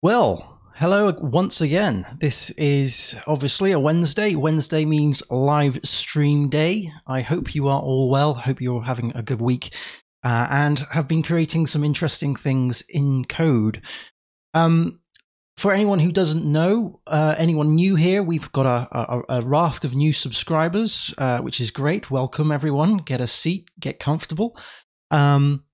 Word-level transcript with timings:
Well, 0.00 0.60
hello 0.76 1.12
once 1.18 1.60
again. 1.60 2.06
This 2.20 2.50
is 2.50 3.16
obviously 3.26 3.72
a 3.72 3.80
Wednesday. 3.80 4.36
Wednesday 4.36 4.84
means 4.84 5.28
live 5.28 5.80
stream 5.82 6.48
day. 6.48 6.92
I 7.04 7.22
hope 7.22 7.52
you 7.52 7.66
are 7.66 7.80
all 7.80 8.08
well. 8.08 8.34
Hope 8.34 8.60
you're 8.60 8.84
having 8.84 9.10
a 9.16 9.24
good 9.24 9.40
week 9.40 9.74
uh, 10.22 10.46
and 10.52 10.78
have 10.92 11.08
been 11.08 11.24
creating 11.24 11.66
some 11.66 11.82
interesting 11.82 12.36
things 12.36 12.84
in 12.88 13.24
code. 13.24 13.82
Um, 14.54 15.00
for 15.56 15.72
anyone 15.72 15.98
who 15.98 16.12
doesn't 16.12 16.44
know, 16.44 17.00
uh, 17.08 17.34
anyone 17.36 17.74
new 17.74 17.96
here, 17.96 18.22
we've 18.22 18.52
got 18.52 18.66
a, 18.66 18.88
a, 18.96 19.40
a 19.40 19.42
raft 19.42 19.84
of 19.84 19.96
new 19.96 20.12
subscribers, 20.12 21.12
uh, 21.18 21.40
which 21.40 21.60
is 21.60 21.72
great. 21.72 22.08
Welcome, 22.08 22.52
everyone. 22.52 22.98
Get 22.98 23.20
a 23.20 23.26
seat, 23.26 23.68
get 23.80 23.98
comfortable. 23.98 24.56
Um, 25.10 25.64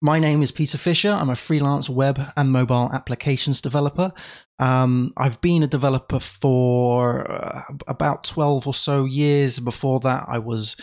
my 0.00 0.18
name 0.18 0.42
is 0.42 0.52
Peter 0.52 0.78
Fisher. 0.78 1.10
I'm 1.10 1.30
a 1.30 1.36
freelance 1.36 1.90
web 1.90 2.20
and 2.36 2.52
mobile 2.52 2.90
applications 2.92 3.60
developer. 3.60 4.12
Um, 4.58 5.12
I've 5.16 5.40
been 5.40 5.62
a 5.62 5.68
developer 5.68 6.20
for 6.20 7.30
uh, 7.30 7.62
about 7.88 8.24
12 8.24 8.66
or 8.66 8.74
so 8.74 9.04
years. 9.04 9.58
Before 9.58 9.98
that, 10.00 10.24
I 10.28 10.38
was 10.38 10.76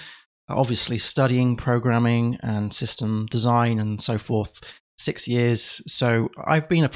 obviously 0.49 0.97
studying 0.97 1.55
programming 1.55 2.37
and 2.43 2.73
system 2.73 3.25
design 3.27 3.79
and 3.79 4.01
so 4.01 4.17
forth, 4.17 4.81
six 4.97 5.27
years. 5.27 5.81
So 5.87 6.29
I've 6.45 6.67
been 6.67 6.83
a 6.83 6.91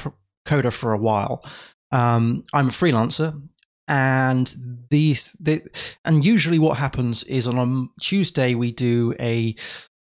coder 0.46 0.72
for 0.72 0.92
a 0.92 0.98
while. 0.98 1.42
Um, 1.90 2.44
I'm 2.52 2.68
a 2.68 2.72
freelancer. 2.72 3.40
And 3.88 4.54
these, 4.90 5.36
the, 5.40 5.62
and 6.04 6.24
usually 6.24 6.60
what 6.60 6.78
happens 6.78 7.24
is 7.24 7.48
on 7.48 7.58
a 7.58 8.00
Tuesday 8.00 8.54
we 8.54 8.70
do 8.70 9.14
a 9.18 9.56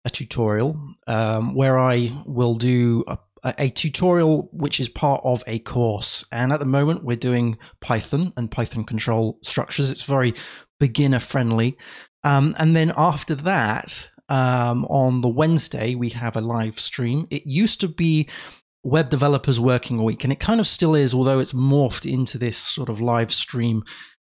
a 0.06 0.10
tutorial 0.10 0.80
um, 1.08 1.54
where 1.54 1.78
I 1.78 2.12
will 2.26 2.56
do 2.56 3.04
a, 3.08 3.18
a, 3.58 3.70
tutorial 3.70 4.50
which 4.52 4.80
is 4.80 4.90
part 4.90 5.22
of 5.24 5.44
a 5.48 5.60
course. 5.60 6.26
And 6.32 6.52
at 6.52 6.60
the 6.60 6.66
moment, 6.66 7.04
we're 7.04 7.18
doing 7.18 7.58
Python 7.80 8.34
and 8.36 8.50
Python 8.50 8.84
control 8.84 9.40
structures. 9.44 9.92
It's 9.92 10.06
very 10.06 10.34
beginner 10.80 11.20
friendly. 11.20 11.78
Um, 12.24 12.54
and 12.58 12.76
then 12.76 12.92
after 12.98 13.36
that, 13.36 14.10
um, 14.30 14.86
on 14.86 15.22
the 15.22 15.30
Wednesday, 15.30 15.94
we 15.94 16.10
have 16.10 16.36
a 16.36 16.42
live 16.42 16.80
stream. 16.80 17.28
It 17.30 17.44
used 17.46 17.82
to 17.82 17.88
be 17.88 18.30
Web 18.84 19.10
Developers 19.10 19.60
Working 19.60 20.00
a 20.00 20.04
Week, 20.04 20.24
and 20.24 20.34
it 20.34 20.40
kind 20.40 20.60
of 20.60 20.66
still 20.66 20.96
is, 20.96 21.14
although 21.14 21.40
it's 21.40 21.54
morphed 21.54 22.12
into 22.12 22.38
this 22.38 22.58
sort 22.58 22.90
of 22.90 23.02
live 23.02 23.32
stream 23.32 23.84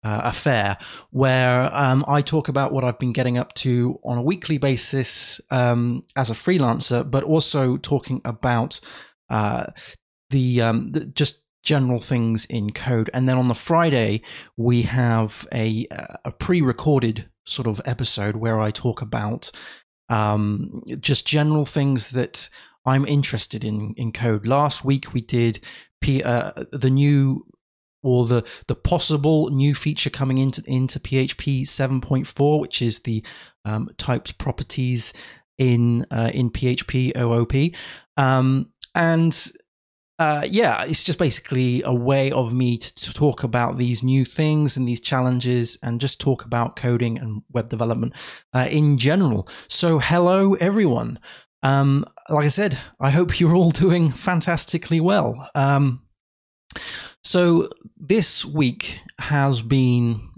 uh, 0.04 0.22
affair 0.24 0.78
where 1.12 1.70
um, 1.74 2.06
I 2.08 2.22
talk 2.22 2.48
about 2.48 2.72
what 2.72 2.84
I've 2.84 3.00
been 3.00 3.14
getting 3.14 3.38
up 3.38 3.54
to 3.56 4.00
on 4.04 4.18
a 4.18 4.22
weekly 4.22 4.58
basis 4.58 5.42
um, 5.52 6.04
as 6.16 6.30
a 6.30 6.34
freelancer, 6.34 7.10
but 7.10 7.24
also 7.24 7.78
talking 7.78 8.22
about 8.24 8.80
uh, 9.30 9.68
the, 10.30 10.62
um, 10.62 10.92
the, 10.92 11.06
just 11.06 11.44
general 11.64 12.00
things 12.00 12.46
in 12.46 12.72
code. 12.72 13.10
And 13.14 13.28
then 13.28 13.38
on 13.38 13.50
the 13.50 13.54
Friday, 13.54 14.22
we 14.56 14.84
have 14.84 15.48
a, 15.54 15.88
a 16.24 16.32
pre-recorded 16.32 17.30
sort 17.46 17.68
of 17.68 17.82
episode 17.86 18.38
where 18.38 18.60
I 18.60 18.72
talk 18.72 19.02
about 19.02 19.52
um, 20.10 20.82
just 21.00 21.28
general 21.28 21.66
things 21.66 22.12
that 22.12 22.50
I'm 22.86 23.06
interested 23.06 23.64
in 23.64 23.94
in 23.98 24.12
code. 24.12 24.48
Last 24.48 24.84
week 24.84 25.14
we 25.14 25.22
did 25.22 25.60
P, 26.02 26.24
uh, 26.24 26.52
the 26.72 26.90
new 26.90 27.46
or 28.02 28.26
the 28.26 28.48
the 28.68 28.76
possible 28.76 29.50
new 29.50 29.76
feature 29.76 30.10
coming 30.10 30.38
into 30.38 30.64
into 30.66 31.00
PHP 31.00 31.62
7.4, 31.62 32.60
which 32.60 32.82
is 32.82 33.00
the 33.00 33.24
um, 33.66 33.90
typed 33.98 34.38
properties 34.38 35.14
in 35.58 36.06
uh, 36.12 36.32
in 36.34 36.50
PHP 36.50 37.18
OOP, 37.18 37.76
um, 38.18 38.72
and 38.96 39.52
uh, 40.20 40.46
yeah, 40.50 40.84
it's 40.84 41.06
just 41.06 41.18
basically 41.18 41.82
a 41.84 41.94
way 41.94 42.30
of 42.30 42.54
me 42.54 42.78
to, 42.78 42.94
to, 42.94 43.14
talk 43.14 43.42
about 43.42 43.78
these 43.78 44.04
new 44.04 44.26
things 44.26 44.76
and 44.76 44.86
these 44.86 45.00
challenges, 45.00 45.78
and 45.82 46.02
just 46.02 46.20
talk 46.20 46.44
about 46.44 46.76
coding 46.76 47.18
and 47.18 47.42
web 47.54 47.70
development 47.70 48.14
uh, 48.54 48.68
in 48.70 48.98
general. 48.98 49.48
So, 49.70 50.00
hello 50.00 50.56
everyone. 50.56 51.20
Um, 51.64 52.06
like 52.30 52.46
I 52.46 52.50
said, 52.50 52.80
I 53.00 53.12
hope 53.12 53.40
you're 53.40 53.56
all 53.56 53.72
doing 53.86 54.12
fantastically 54.12 55.00
well. 55.00 55.50
Um, 55.56 56.02
so 57.30 57.70
this 57.96 58.44
week 58.44 59.02
has 59.20 59.62
been, 59.62 60.32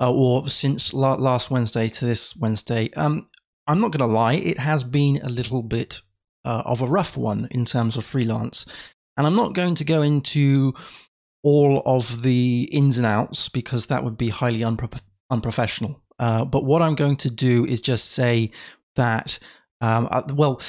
uh, 0.00 0.14
or 0.14 0.48
since 0.48 0.94
la- 0.94 1.16
last 1.16 1.50
Wednesday 1.50 1.88
to 1.88 2.04
this 2.04 2.36
Wednesday, 2.36 2.90
um, 2.94 3.26
I'm 3.66 3.80
not 3.80 3.90
going 3.90 4.08
to 4.08 4.14
lie, 4.14 4.34
it 4.34 4.60
has 4.60 4.84
been 4.84 5.20
a 5.20 5.28
little 5.28 5.64
bit 5.64 6.00
uh, 6.44 6.62
of 6.64 6.80
a 6.80 6.86
rough 6.86 7.16
one 7.16 7.48
in 7.50 7.64
terms 7.64 7.96
of 7.96 8.04
freelance. 8.04 8.66
And 9.16 9.26
I'm 9.26 9.34
not 9.34 9.52
going 9.52 9.74
to 9.74 9.84
go 9.84 10.02
into 10.02 10.74
all 11.42 11.82
of 11.84 12.22
the 12.22 12.68
ins 12.70 12.98
and 12.98 13.06
outs 13.06 13.48
because 13.48 13.86
that 13.86 14.04
would 14.04 14.16
be 14.16 14.28
highly 14.28 14.60
unpro- 14.60 15.02
unprofessional. 15.28 16.04
Uh, 16.20 16.44
but 16.44 16.64
what 16.64 16.82
I'm 16.82 16.94
going 16.94 17.16
to 17.16 17.30
do 17.30 17.66
is 17.66 17.80
just 17.80 18.12
say 18.12 18.52
that, 18.94 19.40
um, 19.80 20.06
uh, 20.08 20.22
well, 20.32 20.60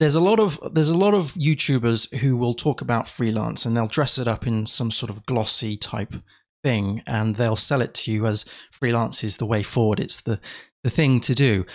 there's 0.00 0.14
a 0.14 0.20
lot 0.20 0.38
of 0.38 0.60
there's 0.72 0.88
a 0.88 0.96
lot 0.96 1.14
of 1.14 1.34
YouTubers 1.34 2.20
who 2.20 2.36
will 2.36 2.54
talk 2.54 2.80
about 2.80 3.08
freelance 3.08 3.66
and 3.66 3.76
they'll 3.76 3.88
dress 3.88 4.18
it 4.18 4.28
up 4.28 4.46
in 4.46 4.66
some 4.66 4.90
sort 4.90 5.10
of 5.10 5.26
glossy 5.26 5.76
type 5.76 6.14
thing 6.62 7.02
and 7.06 7.36
they'll 7.36 7.56
sell 7.56 7.80
it 7.80 7.94
to 7.94 8.12
you 8.12 8.26
as 8.26 8.44
freelance 8.70 9.24
is 9.24 9.36
the 9.36 9.46
way 9.46 9.62
forward. 9.62 10.00
It's 10.00 10.20
the 10.20 10.40
the 10.84 10.90
thing 10.90 11.20
to 11.20 11.34
do. 11.34 11.66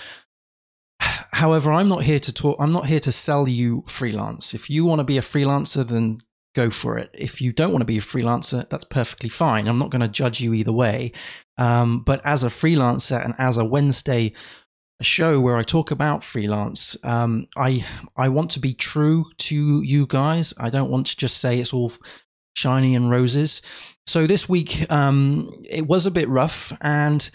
However, 1.34 1.72
I'm 1.72 1.90
not 1.90 2.04
here 2.04 2.20
to 2.20 2.34
talk. 2.34 2.58
I'm 2.60 2.74
not 2.74 2.88
here 2.88 3.02
to 3.02 3.12
sell 3.12 3.48
you 3.48 3.84
freelance. 3.88 4.54
If 4.54 4.70
you 4.70 4.86
want 4.86 5.00
to 5.00 5.06
be 5.06 5.18
a 5.18 5.22
freelancer, 5.22 5.86
then 5.86 6.18
go 6.56 6.70
for 6.70 6.98
it. 6.98 7.10
If 7.14 7.42
you 7.42 7.52
don't 7.52 7.72
want 7.72 7.82
to 7.82 7.88
be 7.88 7.98
a 7.98 8.02
freelancer, 8.02 8.70
that's 8.70 8.86
perfectly 8.86 9.30
fine. 9.30 9.68
I'm 9.68 9.80
not 9.80 9.90
going 9.90 10.02
to 10.02 10.08
judge 10.08 10.40
you 10.40 10.54
either 10.54 10.72
way. 10.72 11.12
Um, 11.58 12.02
but 12.02 12.22
as 12.24 12.44
a 12.44 12.50
freelancer 12.50 13.24
and 13.24 13.34
as 13.38 13.58
a 13.58 13.66
Wednesday 13.66 14.34
a 15.00 15.04
show 15.04 15.42
where 15.42 15.58
I 15.58 15.64
talk 15.64 15.92
about 15.92 16.24
freelance. 16.24 16.98
Um, 17.04 17.46
I 17.58 17.86
I 18.16 18.30
want 18.30 18.52
to 18.52 18.60
be 18.60 18.74
true 18.74 19.26
to 19.38 19.82
you 19.82 20.06
guys. 20.08 20.54
I 20.58 20.70
don't 20.70 20.90
want 20.90 21.08
to 21.08 21.18
just 21.18 21.38
say 21.38 21.60
it's 21.60 21.74
all 21.74 21.92
shiny 22.56 22.96
and 22.96 23.10
roses. 23.10 23.62
So 24.06 24.28
this 24.28 24.48
week, 24.50 24.90
um, 24.92 25.50
it 25.70 25.88
was 25.88 26.06
a 26.06 26.12
bit 26.12 26.30
rough, 26.30 26.74
and 26.82 27.30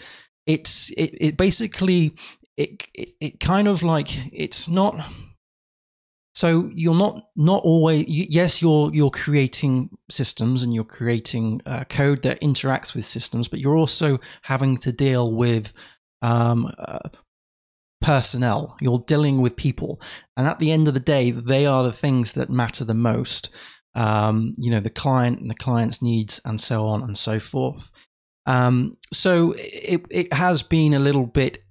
it's 0.45 0.91
it 0.91 1.15
it 1.19 1.37
basically 1.37 2.15
it, 2.57 2.87
it 2.93 3.09
it 3.19 3.39
kind 3.39 3.67
of 3.67 3.83
like 3.83 4.09
it's 4.33 4.67
not. 4.69 5.05
So 6.35 6.69
you're 6.73 6.95
not 6.95 7.27
not 7.35 7.63
always 7.63 8.05
yes 8.07 8.61
you're 8.61 8.91
you're 8.93 9.09
creating 9.09 9.89
systems 10.09 10.63
and 10.63 10.73
you're 10.73 10.85
creating 10.85 11.61
uh, 11.65 11.83
code 11.89 12.21
that 12.23 12.39
interacts 12.41 12.95
with 12.95 13.05
systems, 13.05 13.47
but 13.47 13.59
you're 13.59 13.75
also 13.75 14.19
having 14.43 14.77
to 14.77 14.91
deal 14.91 15.33
with 15.33 15.73
um, 16.21 16.71
uh, 16.77 17.09
personnel. 18.01 18.77
You're 18.81 19.03
dealing 19.05 19.41
with 19.41 19.55
people, 19.55 20.01
and 20.37 20.47
at 20.47 20.59
the 20.59 20.71
end 20.71 20.87
of 20.87 20.93
the 20.93 20.99
day, 20.99 21.31
they 21.31 21.65
are 21.65 21.83
the 21.83 21.93
things 21.93 22.33
that 22.33 22.49
matter 22.49 22.85
the 22.85 22.93
most. 22.93 23.49
Um, 23.95 24.53
you 24.57 24.69
know, 24.69 24.79
the 24.79 24.89
client 24.89 25.39
and 25.39 25.49
the 25.49 25.55
client's 25.55 26.01
needs, 26.01 26.39
and 26.45 26.59
so 26.61 26.85
on 26.85 27.01
and 27.01 27.17
so 27.17 27.39
forth. 27.39 27.91
Um, 28.45 28.93
so 29.13 29.53
it 29.57 30.05
it 30.09 30.33
has 30.33 30.63
been 30.63 30.93
a 30.93 30.99
little 30.99 31.25
bit 31.25 31.63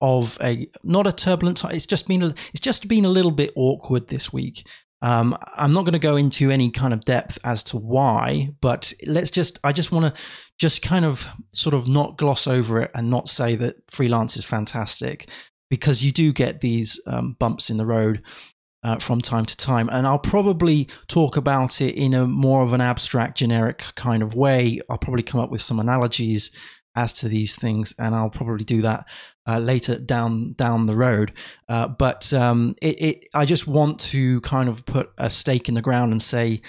of 0.00 0.38
a 0.42 0.68
not 0.82 1.06
a 1.06 1.12
turbulent 1.12 1.58
time. 1.58 1.74
It's 1.74 1.86
just 1.86 2.08
been 2.08 2.22
a, 2.22 2.28
it's 2.50 2.60
just 2.60 2.88
been 2.88 3.04
a 3.04 3.10
little 3.10 3.30
bit 3.30 3.52
awkward 3.56 4.08
this 4.08 4.32
week. 4.32 4.64
Um, 5.00 5.36
I'm 5.56 5.72
not 5.72 5.82
going 5.82 5.92
to 5.92 5.98
go 6.00 6.16
into 6.16 6.50
any 6.50 6.70
kind 6.70 6.92
of 6.92 7.04
depth 7.04 7.38
as 7.44 7.62
to 7.64 7.76
why, 7.76 8.50
but 8.60 8.92
let's 9.06 9.30
just, 9.30 9.60
I 9.62 9.72
just 9.72 9.92
want 9.92 10.12
to 10.12 10.22
just 10.58 10.82
kind 10.82 11.04
of 11.04 11.28
sort 11.52 11.74
of 11.74 11.88
not 11.88 12.18
gloss 12.18 12.48
over 12.48 12.80
it 12.80 12.90
and 12.94 13.08
not 13.08 13.28
say 13.28 13.54
that 13.56 13.76
freelance 13.88 14.36
is 14.36 14.44
fantastic 14.44 15.28
because 15.70 16.04
you 16.04 16.12
do 16.12 16.32
get 16.32 16.60
these 16.60 17.00
um, 17.06 17.36
bumps 17.38 17.70
in 17.70 17.76
the 17.76 17.86
road 17.86 18.22
uh, 18.82 18.96
from 18.96 19.20
time 19.20 19.44
to 19.44 19.56
time. 19.56 19.88
And 19.90 20.06
I'll 20.06 20.18
probably 20.18 20.88
talk 21.08 21.36
about 21.36 21.80
it 21.80 21.94
in 21.94 22.14
a 22.14 22.26
more 22.26 22.62
of 22.62 22.72
an 22.72 22.80
abstract, 22.80 23.38
generic 23.38 23.84
kind 23.96 24.22
of 24.22 24.34
way. 24.34 24.80
I'll 24.88 24.98
probably 24.98 25.22
come 25.22 25.40
up 25.40 25.50
with 25.50 25.60
some 25.60 25.80
analogies 25.80 26.50
as 26.94 27.12
to 27.12 27.28
these 27.28 27.54
things, 27.54 27.94
and 27.98 28.14
I'll 28.14 28.30
probably 28.30 28.64
do 28.64 28.82
that 28.82 29.06
uh, 29.46 29.58
later 29.58 29.98
down 29.98 30.54
down 30.54 30.86
the 30.86 30.96
road. 30.96 31.32
Uh, 31.68 31.86
but 31.86 32.32
um, 32.32 32.74
it, 32.82 33.00
it, 33.00 33.28
I 33.34 33.44
just 33.44 33.68
want 33.68 34.00
to 34.00 34.40
kind 34.40 34.68
of 34.68 34.84
put 34.84 35.12
a 35.16 35.30
stake 35.30 35.68
in 35.68 35.74
the 35.74 35.82
ground 35.82 36.12
and 36.12 36.20
say 36.20 36.60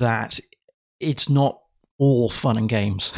that 0.00 0.40
it's 1.00 1.28
not 1.28 1.60
all 1.98 2.28
fun 2.28 2.56
and 2.56 2.68
games. 2.68 3.12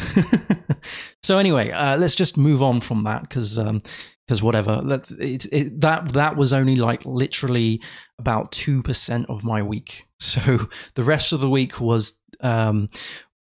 so 1.23 1.37
anyway, 1.37 1.71
uh, 1.71 1.97
let's 1.97 2.15
just 2.15 2.37
move 2.37 2.61
on 2.61 2.81
from 2.81 3.03
that 3.03 3.23
because 3.23 3.57
um, 3.57 3.81
because 4.29 4.43
whatever. 4.43 4.79
Let's 4.83 5.09
it, 5.13 5.47
it, 5.51 5.81
that 5.81 6.09
that 6.09 6.37
was 6.37 6.53
only 6.53 6.75
like 6.75 7.03
literally 7.03 7.81
about 8.19 8.51
two 8.51 8.83
percent 8.83 9.25
of 9.27 9.43
my 9.43 9.63
week. 9.63 10.05
So 10.21 10.67
the 10.95 11.03
rest 11.03 11.31
of 11.31 11.39
the 11.39 11.49
week 11.49 11.79
was 11.79 12.19
um, 12.41 12.89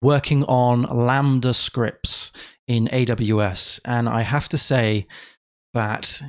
working 0.00 0.42
on 0.44 0.82
Lambda 0.82 1.52
scripts 1.52 2.32
in 2.66 2.88
AWS, 2.88 3.78
and 3.84 4.08
I 4.08 4.22
have 4.22 4.48
to 4.48 4.58
say 4.58 5.06
that 5.74 6.22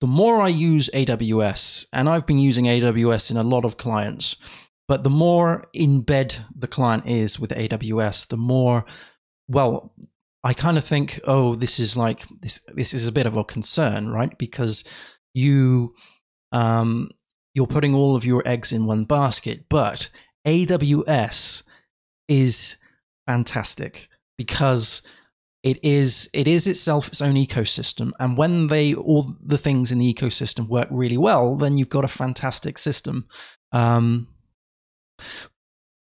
the 0.00 0.06
more 0.06 0.40
I 0.40 0.48
use 0.48 0.88
AWS, 0.94 1.86
and 1.92 2.08
I've 2.08 2.24
been 2.24 2.38
using 2.38 2.66
AWS 2.66 3.32
in 3.32 3.36
a 3.36 3.42
lot 3.42 3.64
of 3.64 3.76
clients, 3.76 4.36
But 4.88 5.02
the 5.02 5.10
more 5.10 5.64
in 5.72 6.02
bed 6.02 6.46
the 6.56 6.68
client 6.68 7.06
is 7.06 7.38
with 7.38 7.50
AWS, 7.50 8.28
the 8.28 8.36
more, 8.36 8.86
well, 9.48 9.92
I 10.42 10.54
kind 10.54 10.78
of 10.78 10.84
think, 10.84 11.20
oh, 11.24 11.54
this 11.54 11.78
is 11.78 11.96
like 11.96 12.24
this. 12.40 12.64
This 12.74 12.94
is 12.94 13.06
a 13.06 13.12
bit 13.12 13.26
of 13.26 13.36
a 13.36 13.44
concern, 13.44 14.08
right? 14.08 14.36
Because 14.38 14.84
you, 15.34 15.94
um, 16.52 17.10
you're 17.54 17.66
putting 17.66 17.94
all 17.94 18.16
of 18.16 18.24
your 18.24 18.42
eggs 18.46 18.72
in 18.72 18.86
one 18.86 19.04
basket. 19.04 19.66
But 19.68 20.08
AWS 20.46 21.62
is 22.28 22.76
fantastic 23.26 24.08
because 24.38 25.02
it 25.62 25.78
is 25.82 26.30
it 26.32 26.48
is 26.48 26.66
itself 26.66 27.08
its 27.08 27.20
own 27.20 27.34
ecosystem 27.34 28.12
and 28.18 28.38
when 28.38 28.68
they 28.68 28.94
all 28.94 29.36
the 29.44 29.58
things 29.58 29.92
in 29.92 29.98
the 29.98 30.14
ecosystem 30.14 30.68
work 30.68 30.88
really 30.90 31.18
well 31.18 31.56
then 31.56 31.76
you've 31.76 31.90
got 31.90 32.04
a 32.04 32.08
fantastic 32.08 32.78
system 32.78 33.26
um, 33.72 34.28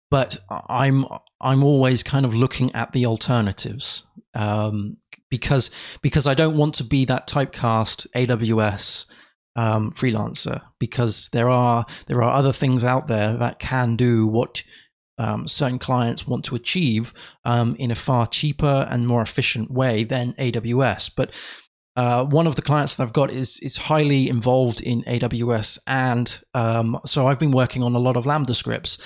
but 0.10 0.38
i'm 0.68 1.06
i'm 1.46 1.64
always 1.64 2.04
kind 2.04 2.26
of 2.26 2.36
looking 2.36 2.74
at 2.76 2.92
the 2.92 3.06
alternatives 3.06 4.06
um, 4.34 4.98
because 5.30 5.70
because 6.02 6.28
i 6.28 6.34
don't 6.34 6.58
want 6.58 6.74
to 6.74 6.84
be 6.84 7.06
that 7.06 7.28
typecast 7.28 8.08
aws 8.16 9.06
um, 9.58 9.92
freelancer 9.92 10.62
because 10.80 11.30
there 11.30 11.50
are 11.50 11.86
there 12.08 12.22
are 12.22 12.32
other 12.32 12.52
things 12.52 12.84
out 12.84 13.08
there 13.08 13.38
that 13.38 13.60
can 13.60 13.96
do 13.96 14.28
what 14.28 14.64
um, 15.18 15.48
certain 15.48 15.80
clients 15.80 16.28
want 16.28 16.44
to 16.46 16.56
achieve 16.56 17.14
um, 17.46 17.76
in 17.80 17.92
a 17.92 17.96
far 17.96 18.28
cheaper 18.28 18.88
and 18.90 19.08
more 19.08 19.22
efficient 19.22 19.72
way 19.72 20.04
than 20.04 20.34
AWS. 20.34 21.12
But 21.16 21.32
uh, 21.96 22.26
one 22.26 22.48
of 22.48 22.58
the 22.58 22.62
clients 22.62 22.96
that 22.96 23.04
I've 23.04 23.14
got 23.14 23.32
is 23.32 23.60
is 23.62 23.78
highly 23.78 24.28
involved 24.28 24.82
in 24.82 25.04
AWS, 25.04 25.80
and 25.88 26.42
um, 26.54 27.00
so 27.06 27.28
I've 27.28 27.40
been 27.40 27.52
working 27.52 27.84
on 27.84 27.96
a 27.96 28.00
lot 28.00 28.18
of 28.18 28.26
Lambda 28.26 28.54
scripts, 28.54 28.98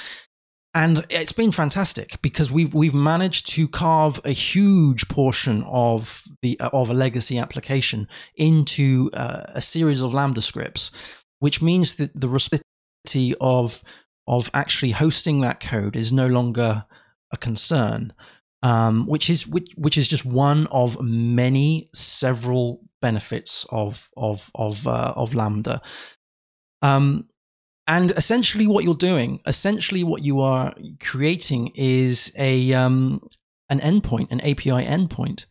and 0.74 1.06
it's 1.10 1.32
been 1.32 1.52
fantastic 1.52 2.22
because 2.22 2.52
we've 2.52 2.74
we've 2.74 2.94
managed 2.94 3.50
to 3.56 3.68
carve 3.68 4.20
a 4.24 4.32
huge 4.32 5.08
portion 5.08 5.64
of 5.64 6.24
the 6.42 6.60
of 6.60 6.90
a 6.90 6.94
legacy 6.94 7.38
application 7.40 8.08
into 8.36 9.10
uh, 9.14 9.44
a 9.48 9.62
series 9.62 10.02
of 10.02 10.14
Lambda 10.14 10.42
scripts, 10.42 10.92
which 11.40 11.62
means 11.62 11.96
that 11.96 12.20
the 12.20 12.30
responsibility 12.30 13.36
of 13.42 13.82
of 14.28 14.52
actually 14.54 14.92
hosting 14.92 15.42
that 15.42 15.60
code 15.60 15.96
is 15.96 16.12
no 16.12 16.28
longer 16.28 16.86
a 17.32 17.38
concern, 17.38 18.14
um, 18.62 19.08
which 19.08 19.28
is 19.28 19.48
which, 19.48 19.72
which 19.76 19.98
is 19.98 20.08
just 20.08 20.24
one 20.24 20.68
of 20.68 21.02
many 21.02 21.88
several 21.96 22.82
benefits 23.02 23.66
of 23.72 24.08
of 24.16 24.52
of 24.54 24.86
uh, 24.86 25.14
of 25.16 25.34
Lambda. 25.34 25.82
Um, 26.84 27.28
and 27.90 28.12
essentially, 28.12 28.68
what 28.68 28.84
you're 28.84 28.94
doing, 28.94 29.42
essentially, 29.48 30.04
what 30.04 30.24
you 30.24 30.42
are 30.42 30.76
creating 31.02 31.72
is 31.74 32.32
a 32.38 32.72
um, 32.74 33.28
an 33.68 33.80
endpoint, 33.80 34.30
an 34.30 34.42
API 34.42 34.86
endpoint, 34.86 35.48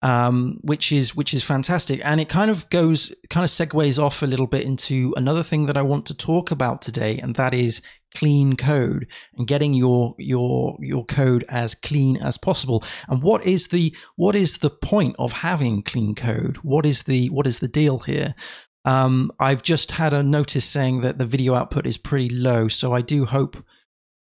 um, 0.00 0.58
which 0.62 0.92
is 0.92 1.16
which 1.16 1.34
is 1.34 1.44
fantastic, 1.44 2.00
and 2.04 2.20
it 2.20 2.28
kind 2.28 2.52
of 2.52 2.70
goes 2.70 3.12
kind 3.30 3.42
of 3.42 3.50
segues 3.50 4.00
off 4.00 4.22
a 4.22 4.26
little 4.26 4.46
bit 4.46 4.62
into 4.62 5.12
another 5.16 5.42
thing 5.42 5.66
that 5.66 5.76
I 5.76 5.82
want 5.82 6.06
to 6.06 6.16
talk 6.16 6.52
about 6.52 6.82
today, 6.82 7.18
and 7.18 7.34
that 7.34 7.52
is 7.52 7.82
clean 8.14 8.54
code 8.54 9.08
and 9.36 9.48
getting 9.48 9.74
your 9.74 10.14
your 10.18 10.76
your 10.78 11.04
code 11.04 11.44
as 11.48 11.74
clean 11.74 12.16
as 12.16 12.38
possible. 12.38 12.84
And 13.08 13.24
what 13.24 13.44
is 13.44 13.68
the 13.68 13.92
what 14.14 14.36
is 14.36 14.58
the 14.58 14.70
point 14.70 15.16
of 15.18 15.32
having 15.32 15.82
clean 15.82 16.14
code? 16.14 16.58
What 16.58 16.86
is 16.86 17.02
the 17.04 17.28
what 17.30 17.48
is 17.48 17.58
the 17.58 17.66
deal 17.66 17.98
here 18.00 18.36
um, 18.84 19.32
I've 19.38 19.62
just 19.62 19.92
had 19.92 20.12
a 20.12 20.22
notice 20.22 20.64
saying 20.64 21.02
that 21.02 21.18
the 21.18 21.26
video 21.26 21.54
output 21.54 21.86
is 21.86 21.96
pretty 21.96 22.28
low, 22.28 22.68
so 22.68 22.92
I 22.92 23.00
do 23.00 23.24
hope 23.24 23.56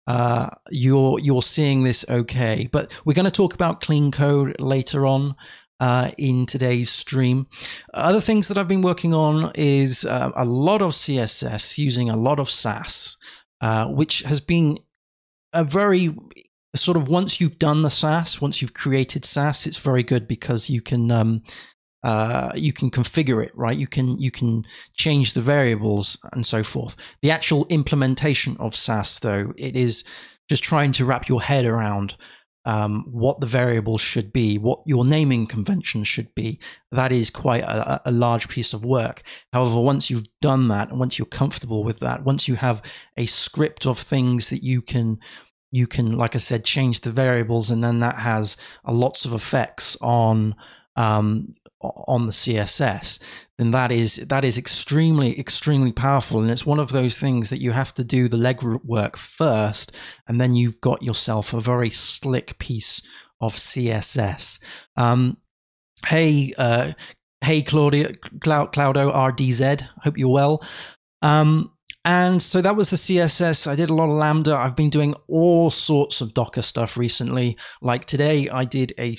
uh, 0.07 0.49
you're 0.69 1.19
you're 1.19 1.41
seeing 1.41 1.83
this 1.83 2.05
okay. 2.09 2.69
But 2.71 2.91
we're 3.05 3.13
going 3.13 3.25
to 3.25 3.31
talk 3.31 3.53
about 3.53 3.81
clean 3.81 4.11
code 4.11 4.59
later 4.59 5.05
on 5.05 5.35
uh, 5.79 6.11
in 6.17 6.45
today's 6.45 6.89
stream. 6.89 7.47
Other 7.93 8.21
things 8.21 8.47
that 8.47 8.57
I've 8.57 8.67
been 8.67 8.81
working 8.81 9.13
on 9.13 9.51
is 9.55 10.05
uh, 10.05 10.31
a 10.35 10.45
lot 10.45 10.81
of 10.81 10.91
CSS 10.91 11.77
using 11.77 12.09
a 12.09 12.17
lot 12.17 12.39
of 12.39 12.49
Sass. 12.49 13.17
Uh, 13.61 13.85
which 13.85 14.21
has 14.21 14.39
been 14.39 14.79
a 15.53 15.63
very 15.63 16.15
sort 16.75 16.97
of 16.97 17.07
once 17.07 17.39
you've 17.39 17.59
done 17.59 17.83
the 17.83 17.91
Sass, 17.91 18.41
once 18.41 18.59
you've 18.59 18.73
created 18.73 19.23
Sass, 19.23 19.67
it's 19.67 19.77
very 19.77 20.01
good 20.01 20.27
because 20.27 20.67
you 20.67 20.81
can 20.81 21.11
um, 21.11 21.43
uh, 22.03 22.51
you 22.55 22.73
can 22.73 22.89
configure 22.89 23.43
it, 23.43 23.51
right? 23.55 23.77
You 23.77 23.87
can 23.87 24.19
you 24.19 24.31
can 24.31 24.63
change 24.93 25.33
the 25.33 25.41
variables 25.41 26.17
and 26.33 26.45
so 26.45 26.63
forth. 26.63 26.95
The 27.21 27.31
actual 27.31 27.65
implementation 27.69 28.57
of 28.57 28.75
Sass, 28.75 29.19
though, 29.19 29.53
it 29.57 29.75
is 29.75 30.03
just 30.49 30.63
trying 30.63 30.91
to 30.93 31.05
wrap 31.05 31.29
your 31.29 31.41
head 31.41 31.65
around 31.65 32.17
um, 32.65 33.05
what 33.09 33.39
the 33.39 33.47
variables 33.47 34.01
should 34.01 34.31
be, 34.31 34.57
what 34.57 34.81
your 34.85 35.03
naming 35.03 35.47
convention 35.47 36.03
should 36.03 36.33
be. 36.35 36.59
That 36.91 37.11
is 37.11 37.29
quite 37.29 37.63
a, 37.63 38.01
a, 38.05 38.11
large 38.11 38.49
piece 38.49 38.73
of 38.73 38.85
work. 38.85 39.23
However, 39.51 39.79
once 39.79 40.09
you've 40.09 40.27
done 40.41 40.67
that, 40.67 40.89
and 40.89 40.99
once 40.99 41.17
you're 41.17 41.25
comfortable 41.25 41.83
with 41.83 41.99
that, 41.99 42.23
once 42.23 42.47
you 42.47 42.55
have 42.55 42.83
a 43.17 43.25
script 43.25 43.87
of 43.87 43.97
things 43.97 44.49
that 44.49 44.63
you 44.63 44.81
can, 44.81 45.19
you 45.71 45.87
can, 45.87 46.17
like 46.17 46.35
I 46.35 46.39
said, 46.39 46.63
change 46.63 47.01
the 47.01 47.11
variables, 47.11 47.71
and 47.71 47.83
then 47.83 47.99
that 48.01 48.17
has 48.17 48.57
lots 48.87 49.25
of 49.25 49.33
effects 49.33 49.97
on 49.99 50.55
um, 50.95 51.55
on 51.81 52.25
the 52.25 52.31
CSS, 52.31 53.19
then 53.57 53.71
that 53.71 53.91
is 53.91 54.15
that 54.15 54.43
is 54.43 54.57
extremely 54.57 55.39
extremely 55.39 55.91
powerful, 55.91 56.41
and 56.41 56.49
it's 56.49 56.65
one 56.65 56.79
of 56.79 56.91
those 56.91 57.17
things 57.17 57.49
that 57.49 57.61
you 57.61 57.71
have 57.71 57.93
to 57.95 58.03
do 58.03 58.27
the 58.27 58.37
legwork 58.37 59.15
first, 59.15 59.95
and 60.27 60.39
then 60.39 60.55
you've 60.55 60.81
got 60.81 61.03
yourself 61.03 61.53
a 61.53 61.59
very 61.59 61.89
slick 61.89 62.57
piece 62.59 63.01
of 63.39 63.55
CSS. 63.55 64.59
Um, 64.97 65.37
hey, 66.07 66.53
uh, 66.57 66.93
hey, 67.43 67.61
Claudia, 67.61 68.11
Cloud, 68.41 68.73
Cloudo 68.73 69.11
RDZ. 69.11 69.87
Hope 70.03 70.17
you're 70.17 70.29
well. 70.29 70.63
Um, 71.21 71.71
and 72.03 72.41
so 72.41 72.61
that 72.61 72.75
was 72.75 72.89
the 72.89 72.97
CSS. 72.97 73.67
I 73.67 73.75
did 73.75 73.91
a 73.91 73.93
lot 73.93 74.09
of 74.09 74.17
Lambda. 74.17 74.55
I've 74.55 74.75
been 74.75 74.89
doing 74.89 75.13
all 75.27 75.69
sorts 75.69 76.19
of 76.21 76.33
Docker 76.33 76.63
stuff 76.63 76.97
recently. 76.97 77.57
Like 77.81 78.05
today, 78.05 78.49
I 78.49 78.65
did 78.65 78.93
a 78.97 79.15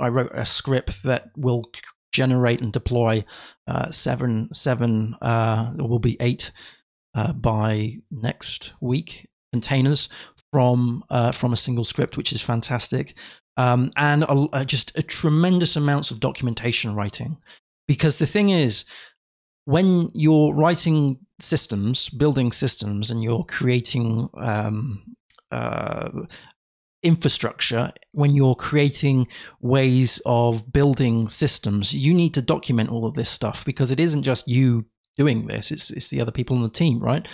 I 0.00 0.08
wrote 0.08 0.30
a 0.32 0.46
script 0.46 1.02
that 1.02 1.30
will 1.36 1.64
generate 2.12 2.60
and 2.60 2.72
deploy 2.72 3.24
uh, 3.66 3.90
seven, 3.90 4.52
seven, 4.52 5.16
uh, 5.20 5.72
will 5.76 5.98
be 5.98 6.16
eight 6.20 6.52
uh, 7.14 7.32
by 7.32 7.94
next 8.10 8.74
week 8.80 9.28
containers 9.52 10.08
from 10.52 11.04
uh, 11.10 11.32
from 11.32 11.52
a 11.52 11.56
single 11.56 11.84
script, 11.84 12.16
which 12.16 12.32
is 12.32 12.42
fantastic, 12.42 13.14
um, 13.56 13.90
and 13.96 14.24
a, 14.28 14.64
just 14.64 14.96
a 14.96 15.02
tremendous 15.02 15.76
amounts 15.76 16.10
of 16.10 16.20
documentation 16.20 16.94
writing. 16.94 17.38
Because 17.88 18.18
the 18.18 18.26
thing 18.26 18.50
is, 18.50 18.84
when 19.64 20.08
you're 20.14 20.54
writing 20.54 21.18
systems, 21.40 22.08
building 22.08 22.52
systems, 22.52 23.10
and 23.10 23.22
you're 23.22 23.44
creating 23.44 24.28
um, 24.34 25.16
uh, 25.50 26.10
infrastructure, 27.02 27.92
when 28.12 28.34
you're 28.34 28.54
creating 28.54 29.28
ways 29.60 30.20
of 30.24 30.72
building 30.72 31.28
systems, 31.28 31.96
you 31.96 32.14
need 32.14 32.34
to 32.34 32.42
document 32.42 32.90
all 32.90 33.06
of 33.06 33.14
this 33.14 33.30
stuff 33.30 33.64
because 33.64 33.90
it 33.90 34.00
isn't 34.00 34.22
just 34.22 34.48
you 34.48 34.86
doing 35.16 35.46
this, 35.46 35.70
it's, 35.70 35.90
it's 35.90 36.10
the 36.10 36.20
other 36.20 36.32
people 36.32 36.56
on 36.56 36.62
the 36.62 36.70
team, 36.70 36.98
right? 37.00 37.26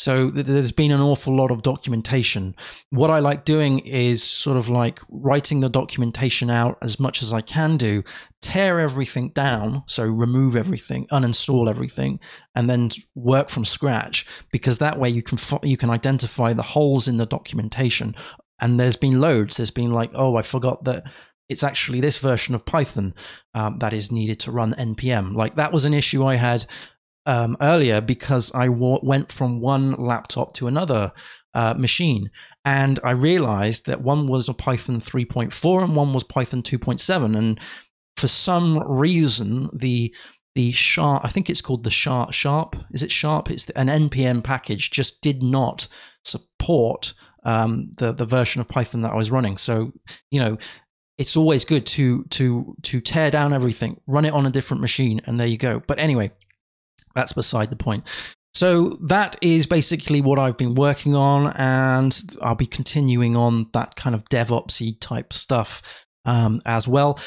So 0.00 0.30
there's 0.30 0.72
been 0.72 0.92
an 0.92 1.02
awful 1.02 1.36
lot 1.36 1.50
of 1.50 1.60
documentation. 1.60 2.54
What 2.88 3.10
I 3.10 3.18
like 3.18 3.44
doing 3.44 3.80
is 3.80 4.22
sort 4.22 4.56
of 4.56 4.70
like 4.70 5.00
writing 5.10 5.60
the 5.60 5.68
documentation 5.68 6.48
out 6.48 6.78
as 6.80 6.98
much 6.98 7.20
as 7.20 7.34
I 7.34 7.42
can 7.42 7.76
do, 7.76 8.02
tear 8.40 8.80
everything 8.80 9.28
down, 9.32 9.82
so 9.86 10.06
remove 10.06 10.56
everything, 10.56 11.06
uninstall 11.12 11.68
everything, 11.68 12.18
and 12.54 12.70
then 12.70 12.88
work 13.14 13.50
from 13.50 13.66
scratch. 13.66 14.24
Because 14.50 14.78
that 14.78 14.98
way 14.98 15.10
you 15.10 15.22
can 15.22 15.36
you 15.62 15.76
can 15.76 15.90
identify 15.90 16.54
the 16.54 16.62
holes 16.62 17.06
in 17.06 17.18
the 17.18 17.26
documentation 17.26 18.14
and 18.60 18.78
there's 18.78 18.96
been 18.96 19.20
loads. 19.20 19.56
There's 19.56 19.70
been 19.70 19.92
like, 19.92 20.10
oh, 20.14 20.36
I 20.36 20.42
forgot 20.42 20.84
that 20.84 21.04
it's 21.48 21.64
actually 21.64 22.00
this 22.00 22.18
version 22.18 22.54
of 22.54 22.64
Python 22.64 23.14
um, 23.54 23.78
that 23.80 23.92
is 23.92 24.12
needed 24.12 24.38
to 24.40 24.52
run 24.52 24.72
npm. 24.74 25.34
Like 25.34 25.56
that 25.56 25.72
was 25.72 25.84
an 25.84 25.94
issue 25.94 26.24
I 26.24 26.36
had 26.36 26.64
um, 27.26 27.56
earlier 27.60 28.00
because 28.00 28.54
I 28.54 28.66
w- 28.66 29.00
went 29.02 29.32
from 29.32 29.60
one 29.60 29.92
laptop 29.92 30.52
to 30.54 30.68
another 30.68 31.12
uh, 31.52 31.74
machine, 31.76 32.30
and 32.64 33.00
I 33.02 33.10
realized 33.10 33.86
that 33.86 34.00
one 34.00 34.28
was 34.28 34.48
a 34.48 34.54
Python 34.54 35.00
3.4 35.00 35.82
and 35.82 35.96
one 35.96 36.14
was 36.14 36.22
Python 36.22 36.62
2.7, 36.62 37.36
and 37.36 37.60
for 38.16 38.28
some 38.28 38.78
reason 38.88 39.70
the 39.72 40.14
the 40.54 40.72
sharp 40.72 41.24
i 41.24 41.28
think 41.28 41.48
it's 41.48 41.62
called 41.62 41.84
the 41.84 41.90
sharp 41.90 42.32
sharp 42.32 42.76
is 42.90 43.02
it 43.02 43.10
sharp 43.10 43.50
it's 43.50 43.70
an 43.70 43.86
npm 43.86 44.42
package 44.42 44.90
just 44.90 45.22
did 45.22 45.42
not 45.42 45.88
support 46.24 47.14
um, 47.44 47.92
the 47.98 48.12
the 48.12 48.26
version 48.26 48.60
of 48.60 48.68
Python 48.68 49.02
that 49.02 49.12
I 49.12 49.16
was 49.16 49.30
running. 49.30 49.56
So 49.56 49.92
you 50.30 50.40
know, 50.40 50.58
it's 51.18 51.36
always 51.36 51.64
good 51.64 51.86
to 51.86 52.24
to 52.24 52.76
to 52.82 53.00
tear 53.00 53.30
down 53.30 53.52
everything, 53.52 54.00
run 54.06 54.24
it 54.24 54.32
on 54.32 54.46
a 54.46 54.50
different 54.50 54.80
machine, 54.80 55.20
and 55.26 55.38
there 55.38 55.46
you 55.46 55.58
go. 55.58 55.82
But 55.86 55.98
anyway, 55.98 56.32
that's 57.14 57.32
beside 57.32 57.70
the 57.70 57.76
point. 57.76 58.04
So 58.52 58.98
that 59.02 59.36
is 59.40 59.66
basically 59.66 60.20
what 60.20 60.38
I've 60.38 60.56
been 60.56 60.74
working 60.74 61.14
on, 61.14 61.52
and 61.56 62.18
I'll 62.42 62.56
be 62.56 62.66
continuing 62.66 63.36
on 63.36 63.68
that 63.72 63.96
kind 63.96 64.14
of 64.14 64.24
DevOpsy 64.24 64.98
type 65.00 65.32
stuff 65.32 65.82
um, 66.24 66.60
as 66.66 66.88
well. 66.88 67.18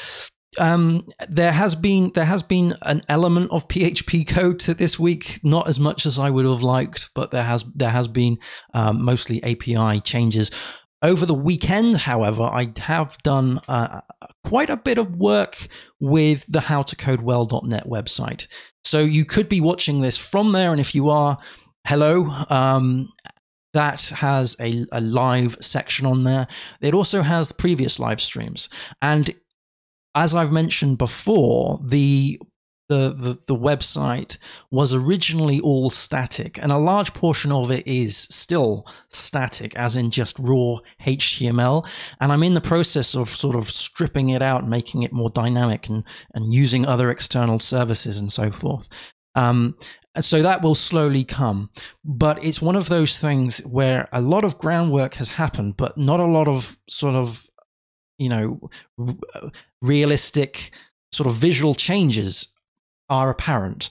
Um, 0.58 1.02
there 1.28 1.52
has 1.52 1.74
been 1.74 2.12
there 2.14 2.24
has 2.24 2.42
been 2.42 2.74
an 2.82 3.02
element 3.08 3.50
of 3.50 3.68
PHP 3.68 4.26
code 4.26 4.58
to 4.60 4.74
this 4.74 4.98
week, 4.98 5.40
not 5.42 5.68
as 5.68 5.80
much 5.80 6.06
as 6.06 6.18
I 6.18 6.30
would 6.30 6.46
have 6.46 6.62
liked, 6.62 7.10
but 7.14 7.30
there 7.30 7.42
has 7.42 7.64
there 7.74 7.90
has 7.90 8.08
been 8.08 8.38
um, 8.72 9.04
mostly 9.04 9.42
API 9.42 10.00
changes. 10.00 10.50
Over 11.02 11.26
the 11.26 11.34
weekend, 11.34 11.96
however, 11.96 12.44
I 12.44 12.72
have 12.78 13.18
done 13.22 13.60
uh, 13.68 14.00
quite 14.42 14.70
a 14.70 14.76
bit 14.76 14.96
of 14.96 15.16
work 15.16 15.68
with 16.00 16.46
the 16.48 16.60
howtocodewell.net 16.60 17.86
website. 17.86 18.48
So 18.84 19.00
you 19.00 19.26
could 19.26 19.48
be 19.48 19.60
watching 19.60 20.00
this 20.00 20.16
from 20.16 20.52
there, 20.52 20.72
and 20.72 20.80
if 20.80 20.94
you 20.94 21.10
are, 21.10 21.36
hello. 21.86 22.30
Um, 22.48 23.12
that 23.74 24.04
has 24.16 24.56
a, 24.60 24.86
a 24.92 25.00
live 25.00 25.58
section 25.60 26.06
on 26.06 26.24
there. 26.24 26.46
It 26.80 26.94
also 26.94 27.22
has 27.22 27.52
previous 27.52 27.98
live 27.98 28.20
streams. 28.20 28.68
And 29.02 29.34
as 30.14 30.34
I've 30.34 30.52
mentioned 30.52 30.98
before, 30.98 31.80
the 31.84 32.40
the, 32.88 33.14
the, 33.16 33.38
the 33.46 33.56
website 33.56 34.36
was 34.70 34.92
originally 34.92 35.58
all 35.58 35.88
static, 35.88 36.58
and 36.58 36.70
a 36.70 36.76
large 36.76 37.14
portion 37.14 37.50
of 37.50 37.70
it 37.70 37.86
is 37.86 38.14
still 38.16 38.86
static, 39.08 39.74
as 39.74 39.96
in 39.96 40.10
just 40.10 40.38
raw 40.38 40.76
HTML. 41.02 41.88
And 42.20 42.30
I'm 42.30 42.42
in 42.42 42.52
the 42.52 42.60
process 42.60 43.14
of 43.14 43.30
sort 43.30 43.56
of 43.56 43.70
stripping 43.70 44.28
it 44.28 44.42
out, 44.42 44.68
making 44.68 45.02
it 45.02 45.12
more 45.12 45.30
dynamic, 45.30 45.88
and 45.88 46.04
and 46.34 46.52
using 46.52 46.84
other 46.84 47.10
external 47.10 47.58
services 47.58 48.18
and 48.18 48.30
so 48.30 48.50
forth. 48.50 48.86
Um, 49.34 49.76
and 50.14 50.24
so 50.24 50.42
that 50.42 50.62
will 50.62 50.76
slowly 50.76 51.24
come. 51.24 51.70
But 52.04 52.42
it's 52.44 52.62
one 52.62 52.76
of 52.76 52.88
those 52.88 53.18
things 53.18 53.58
where 53.66 54.08
a 54.12 54.20
lot 54.20 54.44
of 54.44 54.58
groundwork 54.58 55.14
has 55.14 55.30
happened, 55.30 55.76
but 55.76 55.98
not 55.98 56.20
a 56.20 56.24
lot 56.24 56.46
of 56.46 56.78
sort 56.88 57.16
of, 57.16 57.48
you 58.18 58.28
know, 58.28 58.70
realistic 59.82 60.70
sort 61.12 61.28
of 61.28 61.34
visual 61.34 61.74
changes 61.74 62.48
are 63.08 63.30
apparent. 63.30 63.90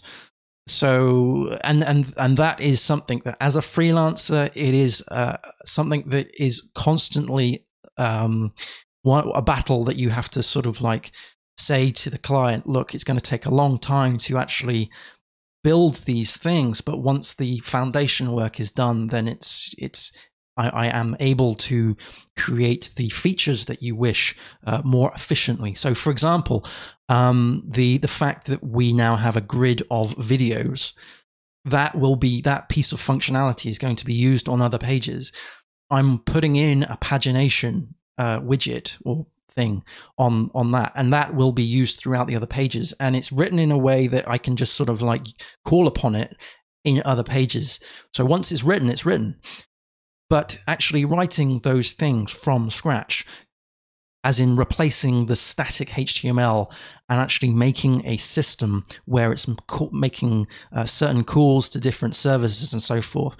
So, 0.67 1.57
and 1.63 1.83
and 1.83 2.13
and 2.17 2.37
that 2.37 2.61
is 2.61 2.81
something 2.81 3.21
that, 3.25 3.37
as 3.41 3.55
a 3.55 3.61
freelancer, 3.61 4.49
it 4.55 4.73
is 4.73 5.03
uh, 5.09 5.37
something 5.65 6.09
that 6.09 6.29
is 6.41 6.69
constantly 6.73 7.65
um, 7.97 8.53
a 9.05 9.41
battle 9.41 9.83
that 9.83 9.97
you 9.97 10.09
have 10.09 10.29
to 10.29 10.43
sort 10.43 10.65
of 10.65 10.81
like 10.81 11.11
say 11.57 11.91
to 11.91 12.09
the 12.09 12.17
client, 12.17 12.67
look, 12.67 12.95
it's 12.95 13.03
going 13.03 13.19
to 13.19 13.29
take 13.29 13.45
a 13.45 13.53
long 13.53 13.77
time 13.77 14.17
to 14.17 14.37
actually 14.37 14.89
build 15.63 15.95
these 15.95 16.35
things, 16.35 16.81
but 16.81 16.99
once 16.99 17.33
the 17.33 17.59
foundation 17.59 18.33
work 18.33 18.59
is 18.59 18.71
done, 18.71 19.07
then 19.07 19.27
it's 19.27 19.73
it's 19.77 20.11
I, 20.57 20.69
I 20.69 20.85
am 20.87 21.15
able 21.19 21.55
to 21.55 21.97
create 22.37 22.91
the 22.95 23.09
features 23.09 23.65
that 23.65 23.81
you 23.81 23.95
wish 23.95 24.35
uh, 24.65 24.81
more 24.83 25.11
efficiently. 25.15 25.73
So, 25.73 25.95
for 25.95 26.11
example, 26.11 26.65
um, 27.09 27.63
the 27.67 27.97
the 27.97 28.07
fact 28.07 28.47
that 28.47 28.63
we 28.63 28.93
now 28.93 29.15
have 29.15 29.35
a 29.35 29.41
grid 29.41 29.83
of 29.89 30.15
videos 30.15 30.93
that 31.65 31.95
will 31.95 32.15
be 32.15 32.41
that 32.41 32.69
piece 32.69 32.91
of 32.91 32.99
functionality 32.99 33.69
is 33.69 33.79
going 33.79 33.95
to 33.95 34.05
be 34.05 34.13
used 34.13 34.49
on 34.49 34.61
other 34.61 34.77
pages. 34.77 35.31
I'm 35.89 36.19
putting 36.19 36.55
in 36.55 36.83
a 36.83 36.97
pagination 36.97 37.93
uh, 38.17 38.39
widget 38.39 38.97
or 39.05 39.27
thing 39.49 39.83
on 40.17 40.49
on 40.55 40.71
that 40.71 40.91
and 40.95 41.13
that 41.13 41.35
will 41.35 41.51
be 41.51 41.63
used 41.63 41.99
throughout 41.99 42.27
the 42.27 42.35
other 42.35 42.47
pages 42.47 42.93
and 42.99 43.15
it's 43.15 43.31
written 43.31 43.59
in 43.59 43.71
a 43.71 43.77
way 43.77 44.07
that 44.07 44.27
I 44.27 44.37
can 44.37 44.55
just 44.55 44.73
sort 44.73 44.89
of 44.89 45.01
like 45.01 45.27
call 45.63 45.85
upon 45.85 46.15
it 46.15 46.35
in 46.83 47.01
other 47.05 47.23
pages 47.23 47.79
so 48.13 48.25
once 48.25 48.51
it's 48.51 48.63
written 48.63 48.89
it's 48.89 49.05
written 49.05 49.35
but 50.33 50.59
actually 50.67 51.05
writing 51.05 51.59
those 51.59 51.91
things 51.91 52.31
from 52.31 52.71
scratch, 52.71 53.23
as 54.23 54.39
in 54.39 54.55
replacing 54.55 55.27
the 55.27 55.35
static 55.35 55.89
HTML 55.89 56.71
and 57.07 57.19
actually 57.19 57.51
making 57.51 58.03
a 58.03 58.17
system 58.17 58.81
where 59.05 59.31
it's 59.31 59.47
making 59.91 60.47
uh, 60.71 60.85
certain 60.85 61.23
calls 61.23 61.69
to 61.69 61.79
different 61.79 62.15
services 62.15 62.73
and 62.73 62.81
so 62.81 62.99
forth 62.99 63.37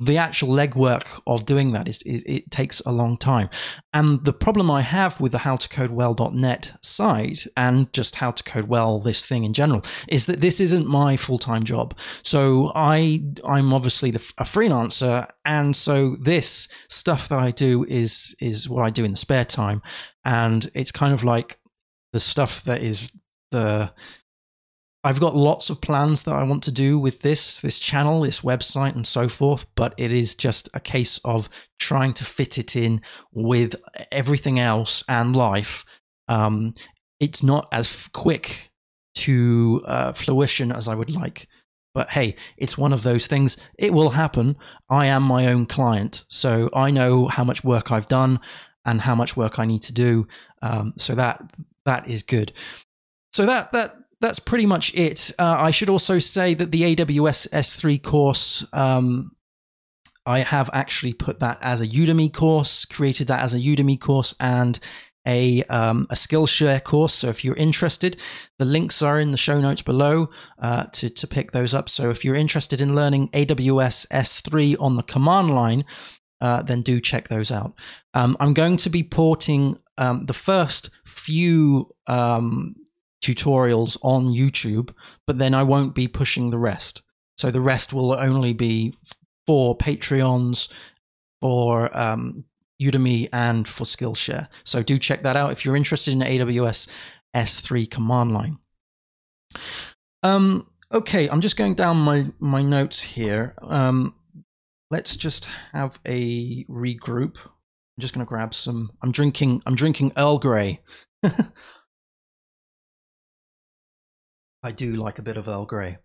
the 0.00 0.16
actual 0.16 0.48
legwork 0.48 1.20
of 1.26 1.44
doing 1.44 1.72
that 1.72 1.86
is, 1.86 2.02
is, 2.02 2.24
it 2.24 2.50
takes 2.50 2.80
a 2.86 2.92
long 2.92 3.18
time. 3.18 3.50
And 3.92 4.24
the 4.24 4.32
problem 4.32 4.70
I 4.70 4.80
have 4.80 5.20
with 5.20 5.32
the 5.32 5.38
howtocodewell.net 5.38 6.72
site 6.82 7.46
and 7.54 7.92
just 7.92 8.16
how 8.16 8.30
to 8.30 8.42
code 8.42 8.64
well 8.64 8.98
this 8.98 9.26
thing 9.26 9.44
in 9.44 9.52
general 9.52 9.82
is 10.08 10.24
that 10.24 10.40
this 10.40 10.58
isn't 10.58 10.86
my 10.86 11.18
full-time 11.18 11.64
job. 11.64 11.96
So 12.22 12.72
I 12.74 13.22
I'm 13.46 13.74
obviously 13.74 14.10
the, 14.10 14.32
a 14.38 14.44
freelancer 14.44 15.28
and 15.44 15.76
so 15.76 16.16
this 16.16 16.68
stuff 16.88 17.28
that 17.28 17.38
I 17.38 17.50
do 17.50 17.84
is 17.84 18.34
is 18.40 18.68
what 18.68 18.84
I 18.84 18.90
do 18.90 19.04
in 19.04 19.10
the 19.10 19.16
spare 19.16 19.44
time 19.44 19.82
and 20.24 20.70
it's 20.74 20.92
kind 20.92 21.12
of 21.12 21.24
like 21.24 21.58
the 22.12 22.20
stuff 22.20 22.64
that 22.64 22.82
is 22.82 23.12
the 23.50 23.92
I've 25.02 25.20
got 25.20 25.34
lots 25.34 25.70
of 25.70 25.80
plans 25.80 26.24
that 26.24 26.34
I 26.34 26.42
want 26.42 26.62
to 26.64 26.72
do 26.72 26.98
with 26.98 27.22
this 27.22 27.60
this 27.60 27.78
channel, 27.78 28.20
this 28.20 28.40
website, 28.40 28.94
and 28.94 29.06
so 29.06 29.28
forth. 29.28 29.66
But 29.74 29.94
it 29.96 30.12
is 30.12 30.34
just 30.34 30.68
a 30.74 30.80
case 30.80 31.18
of 31.24 31.48
trying 31.78 32.12
to 32.14 32.24
fit 32.24 32.58
it 32.58 32.76
in 32.76 33.00
with 33.32 33.76
everything 34.12 34.58
else 34.58 35.02
and 35.08 35.34
life. 35.34 35.84
Um, 36.28 36.74
it's 37.18 37.42
not 37.42 37.68
as 37.72 38.08
quick 38.12 38.70
to 39.14 39.82
uh, 39.86 40.12
fruition 40.12 40.70
as 40.70 40.86
I 40.86 40.94
would 40.94 41.10
like. 41.10 41.48
But 41.92 42.10
hey, 42.10 42.36
it's 42.56 42.78
one 42.78 42.92
of 42.92 43.02
those 43.02 43.26
things. 43.26 43.56
It 43.78 43.92
will 43.92 44.10
happen. 44.10 44.56
I 44.88 45.06
am 45.06 45.22
my 45.22 45.46
own 45.46 45.66
client, 45.66 46.24
so 46.28 46.70
I 46.72 46.90
know 46.90 47.26
how 47.26 47.42
much 47.42 47.64
work 47.64 47.90
I've 47.90 48.08
done 48.08 48.38
and 48.84 49.00
how 49.00 49.14
much 49.14 49.36
work 49.36 49.58
I 49.58 49.64
need 49.64 49.82
to 49.82 49.92
do. 49.92 50.28
Um, 50.62 50.94
so 50.96 51.14
that 51.14 51.52
that 51.86 52.08
is 52.08 52.22
good. 52.22 52.52
So 53.32 53.46
that 53.46 53.72
that 53.72 53.96
that's 54.20 54.38
pretty 54.38 54.66
much 54.66 54.94
it. 54.94 55.32
Uh, 55.38 55.56
I 55.58 55.70
should 55.70 55.88
also 55.88 56.18
say 56.18 56.54
that 56.54 56.70
the 56.70 56.94
AWS 56.94 57.48
S3 57.50 58.02
course, 58.02 58.66
um, 58.72 59.32
I 60.26 60.40
have 60.40 60.68
actually 60.72 61.14
put 61.14 61.40
that 61.40 61.58
as 61.62 61.80
a 61.80 61.86
Udemy 61.86 62.32
course, 62.32 62.84
created 62.84 63.26
that 63.28 63.42
as 63.42 63.54
a 63.54 63.58
Udemy 63.58 63.98
course 63.98 64.34
and 64.38 64.78
a, 65.26 65.62
um, 65.64 66.06
a 66.10 66.14
Skillshare 66.14 66.82
course. 66.82 67.14
So 67.14 67.28
if 67.28 67.44
you're 67.44 67.56
interested, 67.56 68.16
the 68.58 68.64
links 68.64 69.02
are 69.02 69.18
in 69.18 69.32
the 69.32 69.38
show 69.38 69.60
notes 69.60 69.82
below 69.82 70.28
uh, 70.58 70.84
to, 70.92 71.10
to 71.10 71.26
pick 71.26 71.52
those 71.52 71.72
up. 71.72 71.88
So 71.88 72.10
if 72.10 72.24
you're 72.24 72.36
interested 72.36 72.80
in 72.80 72.94
learning 72.94 73.28
AWS 73.28 74.06
S3 74.08 74.76
on 74.78 74.96
the 74.96 75.02
command 75.02 75.54
line, 75.54 75.84
uh, 76.40 76.62
then 76.62 76.82
do 76.82 77.00
check 77.00 77.28
those 77.28 77.50
out. 77.50 77.74
Um, 78.14 78.36
I'm 78.40 78.54
going 78.54 78.76
to 78.78 78.90
be 78.90 79.02
porting 79.02 79.78
um, 79.98 80.26
the 80.26 80.32
first 80.32 80.90
few 81.04 81.94
um, 82.06 82.74
tutorials 83.20 83.96
on 84.02 84.26
YouTube, 84.26 84.94
but 85.26 85.38
then 85.38 85.54
I 85.54 85.62
won't 85.62 85.94
be 85.94 86.08
pushing 86.08 86.50
the 86.50 86.58
rest. 86.58 87.02
So 87.36 87.50
the 87.50 87.60
rest 87.60 87.92
will 87.92 88.12
only 88.12 88.52
be 88.52 88.94
for 89.46 89.76
Patreons, 89.76 90.68
for 91.40 91.96
um, 91.96 92.44
Udemy, 92.80 93.28
and 93.32 93.66
for 93.66 93.84
Skillshare. 93.84 94.48
So 94.64 94.82
do 94.82 94.98
check 94.98 95.22
that 95.22 95.36
out 95.36 95.52
if 95.52 95.64
you're 95.64 95.76
interested 95.76 96.12
in 96.12 96.20
AWS 96.20 96.88
S3 97.34 97.90
command 97.90 98.32
line. 98.32 98.58
Um, 100.22 100.66
okay, 100.92 101.28
I'm 101.28 101.40
just 101.40 101.56
going 101.56 101.74
down 101.74 101.96
my, 101.96 102.26
my 102.38 102.62
notes 102.62 103.02
here. 103.02 103.54
Um, 103.62 104.14
let's 104.90 105.16
just 105.16 105.48
have 105.72 105.98
a 106.06 106.64
regroup. 106.64 107.36
I'm 107.44 108.00
just 108.00 108.14
going 108.14 108.24
to 108.24 108.28
grab 108.28 108.54
some. 108.54 108.90
I'm 109.02 109.12
drinking. 109.12 109.62
I'm 109.66 109.74
drinking 109.74 110.12
Earl 110.16 110.38
Grey. 110.38 110.80
I 114.62 114.72
do 114.72 114.94
like 114.94 115.18
a 115.18 115.22
bit 115.22 115.36
of 115.36 115.48
Earl 115.48 115.66
Grey. 115.66 115.98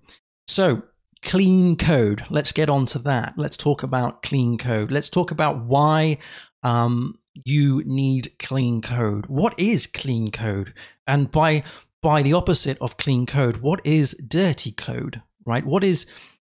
So, 0.48 0.84
clean 1.24 1.76
code. 1.76 2.24
Let's 2.30 2.52
get 2.52 2.70
on 2.70 2.86
to 2.88 3.00
that. 3.00 3.34
Let's 3.38 3.58
talk 3.58 3.84
about 3.84 4.22
clean 4.22 4.58
code. 4.58 4.92
Let's 4.92 5.10
talk 5.10 5.32
about 5.32 5.66
why 5.66 6.20
um, 6.64 7.20
you 7.44 7.84
need 7.86 8.30
clean 8.40 8.82
code. 8.82 9.26
What 9.26 9.60
is 9.60 9.88
clean 9.88 10.32
code? 10.32 10.74
And 11.06 11.32
by 11.32 11.64
by 12.02 12.22
the 12.22 12.34
opposite 12.34 12.78
of 12.80 12.98
clean 12.98 13.26
code, 13.26 13.58
what 13.58 13.82
is 13.84 14.14
dirty 14.14 14.72
code? 14.72 15.22
Right? 15.46 15.66
What 15.66 15.84
is 15.84 16.06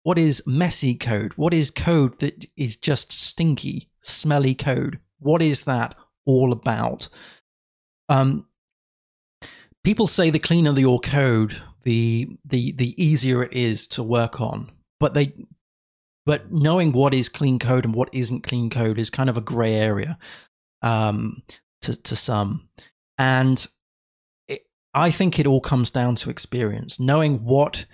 what 0.04 0.18
is 0.18 0.46
messy 0.48 0.96
code? 0.96 1.34
What 1.34 1.54
is 1.54 1.70
code 1.70 2.20
that 2.20 2.46
is 2.58 2.76
just 2.78 3.12
stinky, 3.12 3.90
smelly 4.02 4.56
code? 4.56 5.00
What 5.20 5.42
is 5.42 5.66
that 5.66 5.96
all 6.26 6.52
about? 6.52 7.08
Um, 8.10 8.48
people 9.84 10.08
say 10.08 10.30
the 10.30 10.40
cleaner 10.40 10.78
your 10.80 11.00
code, 11.00 11.62
the 11.84 12.38
the 12.46 12.72
the 12.74 13.02
easier 13.02 13.44
it 13.44 13.54
is 13.54 13.88
to 13.90 14.04
work 14.04 14.40
on. 14.40 14.72
But 15.00 15.14
they 15.14 15.34
but 16.26 16.52
knowing 16.52 16.92
what 16.92 17.14
is 17.14 17.30
clean 17.30 17.60
code 17.60 17.86
and 17.86 17.96
what 17.96 18.10
isn't 18.14 18.44
clean 18.44 18.70
code 18.70 19.00
is 19.00 19.10
kind 19.10 19.30
of 19.30 19.38
a 19.38 19.42
gray 19.42 19.74
area 19.74 20.18
um, 20.82 21.44
to 21.82 22.00
to 22.04 22.16
some, 22.16 22.70
and 23.18 23.68
it, 24.48 24.62
I 24.94 25.12
think 25.12 25.40
it 25.40 25.48
all 25.48 25.62
comes 25.62 25.92
down 25.92 26.16
to 26.18 26.30
experience, 26.30 27.00
knowing 27.00 27.44
what 27.44 27.86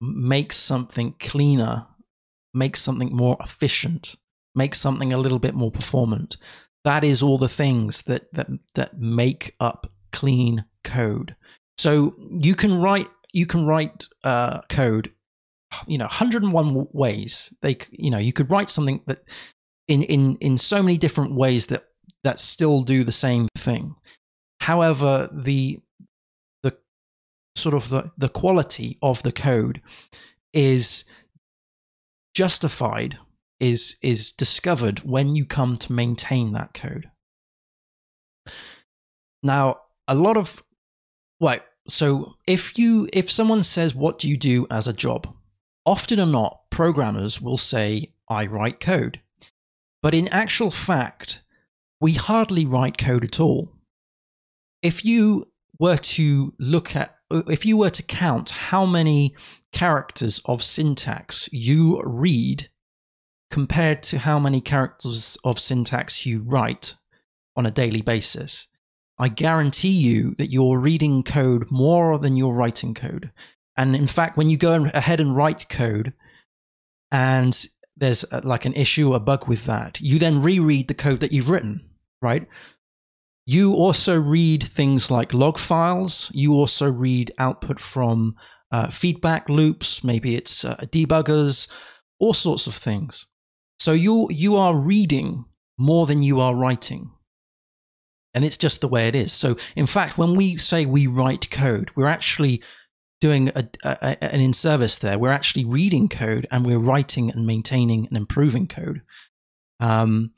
makes 0.00 0.56
something 0.56 1.14
cleaner 1.20 1.86
makes 2.54 2.82
something 2.82 3.14
more 3.14 3.36
efficient, 3.40 4.16
makes 4.54 4.78
something 4.78 5.12
a 5.12 5.18
little 5.18 5.38
bit 5.38 5.54
more 5.54 5.70
performant. 5.70 6.36
That 6.84 7.04
is 7.04 7.22
all 7.22 7.38
the 7.38 7.48
things 7.48 8.02
that 8.02 8.32
that 8.34 8.48
that 8.74 8.98
make 8.98 9.54
up 9.60 9.90
clean 10.12 10.64
code. 10.84 11.36
So 11.82 12.14
you 12.30 12.54
can 12.54 12.80
write 12.80 13.08
you 13.32 13.44
can 13.44 13.66
write 13.66 14.06
uh, 14.22 14.60
code, 14.68 15.12
you 15.88 15.98
know, 15.98 16.04
101 16.04 16.86
ways. 16.92 17.52
They 17.60 17.76
you 17.90 18.08
know 18.08 18.18
you 18.18 18.32
could 18.32 18.48
write 18.48 18.70
something 18.70 19.02
that 19.08 19.24
in 19.88 20.04
in 20.04 20.36
in 20.36 20.58
so 20.58 20.80
many 20.80 20.96
different 20.96 21.34
ways 21.34 21.66
that 21.66 21.86
that 22.22 22.38
still 22.38 22.82
do 22.82 23.02
the 23.02 23.10
same 23.10 23.48
thing. 23.58 23.96
However, 24.60 25.28
the 25.32 25.80
the 26.62 26.76
sort 27.56 27.74
of 27.74 27.88
the, 27.88 28.12
the 28.16 28.28
quality 28.28 28.96
of 29.02 29.24
the 29.24 29.32
code 29.32 29.82
is 30.52 31.04
justified 32.32 33.18
is 33.58 33.96
is 34.02 34.30
discovered 34.30 35.00
when 35.00 35.34
you 35.34 35.44
come 35.44 35.74
to 35.74 35.92
maintain 35.92 36.52
that 36.52 36.74
code. 36.74 37.10
Now, 39.42 39.80
a 40.06 40.14
lot 40.14 40.36
of 40.36 40.62
right, 41.40 41.62
so 41.88 42.34
if 42.46 42.78
you 42.78 43.08
if 43.12 43.30
someone 43.30 43.62
says 43.62 43.94
what 43.94 44.18
do 44.18 44.28
you 44.28 44.36
do 44.36 44.66
as 44.70 44.86
a 44.86 44.92
job, 44.92 45.34
often 45.84 46.20
or 46.20 46.26
not 46.26 46.70
programmers 46.70 47.40
will 47.40 47.56
say 47.56 48.12
I 48.28 48.46
write 48.46 48.80
code. 48.80 49.20
But 50.02 50.14
in 50.14 50.28
actual 50.28 50.70
fact, 50.70 51.42
we 52.00 52.12
hardly 52.14 52.64
write 52.64 52.98
code 52.98 53.24
at 53.24 53.38
all. 53.38 53.72
If 54.82 55.04
you 55.04 55.48
were 55.78 55.96
to 55.96 56.54
look 56.58 56.96
at 56.96 57.16
if 57.30 57.64
you 57.64 57.76
were 57.76 57.90
to 57.90 58.02
count 58.02 58.50
how 58.50 58.84
many 58.84 59.34
characters 59.72 60.40
of 60.44 60.62
syntax 60.62 61.48
you 61.52 62.02
read 62.04 62.68
compared 63.50 64.02
to 64.02 64.18
how 64.18 64.38
many 64.38 64.60
characters 64.60 65.38
of 65.44 65.58
syntax 65.58 66.26
you 66.26 66.42
write 66.42 66.96
on 67.56 67.66
a 67.66 67.70
daily 67.70 68.02
basis, 68.02 68.68
I 69.22 69.28
guarantee 69.28 69.92
you 69.92 70.34
that 70.34 70.50
you're 70.50 70.80
reading 70.80 71.22
code 71.22 71.70
more 71.70 72.18
than 72.18 72.34
you're 72.34 72.52
writing 72.52 72.92
code. 72.92 73.30
And 73.76 73.94
in 73.94 74.08
fact, 74.08 74.36
when 74.36 74.48
you 74.48 74.56
go 74.56 74.84
ahead 74.92 75.20
and 75.20 75.36
write 75.36 75.68
code 75.68 76.12
and 77.12 77.56
there's 77.96 78.24
a, 78.32 78.40
like 78.40 78.64
an 78.64 78.74
issue, 78.74 79.14
a 79.14 79.20
bug 79.20 79.46
with 79.46 79.64
that, 79.66 80.00
you 80.00 80.18
then 80.18 80.42
reread 80.42 80.88
the 80.88 80.94
code 80.94 81.20
that 81.20 81.30
you've 81.30 81.50
written, 81.50 81.88
right? 82.20 82.48
You 83.46 83.74
also 83.74 84.18
read 84.20 84.64
things 84.64 85.08
like 85.08 85.32
log 85.32 85.56
files. 85.56 86.28
You 86.34 86.54
also 86.54 86.90
read 86.90 87.30
output 87.38 87.78
from 87.78 88.34
uh, 88.72 88.88
feedback 88.88 89.48
loops. 89.48 90.02
Maybe 90.02 90.34
it's 90.34 90.64
uh, 90.64 90.78
debuggers, 90.78 91.70
all 92.18 92.34
sorts 92.34 92.66
of 92.66 92.74
things. 92.74 93.26
So 93.78 93.92
you 93.92 94.26
you 94.30 94.56
are 94.56 94.76
reading 94.76 95.44
more 95.78 96.06
than 96.06 96.22
you 96.22 96.40
are 96.40 96.56
writing. 96.56 97.12
And 98.34 98.44
it's 98.44 98.56
just 98.56 98.80
the 98.80 98.88
way 98.88 99.08
it 99.08 99.14
is. 99.14 99.32
So, 99.32 99.56
in 99.76 99.86
fact, 99.86 100.16
when 100.16 100.34
we 100.34 100.56
say 100.56 100.86
we 100.86 101.06
write 101.06 101.50
code, 101.50 101.90
we're 101.94 102.06
actually 102.06 102.62
doing 103.20 103.50
a, 103.54 103.68
a, 103.84 104.24
an 104.24 104.40
in 104.40 104.52
service 104.52 104.98
there. 104.98 105.18
We're 105.18 105.30
actually 105.30 105.64
reading 105.64 106.08
code 106.08 106.46
and 106.50 106.64
we're 106.64 106.78
writing 106.78 107.30
and 107.30 107.46
maintaining 107.46 108.06
and 108.06 108.16
improving 108.16 108.66
code. 108.66 109.02
Um, 109.80 110.32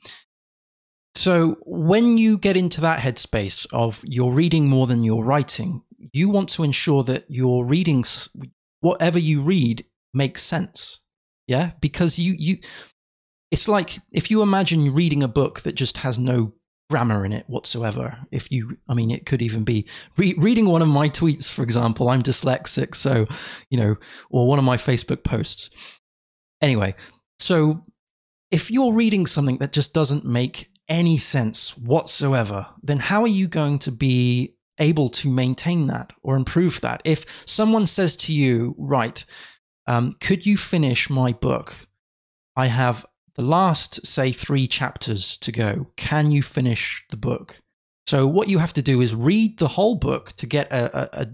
so, 1.15 1.57
when 1.65 2.17
you 2.17 2.37
get 2.37 2.57
into 2.57 2.81
that 2.81 2.99
headspace 2.99 3.65
of 3.71 4.03
you're 4.05 4.33
reading 4.33 4.67
more 4.67 4.87
than 4.87 5.03
you're 5.03 5.23
writing, 5.23 5.83
you 6.11 6.29
want 6.29 6.49
to 6.49 6.63
ensure 6.63 7.03
that 7.03 7.25
your 7.29 7.65
readings, 7.65 8.29
whatever 8.81 9.17
you 9.17 9.41
read, 9.41 9.85
makes 10.13 10.41
sense. 10.43 10.99
Yeah, 11.47 11.71
because 11.79 12.19
you 12.19 12.35
you, 12.37 12.57
it's 13.51 13.67
like 13.67 13.99
if 14.11 14.29
you 14.29 14.41
imagine 14.41 14.93
reading 14.93 15.23
a 15.23 15.27
book 15.27 15.61
that 15.61 15.75
just 15.75 15.97
has 15.97 16.19
no 16.19 16.53
grammar 16.89 17.25
in 17.25 17.33
it 17.33 17.45
whatsoever. 17.47 18.17
If 18.31 18.51
you, 18.51 18.77
I 18.87 18.93
mean, 18.93 19.11
it 19.11 19.25
could 19.25 19.41
even 19.41 19.63
be 19.63 19.87
re- 20.17 20.35
reading 20.37 20.67
one 20.67 20.81
of 20.81 20.87
my 20.87 21.09
tweets, 21.09 21.51
for 21.51 21.63
example. 21.63 22.09
I'm 22.09 22.21
dyslexic, 22.21 22.95
so, 22.95 23.25
you 23.69 23.79
know, 23.79 23.95
or 24.29 24.47
one 24.47 24.59
of 24.59 24.65
my 24.65 24.77
Facebook 24.77 25.23
posts. 25.23 25.69
Anyway, 26.61 26.95
so 27.39 27.85
if 28.51 28.69
you're 28.69 28.93
reading 28.93 29.25
something 29.25 29.57
that 29.57 29.73
just 29.73 29.93
doesn't 29.93 30.25
make 30.25 30.69
any 30.87 31.17
sense 31.17 31.77
whatsoever, 31.77 32.67
then 32.83 32.99
how 32.99 33.21
are 33.21 33.27
you 33.27 33.47
going 33.47 33.79
to 33.79 33.91
be 33.91 34.55
able 34.77 35.09
to 35.09 35.29
maintain 35.29 35.87
that 35.87 36.13
or 36.21 36.35
improve 36.35 36.81
that? 36.81 37.01
If 37.03 37.25
someone 37.45 37.87
says 37.87 38.15
to 38.17 38.33
you, 38.33 38.75
right, 38.77 39.25
um, 39.87 40.11
could 40.19 40.45
you 40.45 40.57
finish 40.57 41.09
my 41.09 41.31
book? 41.31 41.87
I 42.55 42.67
have 42.67 43.05
the 43.35 43.45
last, 43.45 44.05
say, 44.05 44.31
three 44.31 44.67
chapters 44.67 45.37
to 45.37 45.51
go. 45.51 45.87
Can 45.97 46.31
you 46.31 46.41
finish 46.41 47.05
the 47.09 47.17
book? 47.17 47.61
So, 48.07 48.27
what 48.27 48.47
you 48.47 48.59
have 48.59 48.73
to 48.73 48.81
do 48.81 49.01
is 49.01 49.15
read 49.15 49.59
the 49.59 49.69
whole 49.69 49.95
book 49.95 50.33
to 50.33 50.45
get 50.45 50.71
a, 50.71 51.21
a, 51.21 51.27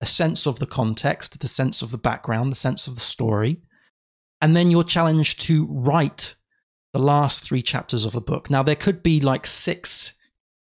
a 0.00 0.06
sense 0.06 0.46
of 0.46 0.58
the 0.58 0.66
context, 0.66 1.40
the 1.40 1.46
sense 1.46 1.82
of 1.82 1.90
the 1.90 1.98
background, 1.98 2.50
the 2.50 2.56
sense 2.56 2.86
of 2.86 2.94
the 2.94 3.00
story. 3.00 3.60
And 4.40 4.56
then 4.56 4.70
you're 4.70 4.84
challenged 4.84 5.40
to 5.42 5.66
write 5.70 6.34
the 6.92 7.00
last 7.00 7.42
three 7.42 7.62
chapters 7.62 8.04
of 8.04 8.14
a 8.14 8.20
book. 8.20 8.50
Now, 8.50 8.62
there 8.62 8.74
could 8.74 9.02
be 9.02 9.20
like 9.20 9.46
six, 9.46 10.14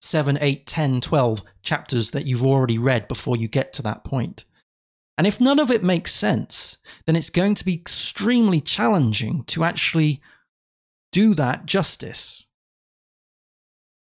seven, 0.01 0.39
eight, 0.41 0.67
ten, 0.67 1.01
twelve 1.01 1.43
chapters 1.63 2.11
that 2.13 2.27
you've 2.27 2.47
already 2.47 2.79
read 2.79 3.07
before 3.09 3.37
you 3.37 3.49
get 3.49 3.73
to 3.75 3.83
that 3.83 4.05
point. 4.05 4.45
And 5.17 5.27
if 5.27 5.41
none 5.41 5.61
of 5.61 5.71
it 5.71 5.83
makes 5.83 6.13
sense, 6.13 6.79
then 7.07 7.17
it's 7.17 7.31
going 7.31 7.55
to 7.55 7.65
be 7.65 7.75
extremely 7.75 8.61
challenging 8.61 9.45
to 9.45 9.63
actually 9.63 10.21
do 11.15 11.33
that 11.35 11.65
justice. 11.65 12.47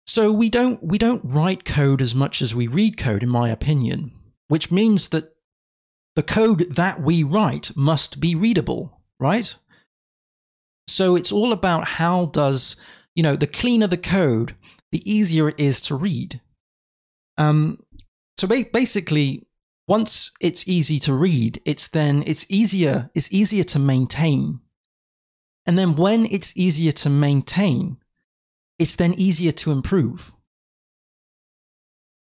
So 0.06 0.32
we 0.32 0.50
don't 0.50 0.82
we 0.82 0.98
don't 0.98 1.22
write 1.24 1.64
code 1.64 2.02
as 2.02 2.14
much 2.14 2.42
as 2.42 2.54
we 2.54 2.66
read 2.66 2.98
code 2.98 3.22
in 3.22 3.30
my 3.30 3.48
opinion, 3.48 4.12
which 4.48 4.70
means 4.70 5.08
that 5.10 5.32
the 6.16 6.22
code 6.22 6.74
that 6.74 7.00
we 7.00 7.22
write 7.22 7.70
must 7.76 8.20
be 8.20 8.34
readable, 8.34 9.00
right? 9.18 9.56
So 10.88 11.16
it's 11.16 11.32
all 11.32 11.52
about 11.52 11.88
how 12.00 12.26
does, 12.26 12.76
you 13.14 13.22
know, 13.22 13.36
the 13.36 13.46
cleaner 13.46 13.86
the 13.86 13.96
code, 13.96 14.54
the 14.92 15.08
easier 15.10 15.48
it 15.48 15.58
is 15.58 15.80
to 15.82 15.94
read. 15.94 16.40
Um 17.38 17.78
so 18.36 18.48
basically 18.48 19.46
once 19.86 20.32
it's 20.40 20.66
easy 20.66 20.98
to 20.98 21.14
read, 21.14 21.60
it's 21.64 21.86
then 21.88 22.24
it's 22.26 22.44
easier 22.48 23.10
it's 23.14 23.32
easier 23.32 23.64
to 23.64 23.78
maintain 23.78 24.60
and 25.66 25.78
then 25.78 25.96
when 25.96 26.26
it's 26.26 26.56
easier 26.56 26.92
to 26.92 27.10
maintain, 27.10 27.98
it's 28.78 28.96
then 28.96 29.14
easier 29.14 29.52
to 29.52 29.72
improve. 29.72 30.32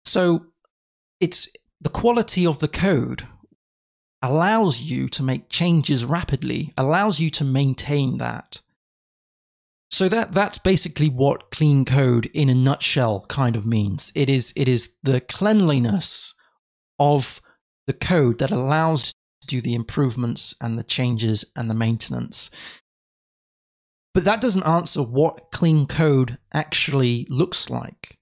So 0.05 0.47
it's 1.19 1.49
the 1.79 1.89
quality 1.89 2.45
of 2.45 2.59
the 2.59 2.67
code 2.67 3.27
allows 4.21 4.81
you 4.81 5.07
to 5.09 5.23
make 5.23 5.49
changes 5.49 6.05
rapidly, 6.05 6.73
allows 6.77 7.19
you 7.19 7.29
to 7.31 7.43
maintain 7.43 8.17
that. 8.17 8.61
So 9.91 10.07
that 10.09 10.33
that's 10.33 10.57
basically 10.57 11.09
what 11.09 11.51
clean 11.51 11.83
code 11.83 12.27
in 12.27 12.49
a 12.49 12.55
nutshell 12.55 13.25
kind 13.27 13.55
of 13.55 13.65
means. 13.65 14.11
It 14.15 14.29
is 14.29 14.53
it 14.55 14.67
is 14.67 14.93
the 15.03 15.19
cleanliness 15.19 16.35
of 16.99 17.41
the 17.87 17.93
code 17.93 18.39
that 18.39 18.51
allows 18.51 19.11
to 19.41 19.47
do 19.47 19.61
the 19.61 19.73
improvements 19.73 20.53
and 20.61 20.77
the 20.77 20.83
changes 20.83 21.45
and 21.55 21.69
the 21.69 21.75
maintenance. 21.75 22.49
But 24.13 24.25
that 24.25 24.41
doesn't 24.41 24.65
answer 24.65 25.01
what 25.01 25.51
clean 25.51 25.85
code 25.85 26.37
actually 26.53 27.27
looks 27.29 27.69
like. 27.69 28.17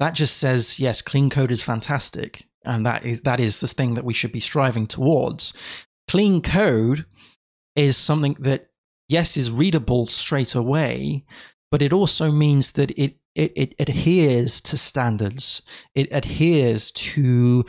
That 0.00 0.14
just 0.14 0.36
says, 0.36 0.78
yes, 0.78 1.00
clean 1.00 1.30
code 1.30 1.50
is 1.50 1.62
fantastic. 1.62 2.46
And 2.64 2.84
that 2.86 3.04
is, 3.04 3.22
that 3.22 3.40
is 3.40 3.60
the 3.60 3.66
thing 3.66 3.94
that 3.94 4.04
we 4.04 4.14
should 4.14 4.32
be 4.32 4.40
striving 4.40 4.86
towards. 4.86 5.54
Clean 6.08 6.40
code 6.40 7.06
is 7.76 7.96
something 7.96 8.36
that, 8.40 8.70
yes, 9.08 9.36
is 9.36 9.50
readable 9.50 10.06
straight 10.06 10.54
away, 10.54 11.24
but 11.70 11.82
it 11.82 11.92
also 11.92 12.30
means 12.30 12.72
that 12.72 12.90
it, 12.92 13.16
it, 13.34 13.52
it 13.56 13.74
adheres 13.78 14.60
to 14.62 14.76
standards. 14.76 15.62
It 15.94 16.08
adheres 16.10 16.92
to 16.92 17.64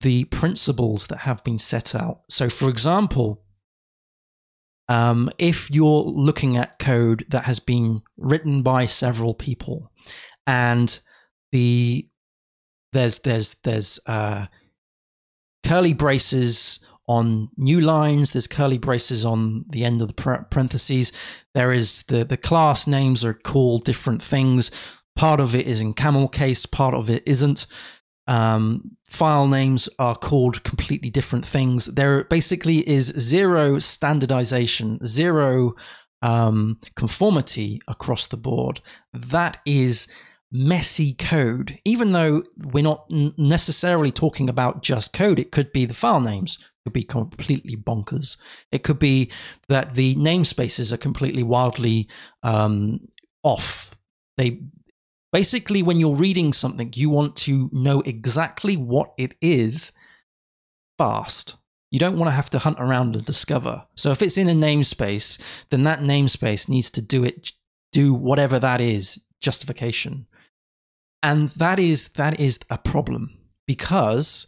the 0.00 0.24
principles 0.24 1.08
that 1.08 1.18
have 1.18 1.42
been 1.44 1.58
set 1.58 1.94
out. 1.94 2.20
So, 2.28 2.48
for 2.48 2.68
example, 2.68 3.42
um, 4.88 5.30
if 5.38 5.70
you're 5.70 6.02
looking 6.02 6.56
at 6.56 6.78
code 6.78 7.26
that 7.28 7.44
has 7.44 7.60
been 7.60 8.02
written 8.16 8.62
by 8.62 8.86
several 8.86 9.34
people, 9.34 9.92
and 10.46 11.00
the 11.52 12.08
there's 12.92 13.18
there's 13.20 13.54
there's 13.64 13.98
uh, 14.06 14.46
curly 15.64 15.92
braces 15.92 16.80
on 17.06 17.48
new 17.56 17.80
lines. 17.80 18.32
There's 18.32 18.46
curly 18.46 18.78
braces 18.78 19.24
on 19.24 19.64
the 19.68 19.84
end 19.84 20.00
of 20.00 20.08
the 20.08 20.46
parentheses. 20.50 21.12
There 21.54 21.72
is 21.72 22.04
the 22.04 22.24
the 22.24 22.36
class 22.36 22.86
names 22.86 23.24
are 23.24 23.34
called 23.34 23.84
different 23.84 24.22
things. 24.22 24.70
Part 25.16 25.40
of 25.40 25.54
it 25.54 25.66
is 25.66 25.80
in 25.80 25.94
camel 25.94 26.28
case. 26.28 26.64
Part 26.64 26.94
of 26.94 27.10
it 27.10 27.22
isn't. 27.26 27.66
Um, 28.26 28.90
file 29.08 29.46
names 29.46 29.88
are 29.98 30.16
called 30.16 30.62
completely 30.64 31.10
different 31.10 31.46
things. 31.46 31.86
There 31.86 32.24
basically 32.24 32.88
is 32.88 33.06
zero 33.06 33.78
standardization, 33.78 35.04
zero 35.06 35.74
um, 36.22 36.78
conformity 36.94 37.80
across 37.88 38.26
the 38.26 38.36
board. 38.36 38.80
That 39.12 39.60
is 39.64 40.08
messy 40.50 41.14
code, 41.14 41.78
even 41.84 42.12
though 42.12 42.42
we're 42.56 42.82
not 42.82 43.04
necessarily 43.10 44.10
talking 44.10 44.48
about 44.48 44.82
just 44.82 45.12
code. 45.12 45.38
It 45.38 45.52
could 45.52 45.72
be 45.72 45.84
the 45.84 45.94
file 45.94 46.20
names 46.20 46.58
could 46.88 46.94
be 46.94 47.04
completely 47.04 47.76
bonkers. 47.76 48.38
It 48.72 48.82
could 48.82 48.98
be 48.98 49.30
that 49.68 49.94
the 49.94 50.14
namespaces 50.14 50.90
are 50.90 50.96
completely 50.96 51.42
wildly 51.42 52.08
um, 52.42 53.00
off. 53.42 53.90
They 54.38 54.62
basically, 55.32 55.82
when 55.82 55.98
you're 55.98 56.14
reading 56.14 56.52
something, 56.52 56.92
you 56.94 57.10
want 57.10 57.36
to 57.36 57.68
know 57.72 58.00
exactly 58.02 58.76
what 58.76 59.12
it 59.18 59.34
is 59.40 59.92
fast. 60.96 61.56
You 61.90 61.98
don't 61.98 62.18
want 62.18 62.28
to 62.28 62.34
have 62.34 62.50
to 62.50 62.58
hunt 62.58 62.78
around 62.78 63.16
and 63.16 63.24
discover. 63.24 63.86
So 63.94 64.10
if 64.10 64.20
it's 64.20 64.36
in 64.36 64.48
a 64.48 64.52
namespace, 64.52 65.40
then 65.70 65.84
that 65.84 66.00
namespace 66.00 66.68
needs 66.68 66.90
to 66.92 67.00
do 67.00 67.24
it, 67.24 67.52
do 67.92 68.12
whatever 68.12 68.58
that 68.58 68.80
is, 68.80 69.22
justification. 69.40 70.26
And 71.22 71.48
that 71.50 71.78
is 71.78 72.10
that 72.10 72.38
is 72.38 72.58
a 72.70 72.78
problem 72.78 73.38
because 73.66 74.46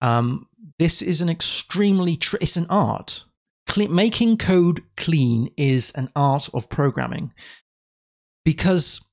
um, 0.00 0.48
this 0.78 1.02
is 1.02 1.20
an 1.20 1.28
extremely 1.28 2.16
tr- 2.16 2.36
it's 2.40 2.56
an 2.56 2.66
art. 2.70 3.24
Cle- 3.68 3.88
making 3.88 4.38
code 4.38 4.82
clean 4.96 5.50
is 5.56 5.90
an 5.94 6.10
art 6.14 6.48
of 6.54 6.70
programming 6.70 7.32
because 8.44 9.05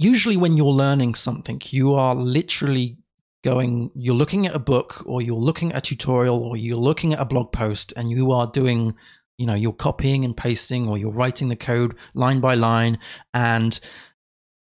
usually 0.00 0.36
when 0.36 0.56
you're 0.56 0.66
learning 0.66 1.14
something, 1.14 1.60
you 1.66 1.94
are 1.94 2.14
literally 2.14 2.96
going, 3.44 3.90
you're 3.94 4.14
looking 4.14 4.46
at 4.46 4.54
a 4.54 4.58
book 4.58 5.02
or 5.06 5.20
you're 5.20 5.36
looking 5.36 5.72
at 5.72 5.78
a 5.78 5.80
tutorial 5.80 6.42
or 6.42 6.56
you're 6.56 6.76
looking 6.76 7.12
at 7.12 7.20
a 7.20 7.24
blog 7.24 7.52
post 7.52 7.92
and 7.96 8.10
you 8.10 8.32
are 8.32 8.46
doing, 8.46 8.94
you 9.36 9.46
know, 9.46 9.54
you're 9.54 9.72
copying 9.72 10.24
and 10.24 10.36
pasting 10.36 10.88
or 10.88 10.96
you're 10.96 11.12
writing 11.12 11.50
the 11.50 11.56
code 11.56 11.94
line 12.14 12.40
by 12.40 12.54
line 12.54 12.98
and 13.34 13.78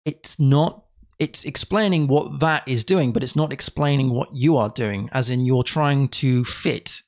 it's 0.04 0.40
not 0.40 0.84
it's 1.18 1.44
explaining 1.44 2.08
what 2.08 2.40
that 2.40 2.66
is 2.66 2.84
doing, 2.84 3.12
but 3.12 3.22
it's 3.22 3.36
not 3.36 3.52
explaining 3.52 4.10
what 4.10 4.34
you 4.34 4.56
are 4.56 4.70
doing, 4.70 5.08
as 5.12 5.30
in 5.30 5.46
you're 5.46 5.62
trying 5.62 6.08
to 6.08 6.42
fit 6.42 7.02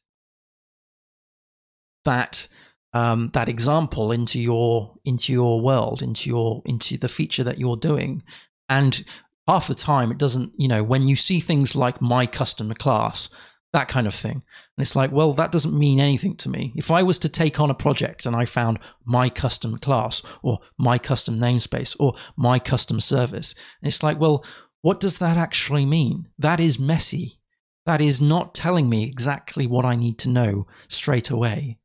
that 2.05 2.46
um, 2.94 3.30
that 3.35 3.48
example 3.48 4.12
into 4.12 4.40
your 4.40 4.94
into 5.04 5.33
your 5.33 5.61
world, 5.61 6.00
into 6.00 6.30
your 6.30 6.62
into 6.64 6.96
the 6.96 7.09
feature 7.09 7.44
that 7.44 7.59
you're 7.59 7.76
doing. 7.76 8.22
And 8.68 9.04
half 9.46 9.68
the 9.68 9.74
time 9.74 10.11
it 10.11 10.18
doesn't, 10.18 10.52
you 10.57 10.68
know, 10.68 10.83
when 10.83 11.07
you 11.07 11.16
see 11.16 11.40
things 11.40 11.74
like 11.74 12.00
my 12.00 12.24
customer 12.24 12.74
class, 12.74 13.28
that 13.72 13.88
kind 13.88 14.07
of 14.07 14.14
thing. 14.14 14.42
And 14.76 14.83
it's 14.83 14.96
like, 14.96 15.11
well, 15.11 15.35
that 15.35 15.52
doesn't 15.52 15.76
mean 15.76 15.98
anything 16.00 16.37
to 16.37 16.48
me. 16.48 16.72
If 16.76 16.90
I 16.90 17.02
was 17.02 17.18
to 17.20 17.28
take 17.28 17.61
on 17.61 17.70
a 17.70 17.74
project 17.74 18.24
and 18.24 18.35
I 18.35 18.44
found 18.44 18.78
my 19.04 19.28
custom 19.28 19.78
class 19.78 20.22
or 20.42 20.61
my 20.78 20.96
custom 20.96 21.37
namespace 21.37 21.96
or 21.98 22.14
my 22.37 22.61
custom 22.61 23.00
service, 23.00 23.54
it's 23.83 24.02
like, 24.04 24.20
well, 24.20 24.44
what 24.83 25.00
does 25.00 25.18
that 25.18 25.37
actually 25.37 25.85
mean? 25.85 26.28
That 26.38 26.61
is 26.61 26.78
messy. 26.78 27.40
That 27.87 28.00
is 28.00 28.20
not 28.20 28.54
telling 28.54 28.88
me 28.88 29.02
exactly 29.02 29.66
what 29.66 29.85
I 29.85 29.96
need 29.96 30.18
to 30.20 30.30
know 30.30 30.66
straight 30.88 31.28
away. 31.28 31.78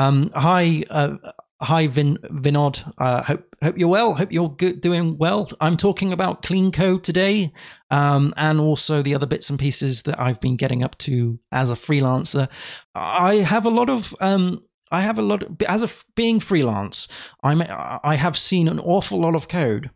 Um, 0.00 0.30
hi, 0.34 0.82
uh, 0.88 1.18
hi, 1.60 1.86
Vin, 1.86 2.16
Vinod. 2.22 2.90
Uh, 2.96 3.22
hope 3.22 3.54
hope 3.62 3.76
you're 3.76 3.88
well. 3.88 4.14
Hope 4.14 4.32
you're 4.32 4.48
good, 4.48 4.80
doing 4.80 5.18
well. 5.18 5.50
I'm 5.60 5.76
talking 5.76 6.10
about 6.10 6.42
clean 6.42 6.72
code 6.72 7.04
today, 7.04 7.52
um, 7.90 8.32
and 8.38 8.58
also 8.58 9.02
the 9.02 9.14
other 9.14 9.26
bits 9.26 9.50
and 9.50 9.58
pieces 9.58 10.04
that 10.04 10.18
I've 10.18 10.40
been 10.40 10.56
getting 10.56 10.82
up 10.82 10.96
to 10.98 11.38
as 11.52 11.70
a 11.70 11.74
freelancer. 11.74 12.48
I 12.94 13.36
have 13.36 13.66
a 13.66 13.70
lot 13.70 13.90
of. 13.90 14.14
Um, 14.22 14.64
I 14.90 15.02
have 15.02 15.18
a 15.18 15.22
lot 15.22 15.42
of, 15.42 15.56
as 15.68 15.82
a 15.82 16.04
being 16.16 16.40
freelance. 16.40 17.06
I'm 17.42 17.62
I 17.68 18.16
have 18.16 18.38
seen 18.38 18.68
an 18.68 18.80
awful 18.80 19.20
lot 19.20 19.34
of 19.34 19.48
code 19.48 19.90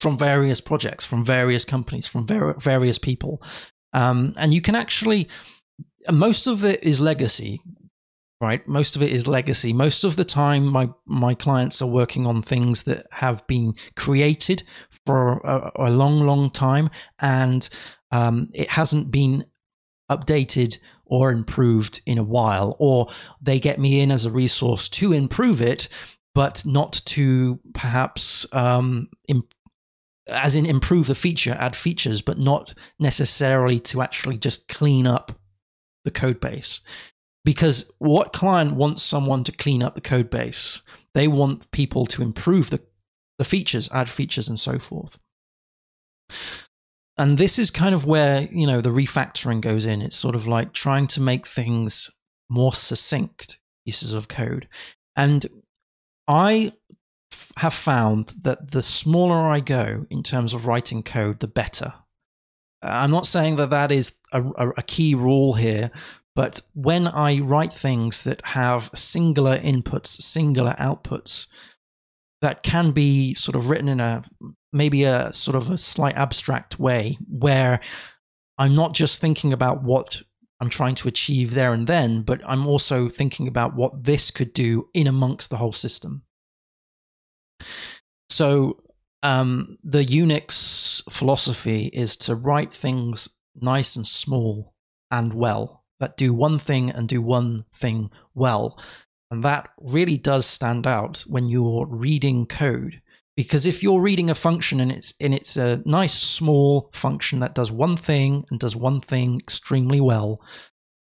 from 0.00 0.16
various 0.16 0.62
projects, 0.62 1.04
from 1.04 1.22
various 1.22 1.66
companies, 1.66 2.06
from 2.06 2.26
ver- 2.26 2.54
various 2.54 2.96
people, 2.96 3.42
um, 3.92 4.32
and 4.38 4.54
you 4.54 4.62
can 4.62 4.74
actually 4.74 5.28
most 6.10 6.46
of 6.46 6.64
it 6.64 6.82
is 6.82 6.98
legacy 6.98 7.60
right? 8.42 8.66
Most 8.66 8.96
of 8.96 9.02
it 9.02 9.12
is 9.12 9.28
legacy. 9.28 9.72
Most 9.72 10.02
of 10.02 10.16
the 10.16 10.24
time 10.24 10.66
my 10.66 10.90
my 11.06 11.32
clients 11.32 11.80
are 11.80 11.88
working 11.88 12.26
on 12.26 12.42
things 12.42 12.82
that 12.82 13.06
have 13.12 13.46
been 13.46 13.74
created 13.94 14.64
for 15.06 15.38
a, 15.44 15.70
a 15.76 15.92
long 15.92 16.26
long 16.26 16.50
time 16.50 16.90
and 17.20 17.68
um, 18.10 18.50
it 18.52 18.70
hasn't 18.70 19.12
been 19.12 19.46
updated 20.10 20.78
or 21.06 21.30
improved 21.30 22.02
in 22.04 22.18
a 22.18 22.24
while 22.24 22.76
or 22.80 23.08
they 23.40 23.60
get 23.60 23.78
me 23.78 24.00
in 24.00 24.10
as 24.10 24.26
a 24.26 24.30
resource 24.30 24.88
to 24.88 25.12
improve 25.12 25.62
it 25.62 25.88
but 26.34 26.64
not 26.66 27.00
to 27.04 27.60
perhaps 27.74 28.46
um, 28.52 29.08
imp- 29.28 29.54
as 30.26 30.56
in 30.56 30.66
improve 30.66 31.06
the 31.06 31.14
feature 31.14 31.56
add 31.58 31.76
features 31.76 32.22
but 32.22 32.38
not 32.38 32.74
necessarily 32.98 33.78
to 33.78 34.02
actually 34.02 34.36
just 34.36 34.68
clean 34.68 35.06
up 35.06 35.32
the 36.04 36.10
code 36.10 36.40
base 36.40 36.80
because 37.44 37.92
what 37.98 38.32
client 38.32 38.74
wants 38.74 39.02
someone 39.02 39.44
to 39.44 39.52
clean 39.52 39.82
up 39.82 39.94
the 39.94 40.00
code 40.00 40.30
base? 40.30 40.82
They 41.14 41.28
want 41.28 41.70
people 41.72 42.06
to 42.06 42.22
improve 42.22 42.70
the, 42.70 42.80
the 43.38 43.44
features, 43.44 43.90
add 43.92 44.08
features, 44.08 44.48
and 44.48 44.58
so 44.58 44.78
forth. 44.78 45.18
And 47.18 47.36
this 47.36 47.58
is 47.58 47.70
kind 47.70 47.94
of 47.94 48.06
where, 48.06 48.48
you 48.50 48.66
know, 48.66 48.80
the 48.80 48.90
refactoring 48.90 49.60
goes 49.60 49.84
in. 49.84 50.00
It's 50.00 50.16
sort 50.16 50.34
of 50.34 50.46
like 50.46 50.72
trying 50.72 51.06
to 51.08 51.20
make 51.20 51.46
things 51.46 52.10
more 52.48 52.72
succinct 52.72 53.58
pieces 53.84 54.14
of 54.14 54.28
code. 54.28 54.68
And 55.16 55.46
I 56.26 56.72
f- 57.32 57.52
have 57.58 57.74
found 57.74 58.34
that 58.42 58.70
the 58.70 58.82
smaller 58.82 59.48
I 59.48 59.60
go 59.60 60.06
in 60.08 60.22
terms 60.22 60.54
of 60.54 60.66
writing 60.66 61.02
code, 61.02 61.40
the 61.40 61.48
better. 61.48 61.94
I'm 62.82 63.10
not 63.10 63.26
saying 63.26 63.56
that 63.56 63.70
that 63.70 63.92
is 63.92 64.16
a, 64.32 64.42
a, 64.76 64.82
key 64.82 65.14
rule 65.14 65.54
here, 65.54 65.90
but 66.34 66.62
when 66.74 67.06
I 67.08 67.40
write 67.40 67.72
things 67.72 68.22
that 68.22 68.44
have 68.46 68.90
singular 68.94 69.58
inputs, 69.58 70.08
singular 70.08 70.74
outputs, 70.78 71.46
that 72.40 72.62
can 72.62 72.90
be 72.92 73.34
sort 73.34 73.54
of 73.54 73.70
written 73.70 73.88
in 73.88 74.00
a 74.00 74.24
maybe 74.72 75.04
a 75.04 75.32
sort 75.32 75.54
of 75.54 75.70
a 75.70 75.76
slight 75.76 76.16
abstract 76.16 76.78
way 76.78 77.18
where 77.28 77.80
I'm 78.58 78.74
not 78.74 78.94
just 78.94 79.20
thinking 79.20 79.52
about 79.52 79.82
what 79.82 80.22
I'm 80.60 80.70
trying 80.70 80.94
to 80.96 81.08
achieve 81.08 81.52
there 81.52 81.72
and 81.72 81.86
then, 81.86 82.22
but 82.22 82.40
I'm 82.46 82.66
also 82.66 83.08
thinking 83.08 83.46
about 83.46 83.74
what 83.74 84.04
this 84.04 84.30
could 84.30 84.52
do 84.52 84.88
in 84.94 85.06
amongst 85.06 85.50
the 85.50 85.56
whole 85.56 85.72
system. 85.72 86.22
So, 88.30 88.82
um, 89.22 89.78
the 89.84 90.04
Unix 90.04 91.02
philosophy 91.12 91.90
is 91.92 92.16
to 92.18 92.34
write 92.34 92.72
things 92.72 93.28
nice 93.54 93.94
and 93.94 94.06
small 94.06 94.74
and 95.10 95.34
well 95.34 95.81
that 96.02 96.16
do 96.16 96.34
one 96.34 96.58
thing 96.58 96.90
and 96.90 97.08
do 97.08 97.22
one 97.22 97.60
thing 97.72 98.10
well. 98.34 98.76
And 99.30 99.44
that 99.44 99.70
really 99.78 100.18
does 100.18 100.44
stand 100.44 100.84
out 100.84 101.20
when 101.28 101.46
you're 101.48 101.86
reading 101.86 102.44
code. 102.44 103.00
Because 103.36 103.64
if 103.64 103.84
you're 103.84 104.02
reading 104.02 104.28
a 104.28 104.34
function 104.34 104.80
and 104.80 104.90
it's 104.90 105.14
and 105.20 105.32
it's 105.32 105.56
a 105.56 105.80
nice 105.86 106.12
small 106.12 106.90
function 106.92 107.38
that 107.38 107.54
does 107.54 107.70
one 107.70 107.96
thing 107.96 108.44
and 108.50 108.58
does 108.58 108.74
one 108.76 109.00
thing 109.00 109.38
extremely 109.38 110.00
well, 110.00 110.40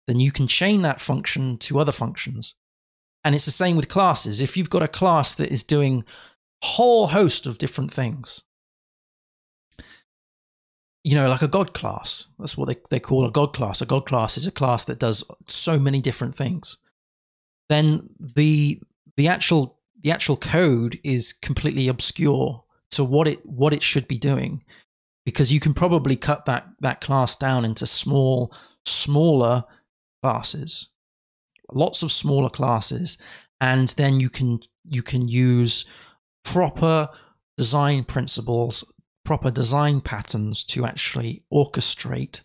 then 0.06 0.20
you 0.20 0.30
can 0.30 0.46
chain 0.46 0.82
that 0.82 1.00
function 1.00 1.56
to 1.58 1.80
other 1.80 1.92
functions. 1.92 2.54
And 3.24 3.34
it's 3.34 3.46
the 3.46 3.50
same 3.50 3.76
with 3.76 3.88
classes. 3.88 4.42
If 4.42 4.54
you've 4.54 4.70
got 4.70 4.82
a 4.82 4.88
class 4.88 5.34
that 5.34 5.50
is 5.50 5.64
doing 5.64 6.04
a 6.62 6.66
whole 6.66 7.08
host 7.08 7.46
of 7.46 7.58
different 7.58 7.92
things, 7.92 8.42
you 11.02 11.14
know, 11.14 11.28
like 11.28 11.42
a 11.42 11.48
God 11.48 11.72
class. 11.72 12.28
That's 12.38 12.56
what 12.56 12.68
they, 12.68 12.76
they 12.90 13.00
call 13.00 13.26
a 13.26 13.30
God 13.30 13.54
class. 13.54 13.80
A 13.80 13.86
God 13.86 14.06
class 14.06 14.36
is 14.36 14.46
a 14.46 14.52
class 14.52 14.84
that 14.84 14.98
does 14.98 15.24
so 15.48 15.78
many 15.78 16.00
different 16.00 16.34
things. 16.34 16.76
Then 17.68 18.10
the 18.18 18.80
the 19.16 19.28
actual 19.28 19.78
the 20.02 20.10
actual 20.10 20.36
code 20.36 20.98
is 21.04 21.32
completely 21.32 21.88
obscure 21.88 22.64
to 22.90 23.04
what 23.04 23.28
it 23.28 23.44
what 23.46 23.72
it 23.72 23.82
should 23.82 24.08
be 24.08 24.18
doing, 24.18 24.62
because 25.24 25.52
you 25.52 25.60
can 25.60 25.74
probably 25.74 26.16
cut 26.16 26.44
that 26.46 26.66
that 26.80 27.00
class 27.00 27.36
down 27.36 27.64
into 27.64 27.86
small 27.86 28.52
smaller 28.84 29.64
classes, 30.22 30.90
lots 31.72 32.02
of 32.02 32.12
smaller 32.12 32.50
classes, 32.50 33.16
and 33.60 33.88
then 33.90 34.20
you 34.20 34.28
can 34.28 34.60
you 34.84 35.02
can 35.02 35.28
use 35.28 35.84
proper 36.44 37.08
design 37.56 38.04
principles 38.04 38.84
proper 39.24 39.50
design 39.50 40.00
patterns 40.00 40.64
to 40.64 40.84
actually 40.84 41.44
orchestrate 41.52 42.42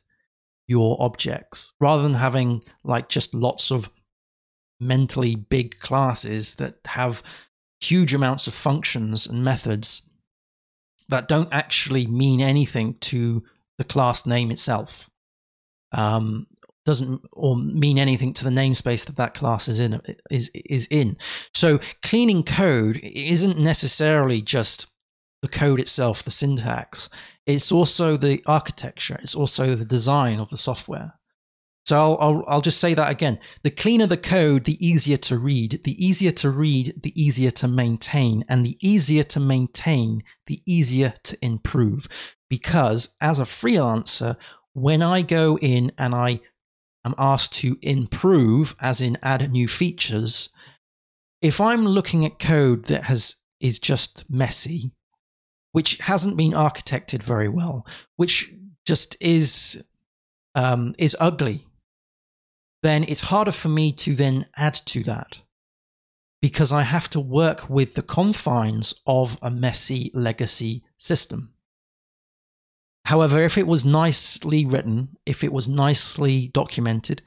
your 0.68 0.98
objects 1.00 1.72
rather 1.80 2.02
than 2.04 2.16
having 2.16 2.62
like 2.84 3.10
just 3.10 3.34
lots 3.34 3.72
of 3.72 3.90
mentally 4.80 5.36
big 5.36 5.80
classes 5.80 6.56
that 6.56 6.76
have 6.88 7.24
huge 7.80 8.14
amounts 8.14 8.48
of 8.48 8.54
functions 8.54 9.28
and 9.28 9.44
methods 9.44 10.10
that 11.10 11.28
don't 11.28 11.50
actually 11.52 12.08
mean 12.08 12.42
anything 12.42 12.96
to 13.00 13.44
the 13.78 13.84
class 13.84 14.26
name 14.26 14.52
itself. 14.52 15.10
Um, 15.92 16.48
doesn't 16.84 17.22
or 17.32 17.58
mean 17.58 17.98
anything 17.98 18.32
to 18.34 18.44
the 18.44 18.50
namespace 18.52 19.06
that 19.06 19.16
that 19.18 19.34
class 19.34 19.68
is 19.68 19.80
in 19.80 20.02
is 20.30 20.52
is 20.54 20.88
in. 20.92 21.18
So 21.54 21.80
cleaning 22.04 22.44
code 22.44 23.00
isn't 23.02 23.58
necessarily 23.58 24.42
just 24.42 24.92
the 25.46 25.60
code 25.60 25.80
itself, 25.80 26.24
the 26.24 26.32
syntax. 26.32 27.08
It's 27.46 27.72
also 27.72 28.18
the 28.18 28.42
architecture. 28.48 29.20
It's 29.22 29.36
also 29.36 29.76
the 29.76 29.86
design 29.86 30.40
of 30.40 30.50
the 30.50 30.58
software. 30.58 31.14
So 31.86 31.96
I'll, 31.96 32.18
I'll, 32.20 32.44
I'll 32.48 32.62
just 32.62 32.80
say 32.80 32.96
that 32.96 33.12
again. 33.12 33.40
The 33.62 33.70
cleaner 33.70 34.08
the 34.08 34.18
code, 34.18 34.64
the 34.64 34.84
easier 34.84 35.18
to 35.18 35.38
read. 35.38 35.84
The 35.84 36.04
easier 36.04 36.32
to 36.32 36.50
read, 36.50 37.04
the 37.04 37.14
easier 37.22 37.52
to 37.52 37.68
maintain. 37.68 38.44
And 38.50 38.66
the 38.66 38.76
easier 38.82 39.22
to 39.22 39.40
maintain, 39.40 40.24
the 40.48 40.64
easier 40.66 41.14
to 41.26 41.38
improve. 41.46 42.08
Because 42.50 43.16
as 43.22 43.38
a 43.38 43.44
freelancer, 43.44 44.38
when 44.74 45.04
I 45.04 45.22
go 45.22 45.60
in 45.60 45.92
and 45.96 46.16
I 46.16 46.42
am 47.06 47.14
asked 47.20 47.54
to 47.60 47.78
improve, 47.84 48.76
as 48.82 49.00
in 49.00 49.20
add 49.22 49.48
new 49.52 49.68
features, 49.68 50.50
if 51.44 51.62
I'm 51.62 51.86
looking 51.86 52.26
at 52.26 52.40
code 52.40 52.86
that 52.86 53.04
has 53.04 53.36
is 53.60 53.78
just 53.78 54.26
messy, 54.28 54.92
which 55.76 55.98
hasn't 55.98 56.38
been 56.38 56.54
architected 56.54 57.22
very 57.22 57.50
well, 57.50 57.86
which 58.16 58.54
just 58.86 59.18
is 59.20 59.84
um, 60.56 60.94
is 60.98 61.18
ugly, 61.20 61.68
then 62.82 63.04
it's 63.04 63.28
harder 63.30 63.52
for 63.52 63.68
me 63.68 63.92
to 63.92 64.16
then 64.16 64.46
add 64.56 64.76
to 64.76 65.04
that 65.04 65.42
because 66.42 66.72
I 66.72 66.84
have 66.84 67.10
to 67.10 67.20
work 67.20 67.70
with 67.70 67.96
the 67.96 68.02
confines 68.02 68.94
of 69.06 69.38
a 69.42 69.52
messy 69.52 70.12
legacy 70.14 70.82
system. 70.98 71.54
However, 73.04 73.44
if 73.44 73.58
it 73.58 73.68
was 73.68 73.84
nicely 73.84 74.66
written, 74.66 75.18
if 75.26 75.44
it 75.44 75.52
was 75.52 75.68
nicely 75.68 76.52
documented, 76.54 77.22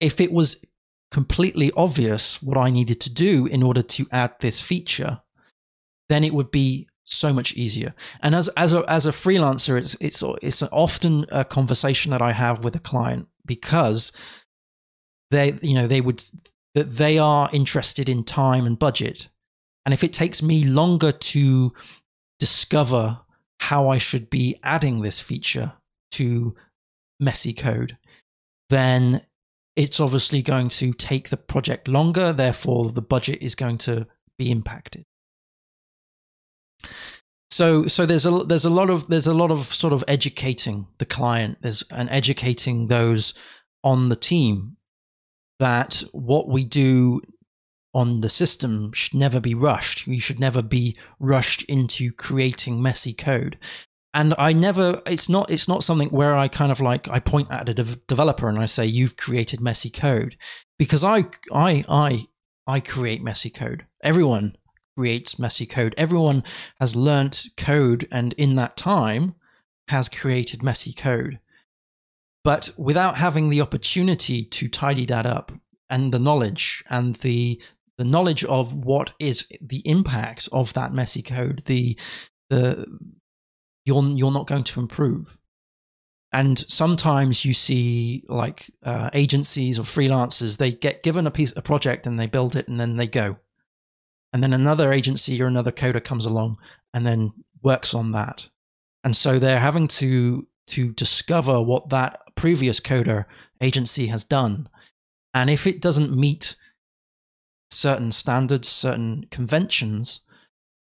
if 0.00 0.20
it 0.20 0.32
was 0.32 0.64
completely 1.12 1.70
obvious 1.76 2.42
what 2.42 2.58
I 2.58 2.70
needed 2.70 3.00
to 3.02 3.14
do 3.14 3.46
in 3.46 3.62
order 3.62 3.82
to 3.82 4.08
add 4.10 4.34
this 4.40 4.60
feature, 4.60 5.20
then 6.08 6.24
it 6.24 6.34
would 6.34 6.50
be 6.50 6.88
so 7.06 7.32
much 7.32 7.54
easier. 7.54 7.94
And 8.20 8.34
as 8.34 8.48
as 8.50 8.72
a 8.72 8.84
as 8.88 9.06
a 9.06 9.12
freelancer, 9.12 9.78
it's 9.78 9.96
it's 10.00 10.22
it's 10.42 10.62
often 10.64 11.24
a 11.30 11.44
conversation 11.44 12.10
that 12.10 12.20
I 12.20 12.32
have 12.32 12.64
with 12.64 12.74
a 12.74 12.80
client 12.80 13.28
because 13.46 14.12
they 15.30 15.58
you 15.62 15.74
know 15.74 15.86
they 15.86 16.00
would 16.00 16.22
that 16.74 16.96
they 16.96 17.16
are 17.16 17.48
interested 17.52 18.08
in 18.08 18.24
time 18.24 18.66
and 18.66 18.78
budget, 18.78 19.28
and 19.84 19.94
if 19.94 20.04
it 20.04 20.12
takes 20.12 20.42
me 20.42 20.64
longer 20.64 21.12
to 21.12 21.72
discover 22.38 23.20
how 23.60 23.88
I 23.88 23.98
should 23.98 24.28
be 24.28 24.58
adding 24.62 25.00
this 25.00 25.20
feature 25.20 25.72
to 26.12 26.54
messy 27.18 27.54
code, 27.54 27.96
then 28.68 29.22
it's 29.76 30.00
obviously 30.00 30.42
going 30.42 30.68
to 30.70 30.92
take 30.92 31.28
the 31.28 31.36
project 31.36 31.88
longer. 31.88 32.32
Therefore, 32.32 32.90
the 32.90 33.02
budget 33.02 33.38
is 33.40 33.54
going 33.54 33.78
to 33.78 34.06
be 34.38 34.50
impacted. 34.50 35.04
So, 37.50 37.86
so 37.86 38.04
there's 38.04 38.26
a 38.26 38.30
there's 38.30 38.64
a 38.64 38.70
lot 38.70 38.90
of 38.90 39.08
there's 39.08 39.26
a 39.26 39.34
lot 39.34 39.50
of 39.50 39.60
sort 39.60 39.92
of 39.92 40.04
educating 40.06 40.88
the 40.98 41.06
client. 41.06 41.58
There's 41.62 41.84
and 41.90 42.08
educating 42.10 42.88
those 42.88 43.32
on 43.82 44.08
the 44.08 44.16
team 44.16 44.76
that 45.58 46.04
what 46.12 46.48
we 46.48 46.64
do 46.64 47.22
on 47.94 48.20
the 48.20 48.28
system 48.28 48.92
should 48.92 49.18
never 49.18 49.40
be 49.40 49.54
rushed. 49.54 50.06
We 50.06 50.18
should 50.18 50.38
never 50.38 50.60
be 50.60 50.94
rushed 51.18 51.62
into 51.62 52.12
creating 52.12 52.82
messy 52.82 53.14
code. 53.14 53.58
And 54.12 54.34
I 54.38 54.52
never, 54.52 55.00
it's 55.06 55.30
not, 55.30 55.50
it's 55.50 55.66
not 55.66 55.82
something 55.82 56.08
where 56.08 56.36
I 56.36 56.48
kind 56.48 56.70
of 56.70 56.80
like, 56.80 57.08
I 57.08 57.20
point 57.20 57.50
at 57.50 57.70
a 57.70 57.74
de- 57.74 57.96
developer 58.06 58.48
and 58.48 58.58
I 58.58 58.66
say, 58.66 58.84
you've 58.84 59.16
created 59.16 59.60
messy 59.60 59.88
code 59.88 60.36
because 60.78 61.04
I, 61.04 61.24
I, 61.52 61.84
I, 61.88 62.26
I 62.66 62.80
create 62.80 63.22
messy 63.22 63.48
code. 63.50 63.86
Everyone 64.02 64.56
creates 64.96 65.38
messy 65.38 65.66
code. 65.66 65.94
Everyone 65.96 66.42
has 66.80 66.96
learnt 66.96 67.48
code 67.56 68.08
and 68.10 68.32
in 68.34 68.56
that 68.56 68.76
time 68.76 69.34
has 69.88 70.08
created 70.08 70.62
messy 70.62 70.92
code. 70.92 71.38
But 72.42 72.70
without 72.76 73.16
having 73.16 73.50
the 73.50 73.60
opportunity 73.60 74.44
to 74.44 74.68
tidy 74.68 75.04
that 75.06 75.26
up 75.26 75.52
and 75.90 76.12
the 76.12 76.18
knowledge 76.18 76.84
and 76.88 77.16
the 77.16 77.60
the 77.98 78.04
knowledge 78.04 78.44
of 78.44 78.74
what 78.74 79.12
is 79.18 79.48
the 79.60 79.80
impact 79.88 80.48
of 80.52 80.74
that 80.74 80.92
messy 80.92 81.22
code, 81.22 81.62
the 81.66 81.98
the 82.50 82.86
you're 83.84 84.04
you're 84.10 84.32
not 84.32 84.46
going 84.46 84.64
to 84.64 84.80
improve. 84.80 85.38
And 86.32 86.58
sometimes 86.58 87.44
you 87.44 87.54
see 87.54 88.24
like 88.28 88.70
uh, 88.82 89.08
agencies 89.14 89.78
or 89.78 89.82
freelancers, 89.82 90.58
they 90.58 90.70
get 90.70 91.02
given 91.02 91.26
a 91.26 91.30
piece, 91.30 91.52
a 91.56 91.62
project, 91.62 92.06
and 92.06 92.18
they 92.18 92.26
build 92.26 92.54
it, 92.54 92.68
and 92.68 92.78
then 92.78 92.96
they 92.96 93.06
go. 93.06 93.38
And 94.32 94.42
then 94.42 94.52
another 94.52 94.92
agency 94.92 95.40
or 95.40 95.46
another 95.46 95.72
coder 95.72 96.02
comes 96.02 96.26
along 96.26 96.58
and 96.92 97.06
then 97.06 97.32
works 97.62 97.94
on 97.94 98.12
that. 98.12 98.48
And 99.02 99.16
so 99.16 99.38
they're 99.38 99.60
having 99.60 99.86
to 99.88 100.46
to 100.68 100.92
discover 100.92 101.62
what 101.62 101.90
that 101.90 102.20
previous 102.34 102.80
coder 102.80 103.24
agency 103.60 104.08
has 104.08 104.24
done. 104.24 104.68
And 105.32 105.48
if 105.48 105.66
it 105.66 105.80
doesn't 105.80 106.16
meet 106.16 106.56
certain 107.70 108.10
standards, 108.10 108.68
certain 108.68 109.26
conventions, 109.30 110.22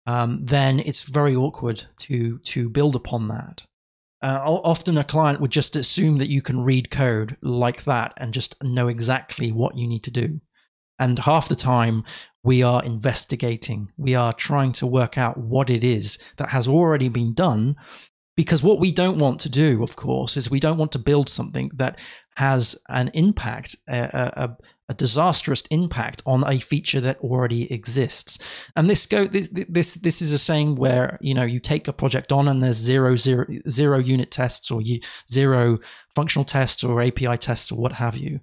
um, 0.07 0.45
then 0.45 0.79
it's 0.79 1.03
very 1.03 1.35
awkward 1.35 1.83
to 1.99 2.39
to 2.39 2.69
build 2.69 2.95
upon 2.95 3.27
that. 3.27 3.65
Uh, 4.21 4.41
often, 4.43 4.97
a 4.97 5.03
client 5.03 5.39
would 5.39 5.51
just 5.51 5.75
assume 5.75 6.17
that 6.17 6.29
you 6.29 6.41
can 6.41 6.63
read 6.63 6.89
code 6.89 7.37
like 7.41 7.83
that 7.83 8.13
and 8.17 8.33
just 8.33 8.55
know 8.63 8.87
exactly 8.87 9.51
what 9.51 9.77
you 9.77 9.87
need 9.87 10.03
to 10.03 10.11
do. 10.11 10.41
And 10.97 11.19
half 11.19 11.47
the 11.47 11.55
time, 11.55 12.03
we 12.47 12.63
are 12.63 12.81
investigating. 12.81 13.91
We 13.97 14.15
are 14.15 14.31
trying 14.31 14.71
to 14.79 14.87
work 14.87 15.17
out 15.17 15.37
what 15.37 15.69
it 15.69 15.83
is 15.83 16.17
that 16.37 16.47
has 16.49 16.65
already 16.65 17.09
been 17.09 17.33
done. 17.33 17.75
Because 18.37 18.63
what 18.63 18.79
we 18.79 18.93
don't 18.93 19.17
want 19.17 19.41
to 19.41 19.49
do, 19.49 19.83
of 19.83 19.97
course, 19.97 20.37
is 20.37 20.49
we 20.49 20.61
don't 20.61 20.77
want 20.77 20.93
to 20.93 20.99
build 20.99 21.27
something 21.27 21.71
that 21.75 21.99
has 22.37 22.77
an 22.87 23.11
impact, 23.13 23.75
a, 23.89 23.99
a, 24.43 24.57
a 24.87 24.93
disastrous 24.93 25.63
impact 25.71 26.21
on 26.25 26.45
a 26.47 26.57
feature 26.57 27.01
that 27.01 27.19
already 27.19 27.69
exists. 27.73 28.39
And 28.77 28.89
this 28.89 29.05
go 29.05 29.25
this 29.25 29.49
this 29.49 29.95
this 29.95 30.21
is 30.21 30.31
a 30.31 30.37
saying 30.37 30.75
where 30.75 31.17
you 31.19 31.33
know 31.33 31.43
you 31.43 31.59
take 31.59 31.89
a 31.89 31.93
project 31.93 32.31
on 32.31 32.47
and 32.47 32.63
there's 32.63 32.77
zero 32.77 33.17
zero 33.17 33.45
zero 33.67 33.97
unit 33.97 34.31
tests 34.31 34.71
or 34.71 34.81
you, 34.81 35.01
zero 35.29 35.79
functional 36.15 36.45
tests 36.45 36.81
or 36.83 37.01
API 37.01 37.37
tests 37.37 37.71
or 37.73 37.77
what 37.77 37.93
have 37.93 38.15
you. 38.15 38.39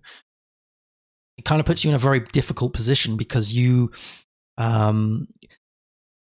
It 1.36 1.44
kind 1.44 1.60
of 1.60 1.66
puts 1.66 1.84
you 1.84 1.90
in 1.90 1.96
a 1.96 1.98
very 1.98 2.20
difficult 2.20 2.72
position 2.72 3.16
because 3.16 3.52
you 3.52 3.90
um 4.56 5.26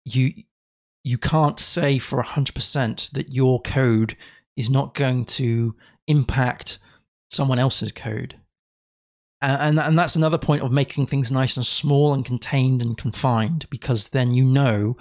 you 0.03 0.33
you 1.03 1.17
can't 1.19 1.59
say 1.59 1.99
for 1.99 2.21
100% 2.21 3.11
that 3.11 3.31
your 3.31 3.61
code 3.61 4.17
is 4.57 4.71
not 4.71 4.95
going 4.95 5.23
to 5.23 5.75
impact 6.07 6.79
someone 7.29 7.59
else's 7.59 7.91
code. 7.91 8.35
And 9.41 9.79
and 9.79 9.99
that's 9.99 10.15
another 10.15 10.39
point 10.39 10.63
of 10.63 10.71
making 10.71 11.05
things 11.05 11.31
nice 11.31 11.55
and 11.55 11.65
small 11.65 12.13
and 12.13 12.25
contained 12.25 12.81
and 12.81 12.97
confined 12.97 13.67
because 13.69 14.09
then 14.09 14.33
you 14.33 14.43
know 14.43 14.97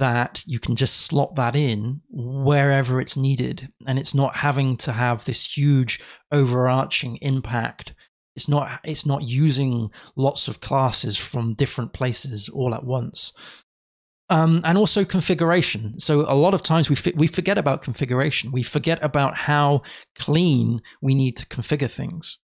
that 0.00 0.42
you 0.46 0.58
can 0.58 0.74
just 0.74 1.02
slot 1.02 1.36
that 1.36 1.54
in 1.54 2.00
wherever 2.08 3.00
it's 3.00 3.18
needed 3.18 3.70
and 3.86 3.98
it's 3.98 4.14
not 4.14 4.36
having 4.36 4.76
to 4.78 4.92
have 4.92 5.24
this 5.24 5.56
huge 5.56 6.00
overarching 6.32 7.16
impact 7.16 7.94
it's 8.40 8.48
not 8.48 8.80
it's 8.84 9.04
not 9.04 9.22
using 9.22 9.90
lots 10.16 10.48
of 10.48 10.60
classes 10.60 11.16
from 11.16 11.54
different 11.54 11.92
places 11.92 12.48
all 12.48 12.74
at 12.74 12.84
once 12.84 13.32
um, 14.30 14.60
and 14.64 14.78
also 14.78 15.04
configuration. 15.04 15.98
So 15.98 16.20
a 16.20 16.36
lot 16.36 16.54
of 16.54 16.62
times 16.62 16.88
we 16.88 16.96
we 17.16 17.26
forget 17.26 17.58
about 17.58 17.82
configuration. 17.82 18.52
We 18.52 18.62
forget 18.62 18.98
about 19.02 19.34
how 19.34 19.82
clean 20.14 20.80
we 21.02 21.14
need 21.14 21.36
to 21.36 21.46
configure 21.46 21.90
things 21.90 22.38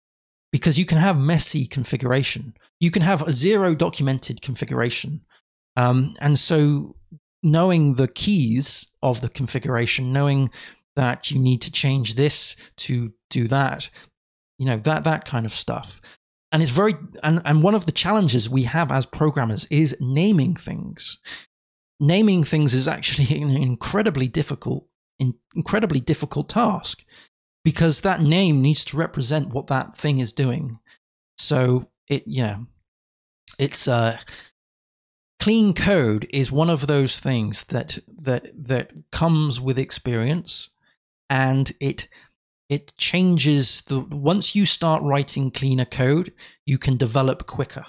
because 0.51 0.79
you 0.79 0.85
can 0.85 0.97
have 0.97 1.17
messy 1.19 1.67
configuration. 1.67 2.53
You 2.79 2.89
can 2.89 3.01
have 3.01 3.21
a 3.21 3.33
zero 3.33 3.75
documented 3.75 4.41
configuration. 4.41 5.21
Um, 5.75 6.13
and 6.21 6.39
so 6.39 6.95
knowing 7.43 7.95
the 7.95 8.07
keys 8.07 8.87
of 9.01 9.19
the 9.19 9.29
configuration, 9.29 10.13
knowing 10.13 10.49
that 10.95 11.31
you 11.31 11.39
need 11.39 11.61
to 11.63 11.71
change 11.71 12.15
this 12.15 12.55
to 12.77 13.13
do 13.29 13.47
that, 13.49 13.89
you 14.63 14.69
know, 14.69 14.77
that, 14.77 15.03
that 15.03 15.25
kind 15.25 15.45
of 15.45 15.51
stuff. 15.51 15.99
And 16.53 16.63
it's 16.63 16.71
very, 16.71 16.95
and, 17.21 17.41
and 17.43 17.61
one 17.61 17.75
of 17.75 17.85
the 17.85 17.91
challenges 17.91 18.49
we 18.49 18.63
have 18.63 18.93
as 18.93 19.05
programmers 19.05 19.65
is 19.65 19.97
naming 19.99 20.55
things. 20.55 21.17
Naming 21.99 22.45
things 22.45 22.73
is 22.73 22.87
actually 22.87 23.41
an 23.41 23.51
incredibly 23.51 24.29
difficult, 24.29 24.87
incredibly 25.53 25.99
difficult 25.99 26.47
task 26.47 27.03
because 27.65 28.01
that 28.01 28.21
name 28.21 28.61
needs 28.61 28.85
to 28.85 28.95
represent 28.95 29.49
what 29.49 29.67
that 29.67 29.97
thing 29.97 30.19
is 30.19 30.31
doing. 30.31 30.79
So 31.37 31.89
it, 32.07 32.23
yeah, 32.25 32.59
it's 33.59 33.85
uh, 33.89 34.19
clean 35.41 35.73
code 35.73 36.25
is 36.29 36.53
one 36.53 36.69
of 36.69 36.87
those 36.87 37.19
things 37.19 37.65
that 37.65 37.99
that 38.17 38.47
that 38.55 38.93
comes 39.11 39.59
with 39.59 39.77
experience. 39.77 40.69
and 41.29 41.73
it 41.81 42.07
it 42.69 42.95
changes 42.97 43.81
the 43.81 43.99
once 43.99 44.55
you 44.55 44.65
start 44.65 45.01
writing 45.03 45.51
cleaner 45.51 45.85
code, 45.85 46.33
you 46.65 46.77
can 46.77 46.97
develop 46.97 47.45
quicker. 47.47 47.85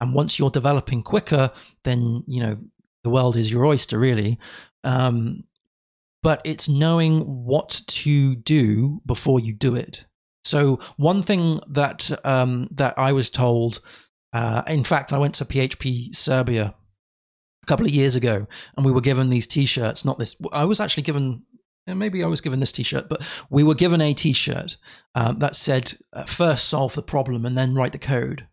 And 0.00 0.14
once 0.14 0.38
you're 0.38 0.50
developing 0.50 1.02
quicker, 1.02 1.50
then 1.84 2.24
you 2.26 2.40
know 2.42 2.58
the 3.04 3.10
world 3.10 3.36
is 3.36 3.50
your 3.50 3.64
oyster, 3.64 3.98
really. 3.98 4.38
Um, 4.84 5.44
but 6.22 6.40
it's 6.44 6.68
knowing 6.68 7.44
what 7.44 7.82
to 7.86 8.34
do 8.34 9.00
before 9.06 9.38
you 9.38 9.52
do 9.52 9.76
it. 9.76 10.06
So 10.44 10.80
one 10.96 11.22
thing 11.22 11.60
that 11.68 12.10
um, 12.24 12.68
that 12.70 12.94
I 12.98 13.12
was 13.12 13.30
told, 13.30 13.80
uh, 14.32 14.62
in 14.66 14.84
fact, 14.84 15.12
I 15.12 15.18
went 15.18 15.34
to 15.36 15.44
PHP 15.44 16.14
Serbia 16.14 16.74
a 17.62 17.66
couple 17.66 17.86
of 17.86 17.92
years 17.92 18.14
ago, 18.14 18.46
and 18.76 18.86
we 18.86 18.92
were 18.92 19.00
given 19.00 19.30
these 19.30 19.46
T-shirts. 19.46 20.04
Not 20.04 20.18
this. 20.18 20.36
I 20.52 20.64
was 20.64 20.80
actually 20.80 21.04
given. 21.04 21.42
Maybe 21.86 22.24
I 22.24 22.26
was 22.26 22.40
given 22.40 22.60
this 22.60 22.72
T-shirt, 22.72 23.08
but 23.08 23.22
we 23.48 23.62
were 23.62 23.74
given 23.74 24.00
a 24.00 24.12
T-shirt 24.12 24.76
um, 25.14 25.38
that 25.38 25.54
said, 25.54 25.94
uh, 26.12 26.24
"First 26.24 26.68
solve 26.68 26.94
the 26.94 27.02
problem 27.02 27.46
and 27.46 27.56
then 27.56 27.74
write 27.74 27.92
the 27.92 27.98
code." 27.98 28.48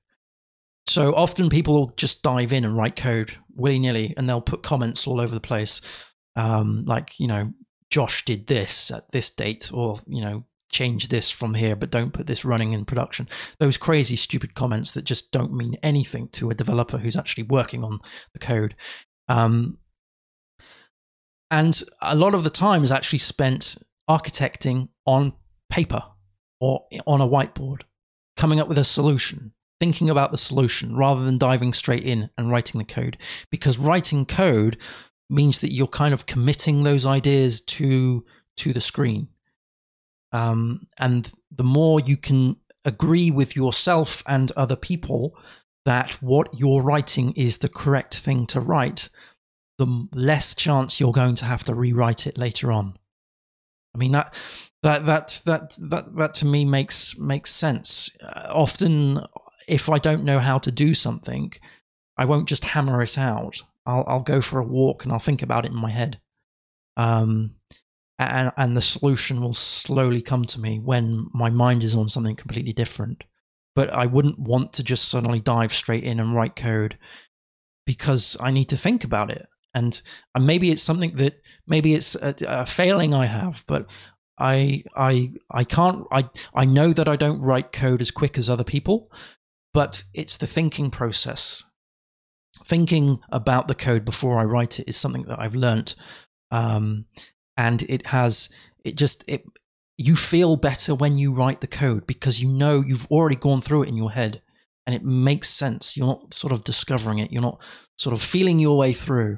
So 0.85 1.15
often 1.15 1.49
people 1.49 1.93
just 1.97 2.21
dive 2.21 2.53
in 2.53 2.63
and 2.63 2.77
write 2.77 2.95
code 2.95 3.37
willy 3.55 3.79
nilly, 3.79 4.13
and 4.15 4.29
they'll 4.29 4.41
put 4.41 4.63
comments 4.63 5.07
all 5.07 5.19
over 5.19 5.33
the 5.33 5.39
place, 5.41 5.81
um, 6.35 6.83
like 6.85 7.19
you 7.19 7.27
know, 7.27 7.53
Josh 7.89 8.23
did 8.25 8.47
this 8.47 8.91
at 8.91 9.11
this 9.11 9.29
date, 9.29 9.71
or 9.73 9.97
you 10.05 10.21
know, 10.21 10.45
change 10.71 11.07
this 11.07 11.29
from 11.29 11.53
here, 11.53 11.75
but 11.75 11.91
don't 11.91 12.13
put 12.13 12.27
this 12.27 12.43
running 12.43 12.73
in 12.73 12.85
production. 12.85 13.27
Those 13.59 13.77
crazy, 13.77 14.15
stupid 14.15 14.55
comments 14.55 14.91
that 14.93 15.05
just 15.05 15.31
don't 15.31 15.53
mean 15.53 15.77
anything 15.81 16.27
to 16.33 16.49
a 16.49 16.55
developer 16.55 16.97
who's 16.97 17.15
actually 17.15 17.43
working 17.43 17.83
on 17.83 17.99
the 18.33 18.39
code. 18.39 18.75
Um, 19.29 19.77
and 21.53 21.83
a 22.01 22.15
lot 22.15 22.33
of 22.33 22.43
the 22.43 22.49
time 22.49 22.83
is 22.83 22.91
actually 22.91 23.19
spent 23.19 23.77
architecting 24.09 24.89
on 25.05 25.33
paper 25.69 26.03
or 26.59 26.85
on 27.05 27.21
a 27.21 27.27
whiteboard, 27.27 27.81
coming 28.35 28.59
up 28.59 28.67
with 28.67 28.77
a 28.77 28.83
solution, 28.83 29.53
thinking 29.79 30.09
about 30.09 30.31
the 30.31 30.37
solution 30.37 30.95
rather 30.95 31.23
than 31.23 31.37
diving 31.37 31.73
straight 31.73 32.03
in 32.03 32.29
and 32.37 32.51
writing 32.51 32.79
the 32.79 32.85
code. 32.85 33.17
Because 33.51 33.77
writing 33.77 34.25
code 34.25 34.77
means 35.29 35.59
that 35.61 35.73
you're 35.73 35.87
kind 35.87 36.13
of 36.13 36.25
committing 36.25 36.83
those 36.83 37.05
ideas 37.05 37.61
to 37.61 38.25
to 38.57 38.73
the 38.73 38.81
screen 38.81 39.29
um, 40.33 40.87
and 40.99 41.31
the 41.51 41.63
more 41.63 41.99
you 41.99 42.17
can 42.17 42.57
agree 42.83 43.31
with 43.31 43.55
yourself 43.55 44.23
and 44.27 44.51
other 44.57 44.75
people 44.75 45.37
that 45.85 46.13
what 46.21 46.49
you're 46.59 46.81
writing 46.81 47.31
is 47.33 47.59
the 47.59 47.69
correct 47.69 48.17
thing 48.17 48.47
to 48.47 48.59
write, 48.59 49.09
the 49.77 50.07
less 50.13 50.55
chance 50.55 50.99
you're 50.99 51.11
going 51.11 51.35
to 51.35 51.45
have 51.45 51.63
to 51.65 51.75
rewrite 51.75 52.27
it 52.27 52.37
later 52.37 52.71
on. 52.71 52.97
I 53.95 53.97
mean 53.97 54.11
that 54.11 54.33
that 54.81 55.05
that 55.05 55.41
that 55.45 55.77
that 55.79 56.15
that 56.15 56.33
to 56.35 56.45
me 56.45 56.65
makes 56.65 57.17
makes 57.17 57.51
sense. 57.51 58.09
Uh, 58.21 58.47
often, 58.49 59.25
if 59.67 59.89
I 59.89 59.97
don't 59.97 60.23
know 60.23 60.39
how 60.39 60.57
to 60.59 60.71
do 60.71 60.93
something, 60.93 61.53
I 62.17 62.25
won't 62.25 62.49
just 62.49 62.65
hammer 62.65 63.01
it 63.01 63.17
out. 63.17 63.61
I'll 63.85 64.03
I'll 64.07 64.21
go 64.21 64.41
for 64.41 64.59
a 64.59 64.65
walk 64.65 65.03
and 65.03 65.11
I'll 65.11 65.19
think 65.19 65.41
about 65.41 65.65
it 65.65 65.71
in 65.71 65.77
my 65.77 65.91
head. 65.91 66.19
Um, 66.97 67.55
and, 68.19 68.51
and 68.57 68.77
the 68.77 68.81
solution 68.81 69.41
will 69.41 69.53
slowly 69.53 70.21
come 70.21 70.45
to 70.45 70.59
me 70.59 70.79
when 70.79 71.27
my 71.33 71.49
mind 71.49 71.83
is 71.83 71.95
on 71.95 72.07
something 72.07 72.35
completely 72.35 72.73
different. 72.73 73.23
But 73.75 73.89
I 73.91 74.05
wouldn't 74.05 74.37
want 74.37 74.73
to 74.73 74.83
just 74.83 75.09
suddenly 75.09 75.39
dive 75.39 75.73
straight 75.73 76.03
in 76.03 76.19
and 76.19 76.35
write 76.35 76.55
code 76.55 76.97
because 77.85 78.37
I 78.39 78.51
need 78.51 78.69
to 78.69 78.77
think 78.77 79.03
about 79.03 79.31
it. 79.31 79.47
And, 79.73 80.01
and 80.35 80.45
maybe 80.45 80.69
it's 80.69 80.83
something 80.83 81.15
that 81.15 81.41
maybe 81.65 81.95
it's 81.95 82.15
a, 82.15 82.35
a 82.47 82.65
failing 82.65 83.13
I 83.13 83.25
have, 83.25 83.63
but 83.67 83.87
I 84.37 84.83
I 84.95 85.33
I 85.51 85.63
can't 85.63 86.05
I 86.11 86.29
I 86.53 86.65
know 86.65 86.91
that 86.93 87.07
I 87.07 87.15
don't 87.15 87.41
write 87.41 87.71
code 87.71 88.01
as 88.01 88.11
quick 88.11 88.37
as 88.37 88.49
other 88.49 88.63
people, 88.63 89.11
but 89.73 90.03
it's 90.13 90.37
the 90.37 90.47
thinking 90.47 90.89
process. 90.89 91.63
Thinking 92.65 93.19
about 93.29 93.67
the 93.67 93.75
code 93.75 94.05
before 94.05 94.39
I 94.39 94.43
write 94.43 94.79
it 94.79 94.87
is 94.87 94.97
something 94.97 95.23
that 95.23 95.39
I've 95.39 95.55
learnt, 95.55 95.95
um, 96.51 97.05
and 97.57 97.83
it 97.83 98.07
has 98.07 98.49
it 98.83 98.95
just 98.95 99.23
it 99.27 99.43
you 99.97 100.15
feel 100.15 100.55
better 100.55 100.95
when 100.95 101.15
you 101.15 101.31
write 101.31 101.61
the 101.61 101.67
code 101.67 102.07
because 102.07 102.41
you 102.41 102.49
know 102.49 102.81
you've 102.81 103.07
already 103.11 103.35
gone 103.35 103.61
through 103.61 103.83
it 103.83 103.89
in 103.89 103.95
your 103.95 104.11
head 104.11 104.41
and 104.85 104.95
it 104.95 105.03
makes 105.03 105.49
sense 105.49 105.95
you're 105.97 106.07
not 106.07 106.33
sort 106.33 106.53
of 106.53 106.63
discovering 106.63 107.19
it 107.19 107.31
you're 107.31 107.41
not 107.41 107.61
sort 107.97 108.13
of 108.13 108.21
feeling 108.21 108.59
your 108.59 108.77
way 108.77 108.93
through 108.93 109.37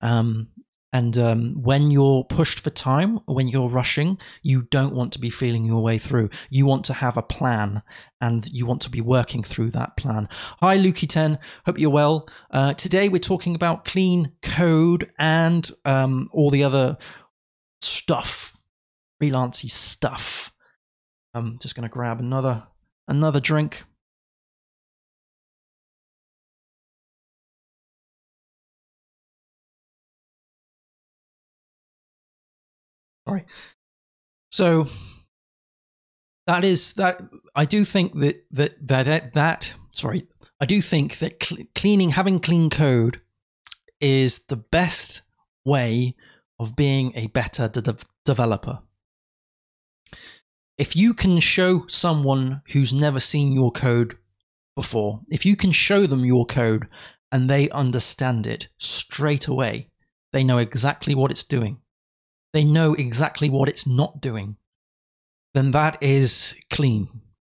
um, 0.00 0.48
and 0.92 1.18
um, 1.18 1.62
when 1.62 1.90
you're 1.90 2.24
pushed 2.24 2.60
for 2.60 2.70
time, 2.70 3.18
when 3.26 3.46
you're 3.46 3.68
rushing, 3.68 4.18
you 4.42 4.62
don't 4.62 4.94
want 4.94 5.12
to 5.12 5.20
be 5.20 5.28
feeling 5.28 5.66
your 5.66 5.82
way 5.82 5.98
through. 5.98 6.30
You 6.48 6.64
want 6.64 6.84
to 6.86 6.94
have 6.94 7.16
a 7.16 7.22
plan 7.22 7.82
and 8.22 8.48
you 8.50 8.64
want 8.64 8.80
to 8.82 8.90
be 8.90 9.02
working 9.02 9.42
through 9.42 9.70
that 9.72 9.98
plan. 9.98 10.28
Hi, 10.62 10.78
Lukey10. 10.78 11.38
Hope 11.66 11.78
you're 11.78 11.90
well. 11.90 12.26
Uh, 12.50 12.72
today 12.72 13.10
we're 13.10 13.18
talking 13.18 13.54
about 13.54 13.84
clean 13.84 14.32
code 14.40 15.10
and 15.18 15.70
um, 15.84 16.26
all 16.32 16.48
the 16.48 16.64
other 16.64 16.96
stuff, 17.82 18.56
freelancy 19.20 19.70
stuff. 19.70 20.54
I'm 21.34 21.58
just 21.58 21.74
going 21.74 21.86
to 21.86 21.92
grab 21.92 22.18
another 22.18 22.62
another 23.06 23.40
drink. 23.40 23.84
Sorry. 33.28 33.44
So 34.50 34.88
that 36.46 36.64
is 36.64 36.94
that 36.94 37.20
I 37.54 37.64
do 37.64 37.84
think 37.84 38.18
that 38.20 38.46
that 38.50 38.74
that 38.86 39.34
that 39.34 39.74
sorry, 39.90 40.26
I 40.60 40.64
do 40.64 40.80
think 40.80 41.18
that 41.18 41.42
cl- 41.42 41.66
cleaning 41.74 42.10
having 42.10 42.40
clean 42.40 42.70
code 42.70 43.20
is 44.00 44.46
the 44.46 44.56
best 44.56 45.22
way 45.64 46.14
of 46.58 46.74
being 46.74 47.12
a 47.14 47.26
better 47.28 47.68
de- 47.68 47.96
developer. 48.24 48.80
If 50.78 50.96
you 50.96 51.12
can 51.12 51.40
show 51.40 51.86
someone 51.88 52.62
who's 52.72 52.94
never 52.94 53.20
seen 53.20 53.52
your 53.52 53.72
code 53.72 54.16
before, 54.74 55.20
if 55.28 55.44
you 55.44 55.56
can 55.56 55.72
show 55.72 56.06
them 56.06 56.24
your 56.24 56.46
code 56.46 56.88
and 57.30 57.50
they 57.50 57.68
understand 57.70 58.46
it 58.46 58.68
straight 58.78 59.48
away, 59.48 59.90
they 60.32 60.44
know 60.44 60.58
exactly 60.58 61.14
what 61.14 61.30
it's 61.30 61.44
doing, 61.44 61.80
they 62.52 62.64
know 62.64 62.94
exactly 62.94 63.48
what 63.48 63.68
it's 63.68 63.86
not 63.86 64.20
doing, 64.20 64.56
then 65.54 65.70
that 65.72 66.02
is 66.02 66.54
clean. 66.70 67.08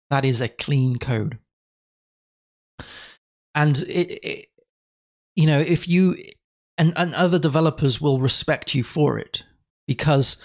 That 0.10 0.26
is 0.26 0.42
a 0.42 0.50
clean 0.50 0.98
code. 0.98 1.38
And 3.54 3.78
it, 3.80 4.20
it 4.24 4.46
you 5.36 5.46
know, 5.48 5.60
if 5.60 5.88
you 5.88 6.16
and, 6.78 6.94
and 6.96 7.14
other 7.14 7.40
developers 7.40 8.02
will 8.02 8.20
respect 8.20 8.74
you 8.74 8.84
for 8.84 9.20
it 9.20 9.44
because 9.86 10.38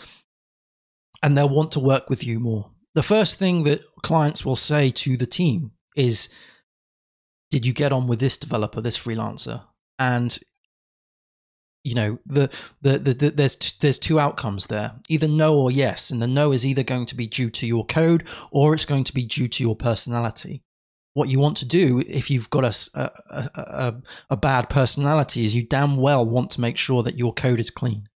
and 1.23 1.39
they'll 1.39 1.49
want 1.49 1.73
to 1.73 1.81
work 1.81 2.11
with 2.11 2.25
you 2.25 2.39
more. 2.39 2.71
The 2.95 3.03
first 3.03 3.39
thing 3.39 3.65
that 3.65 3.83
clients 4.03 4.45
will 4.45 4.57
say 4.57 4.91
to 4.91 5.17
the 5.17 5.27
team 5.27 5.73
is, 5.97 6.29
Did 7.51 7.65
you 7.65 7.73
get 7.73 7.93
on 7.93 8.07
with 8.07 8.21
this 8.21 8.37
developer, 8.37 8.81
this 8.81 8.99
freelancer? 8.99 9.63
And 9.99 10.39
you 11.85 11.95
know 11.95 12.19
the, 12.27 12.51
the 12.83 12.99
the, 12.99 13.15
the, 13.15 13.31
there's 13.31 13.57
t- 13.57 13.77
there's 13.81 13.99
two 13.99 14.19
outcomes 14.19 14.67
there 14.67 14.93
either 15.09 15.29
no 15.29 15.57
or 15.57 15.71
yes 15.71 16.11
and 16.11 16.21
the 16.21 16.27
no 16.27 16.51
is 16.51 16.67
either 16.67 16.83
going 16.83 17.07
to 17.07 17.15
be 17.15 17.27
due 17.27 17.51
to 17.51 17.67
your 17.67 17.87
code 17.87 18.25
or 18.51 18.75
it's 18.75 18.87
going 18.87 19.05
to 19.05 19.15
be 19.15 19.27
due 19.27 19.47
to 19.47 19.63
your 19.63 19.77
personality 19.77 20.63
what 21.15 21.29
you 21.29 21.39
want 21.39 21.57
to 21.57 21.67
do 21.67 22.03
if 22.07 22.31
you've 22.31 22.51
got 22.51 22.65
a, 22.65 22.91
a, 22.95 23.51
a, 23.55 23.95
a, 24.31 24.37
bad 24.37 24.69
personality 24.69 25.45
is 25.45 25.55
you 25.55 25.65
damn 25.65 25.97
well 25.97 26.27
want 26.27 26.51
to 26.51 26.61
make 26.61 26.77
sure 26.77 27.05
that 27.05 27.17
your 27.17 27.33
code 27.33 27.61
is 27.61 27.71
clean. 27.71 28.09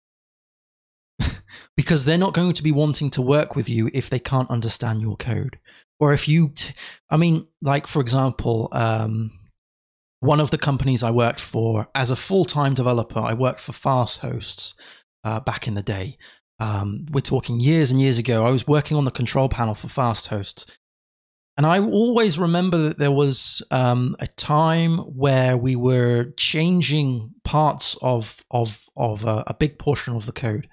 because 1.77 2.05
they're 2.05 2.19
not 2.19 2.35
going 2.35 2.55
to 2.55 2.63
be 2.63 2.73
wanting 2.73 3.11
to 3.11 3.23
work 3.23 3.55
with 3.55 3.69
you 3.69 3.91
if 3.93 4.09
they 4.09 4.19
can't 4.19 4.51
understand 4.51 5.03
your 5.03 5.17
code. 5.17 5.59
Or 6.01 6.13
if 6.13 6.27
you, 6.27 6.51
t- 6.55 6.75
I 7.11 7.19
mean, 7.19 7.47
like 7.61 7.87
for 7.87 8.01
example, 8.01 8.69
um, 8.73 9.36
one 10.27 10.41
of 10.41 10.51
the 10.51 10.59
companies 10.59 11.03
I 11.03 11.11
worked 11.11 11.41
for 11.41 11.89
as 11.95 12.11
a 12.11 12.17
full 12.17 12.45
time 12.45 12.75
developer, 12.75 13.21
I 13.21 13.35
worked 13.35 13.61
for 13.61 13.73
Fasthosts 13.73 14.75
uh, 15.25 15.41
back 15.41 15.67
in 15.67 15.75
the 15.75 15.83
day. 15.83 16.19
Um, 16.59 17.07
we're 17.11 17.21
talking 17.21 17.61
years 17.61 17.91
and 17.91 18.01
years 18.01 18.19
ago. 18.19 18.47
I 18.47 18.51
was 18.51 18.67
working 18.67 18.97
on 18.97 19.05
the 19.05 19.11
control 19.11 19.49
panel 19.49 19.75
for 19.75 19.89
Fasthosts 19.89 20.67
and 21.57 21.65
I 21.65 21.81
always 21.81 22.39
remember 22.39 22.77
that 22.77 22.99
there 22.99 23.13
was 23.13 23.63
um, 23.71 24.15
a 24.21 24.27
time 24.27 24.99
where 24.99 25.57
we 25.57 25.75
were 25.75 26.33
changing 26.37 27.33
parts 27.45 27.97
of 28.03 28.45
of 28.51 28.89
of 28.97 29.25
a, 29.25 29.45
a 29.47 29.55
big 29.55 29.79
portion 29.79 30.15
of 30.15 30.27
the 30.27 30.33
code, 30.33 30.69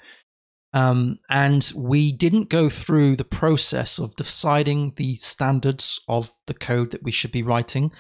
um, 0.74 1.20
and 1.30 1.72
we 1.74 2.12
didn't 2.12 2.50
go 2.50 2.70
through 2.70 3.16
the 3.16 3.24
process 3.24 3.98
of 3.98 4.18
deciding 4.18 4.94
the 4.98 5.16
standards 5.16 6.02
of 6.10 6.32
the 6.48 6.54
code 6.54 6.92
that 6.92 7.04
we 7.04 7.14
should 7.14 7.32
be 7.32 7.44
writing. 7.44 7.92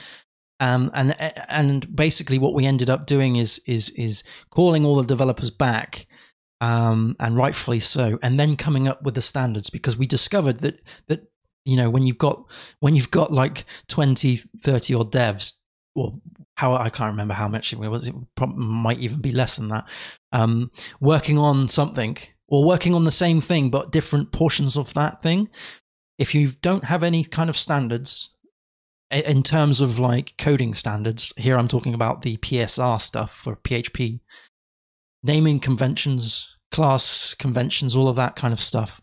Um, 0.63 0.91
and 0.93 1.13
and 1.49 1.93
basically, 1.93 2.39
what 2.39 2.53
we 2.53 2.65
ended 2.65 2.89
up 2.89 3.05
doing 3.05 3.35
is 3.35 3.59
is 3.65 3.89
is 3.89 4.23
calling 4.49 4.85
all 4.85 4.95
the 4.95 5.03
developers 5.03 5.51
back 5.51 6.07
um, 6.61 7.17
and 7.19 7.35
rightfully 7.35 7.81
so, 7.81 8.17
and 8.23 8.39
then 8.39 8.55
coming 8.55 8.87
up 8.87 9.03
with 9.03 9.15
the 9.15 9.21
standards 9.21 9.69
because 9.69 9.97
we 9.97 10.07
discovered 10.07 10.59
that 10.59 10.79
that 11.07 11.27
you 11.65 11.75
know 11.75 11.89
when 11.89 12.03
you've 12.03 12.17
got 12.17 12.45
when 12.79 12.95
you've 12.95 13.11
got 13.11 13.33
like 13.33 13.65
20 13.89 14.37
30 14.37 14.93
odd 14.93 15.11
devs 15.11 15.55
or 15.95 16.21
how 16.55 16.73
I 16.73 16.89
can't 16.89 17.11
remember 17.11 17.33
how 17.33 17.49
much 17.49 17.73
it 17.73 17.79
was 17.79 18.07
it 18.07 18.15
might 18.55 18.99
even 18.99 19.19
be 19.19 19.31
less 19.33 19.57
than 19.57 19.67
that 19.67 19.89
um, 20.31 20.71
working 21.01 21.37
on 21.37 21.67
something 21.67 22.17
or 22.47 22.65
working 22.65 22.95
on 22.95 23.03
the 23.03 23.11
same 23.11 23.41
thing 23.41 23.69
but 23.69 23.91
different 23.91 24.31
portions 24.31 24.77
of 24.77 24.93
that 24.93 25.21
thing 25.21 25.49
if 26.17 26.33
you 26.33 26.51
don't 26.61 26.85
have 26.85 27.03
any 27.03 27.25
kind 27.25 27.49
of 27.49 27.57
standards 27.57 28.32
in 29.13 29.43
terms 29.43 29.81
of 29.81 29.99
like 29.99 30.33
coding 30.37 30.73
standards 30.73 31.33
here 31.37 31.57
I'm 31.57 31.67
talking 31.67 31.93
about 31.93 32.21
the 32.21 32.37
PSR 32.37 33.01
stuff 33.01 33.35
for 33.35 33.55
PHP 33.55 34.19
naming 35.23 35.59
conventions 35.59 36.57
class 36.71 37.33
conventions 37.33 37.95
all 37.95 38.07
of 38.07 38.15
that 38.15 38.35
kind 38.35 38.53
of 38.53 38.59
stuff 38.59 39.01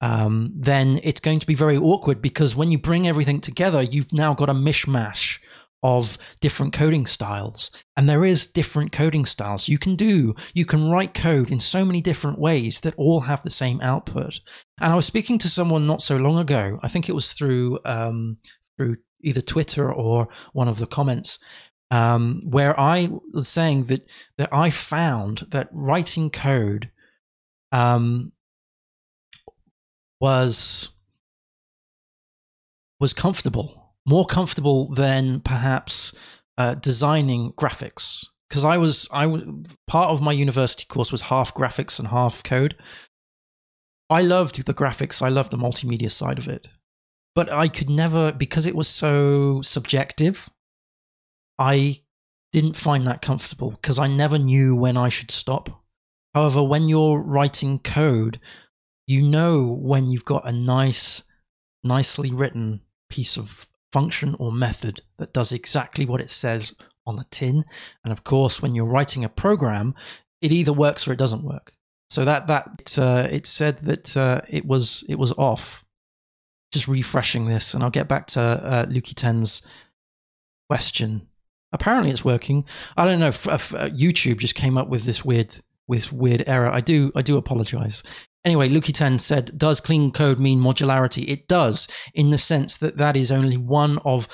um, 0.00 0.52
then 0.54 1.00
it's 1.02 1.20
going 1.20 1.40
to 1.40 1.46
be 1.46 1.54
very 1.54 1.76
awkward 1.76 2.22
because 2.22 2.54
when 2.54 2.70
you 2.70 2.78
bring 2.78 3.08
everything 3.08 3.40
together, 3.40 3.82
you've 3.82 4.12
now 4.12 4.34
got 4.34 4.50
a 4.50 4.54
mishmash 4.54 5.40
of 5.82 6.18
different 6.40 6.72
coding 6.72 7.06
styles. 7.06 7.70
And 7.96 8.08
there 8.08 8.24
is 8.24 8.46
different 8.46 8.92
coding 8.92 9.24
styles 9.24 9.68
you 9.68 9.78
can 9.78 9.94
do. 9.94 10.34
You 10.54 10.64
can 10.64 10.90
write 10.90 11.14
code 11.14 11.50
in 11.50 11.60
so 11.60 11.84
many 11.84 12.00
different 12.00 12.38
ways 12.38 12.80
that 12.80 12.94
all 12.96 13.20
have 13.22 13.42
the 13.42 13.50
same 13.50 13.80
output. 13.80 14.40
And 14.80 14.92
I 14.92 14.96
was 14.96 15.06
speaking 15.06 15.38
to 15.38 15.48
someone 15.48 15.86
not 15.86 16.02
so 16.02 16.16
long 16.16 16.38
ago. 16.38 16.78
I 16.82 16.88
think 16.88 17.08
it 17.08 17.14
was 17.14 17.32
through 17.32 17.78
um, 17.84 18.38
through 18.76 18.98
either 19.22 19.40
Twitter 19.40 19.92
or 19.92 20.28
one 20.52 20.68
of 20.68 20.78
the 20.78 20.86
comments. 20.86 21.38
Um, 21.90 22.42
where 22.44 22.78
I 22.78 23.08
was 23.32 23.48
saying 23.48 23.84
that 23.84 24.06
that 24.36 24.50
I 24.52 24.68
found 24.68 25.46
that 25.52 25.70
writing 25.72 26.28
code 26.28 26.90
um, 27.72 28.32
was 30.20 30.90
was 33.00 33.12
comfortable, 33.12 33.94
more 34.06 34.26
comfortable 34.26 34.92
than 34.92 35.40
perhaps 35.40 36.14
uh, 36.56 36.74
designing 36.74 37.52
graphics. 37.52 38.26
Because 38.48 38.64
I 38.64 38.78
was, 38.78 39.08
I 39.12 39.26
part 39.86 40.10
of 40.10 40.22
my 40.22 40.32
university 40.32 40.86
course 40.86 41.12
was 41.12 41.22
half 41.22 41.54
graphics 41.54 41.98
and 41.98 42.08
half 42.08 42.42
code. 42.42 42.76
I 44.10 44.22
loved 44.22 44.64
the 44.64 44.74
graphics. 44.74 45.20
I 45.20 45.28
loved 45.28 45.52
the 45.52 45.58
multimedia 45.58 46.10
side 46.10 46.38
of 46.38 46.48
it, 46.48 46.68
but 47.38 47.52
I 47.52 47.68
could 47.68 47.88
never 47.88 48.32
because 48.32 48.66
it 48.66 48.74
was 48.74 48.88
so 48.88 49.62
subjective. 49.62 50.50
I 51.56 52.00
didn't 52.52 52.74
find 52.74 53.06
that 53.06 53.22
comfortable 53.22 53.70
because 53.70 53.96
I 53.96 54.08
never 54.08 54.38
knew 54.38 54.74
when 54.74 54.96
I 54.96 55.08
should 55.08 55.30
stop. 55.30 55.84
However, 56.34 56.64
when 56.64 56.88
you're 56.88 57.20
writing 57.20 57.78
code, 57.78 58.40
you 59.06 59.22
know 59.22 59.62
when 59.62 60.08
you've 60.08 60.24
got 60.24 60.48
a 60.48 60.50
nice, 60.50 61.22
nicely 61.84 62.32
written 62.32 62.80
piece 63.08 63.36
of 63.36 63.68
function 63.92 64.34
or 64.40 64.50
method 64.50 65.02
that 65.18 65.32
does 65.32 65.52
exactly 65.52 66.04
what 66.04 66.20
it 66.20 66.32
says 66.32 66.74
on 67.06 67.14
the 67.14 67.26
tin. 67.30 67.64
And 68.02 68.10
of 68.10 68.24
course, 68.24 68.60
when 68.60 68.74
you're 68.74 68.84
writing 68.84 69.22
a 69.22 69.28
program, 69.28 69.94
it 70.42 70.50
either 70.50 70.72
works 70.72 71.06
or 71.06 71.12
it 71.12 71.20
doesn't 71.20 71.44
work. 71.44 71.76
So 72.10 72.24
that 72.24 72.48
that 72.48 72.98
uh, 72.98 73.28
it 73.30 73.46
said 73.46 73.78
that 73.82 74.16
uh, 74.16 74.40
it 74.48 74.66
was 74.66 75.04
it 75.08 75.20
was 75.20 75.30
off. 75.38 75.84
Just 76.72 76.88
refreshing 76.88 77.46
this, 77.46 77.72
and 77.74 77.82
I'll 77.82 77.90
get 77.90 78.08
back 78.08 78.26
to 78.28 78.40
uh, 78.40 78.86
Luki 78.86 79.14
Ten's 79.14 79.62
question. 80.68 81.28
Apparently, 81.72 82.10
it's 82.10 82.24
working. 82.24 82.64
I 82.96 83.04
don't 83.04 83.20
know. 83.20 83.28
F- 83.28 83.48
f- 83.48 83.74
uh, 83.74 83.88
YouTube 83.88 84.38
just 84.38 84.54
came 84.54 84.76
up 84.76 84.88
with 84.88 85.04
this 85.04 85.24
weird 85.24 85.60
with 85.86 86.12
weird 86.12 86.44
error. 86.46 86.70
I 86.70 86.80
do 86.80 87.10
I 87.16 87.22
do 87.22 87.36
apologize. 87.36 88.02
Anyway, 88.44 88.68
Luki 88.68 88.92
Ten 88.92 89.18
said, 89.18 89.58
does 89.58 89.80
clean 89.80 90.10
code 90.10 90.38
mean 90.38 90.60
modularity? 90.60 91.28
It 91.28 91.48
does, 91.48 91.88
in 92.14 92.30
the 92.30 92.38
sense 92.38 92.76
that 92.78 92.96
that 92.96 93.16
is 93.16 93.30
only 93.30 93.56
one 93.56 93.98
of 94.04 94.28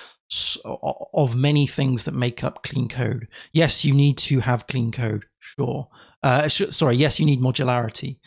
of 1.12 1.36
many 1.36 1.66
things 1.66 2.04
that 2.04 2.14
make 2.14 2.42
up 2.42 2.62
clean 2.62 2.88
code. 2.88 3.28
Yes, 3.52 3.84
you 3.84 3.94
need 3.94 4.18
to 4.18 4.40
have 4.40 4.66
clean 4.66 4.90
code, 4.90 5.26
sure. 5.38 5.88
Uh, 6.22 6.48
sh- 6.48 6.70
sorry, 6.70 6.96
yes, 6.96 7.20
you 7.20 7.26
need 7.26 7.40
modularity. 7.40 8.18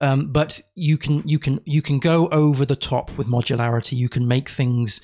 Um, 0.00 0.32
but 0.32 0.60
you 0.74 0.96
can 0.96 1.26
you 1.28 1.38
can 1.38 1.60
you 1.64 1.82
can 1.82 1.98
go 1.98 2.28
over 2.28 2.64
the 2.64 2.76
top 2.76 3.16
with 3.18 3.26
modularity. 3.26 3.92
You 3.92 4.08
can 4.08 4.26
make 4.26 4.48
things 4.48 5.00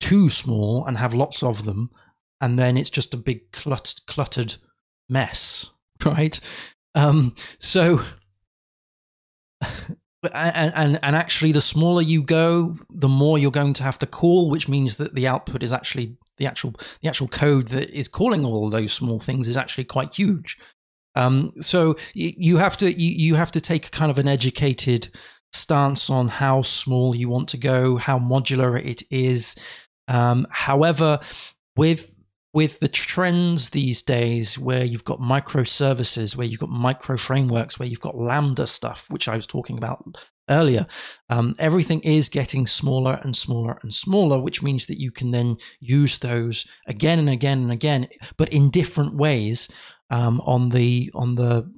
too 0.00 0.28
small 0.28 0.84
and 0.84 0.98
have 0.98 1.14
lots 1.14 1.42
of 1.42 1.64
them, 1.64 1.90
and 2.40 2.58
then 2.58 2.76
it's 2.76 2.90
just 2.90 3.14
a 3.14 3.16
big 3.18 3.50
clut- 3.52 4.00
cluttered 4.06 4.56
mess, 5.08 5.70
right? 6.04 6.38
Um, 6.94 7.34
so 7.58 8.02
and, 10.34 10.72
and 10.74 10.98
and 11.02 11.16
actually 11.16 11.52
the 11.52 11.60
smaller 11.60 12.02
you 12.02 12.22
go 12.22 12.76
the 12.90 13.08
more 13.08 13.38
you're 13.38 13.50
going 13.50 13.72
to 13.72 13.82
have 13.82 13.98
to 13.98 14.06
call 14.06 14.50
which 14.50 14.68
means 14.68 14.96
that 14.96 15.14
the 15.14 15.26
output 15.26 15.62
is 15.62 15.72
actually 15.72 16.16
the 16.36 16.46
actual 16.46 16.74
the 17.00 17.08
actual 17.08 17.28
code 17.28 17.68
that 17.68 17.90
is 17.90 18.08
calling 18.08 18.44
all 18.44 18.70
those 18.70 18.92
small 18.92 19.18
things 19.18 19.48
is 19.48 19.56
actually 19.56 19.84
quite 19.84 20.14
huge 20.14 20.58
um, 21.14 21.50
so 21.60 21.96
you, 22.14 22.32
you 22.36 22.56
have 22.56 22.76
to 22.78 22.92
you, 22.92 23.10
you 23.10 23.34
have 23.34 23.50
to 23.52 23.60
take 23.60 23.90
kind 23.90 24.10
of 24.10 24.18
an 24.18 24.28
educated 24.28 25.08
stance 25.52 26.08
on 26.08 26.28
how 26.28 26.62
small 26.62 27.14
you 27.14 27.28
want 27.28 27.48
to 27.50 27.58
go 27.58 27.96
how 27.96 28.18
modular 28.18 28.82
it 28.82 29.02
is. 29.10 29.54
Um, 30.08 30.46
however 30.50 31.20
with 31.76 32.16
with 32.54 32.80
the 32.80 32.88
trends 32.88 33.70
these 33.70 34.02
days 34.02 34.58
where 34.58 34.84
you've 34.84 35.04
got 35.04 35.18
microservices, 35.18 36.36
where 36.36 36.46
you've 36.46 36.60
got 36.60 36.68
micro 36.68 37.16
frameworks, 37.16 37.78
where 37.78 37.88
you've 37.88 38.00
got 38.00 38.18
Lambda 38.18 38.66
stuff, 38.66 39.06
which 39.08 39.26
I 39.26 39.36
was 39.36 39.46
talking 39.46 39.78
about 39.78 40.04
earlier, 40.50 40.86
um, 41.30 41.54
everything 41.58 42.00
is 42.00 42.28
getting 42.28 42.66
smaller 42.66 43.18
and 43.22 43.34
smaller 43.34 43.78
and 43.82 43.94
smaller, 43.94 44.38
which 44.38 44.62
means 44.62 44.84
that 44.86 45.00
you 45.00 45.10
can 45.10 45.30
then 45.30 45.56
use 45.80 46.18
those 46.18 46.66
again 46.86 47.18
and 47.18 47.30
again 47.30 47.58
and 47.62 47.72
again, 47.72 48.08
but 48.36 48.50
in 48.50 48.68
different 48.68 49.14
ways 49.16 49.70
um, 50.12 50.40
on 50.44 50.68
the 50.68 51.10
on 51.14 51.34
the 51.34 51.68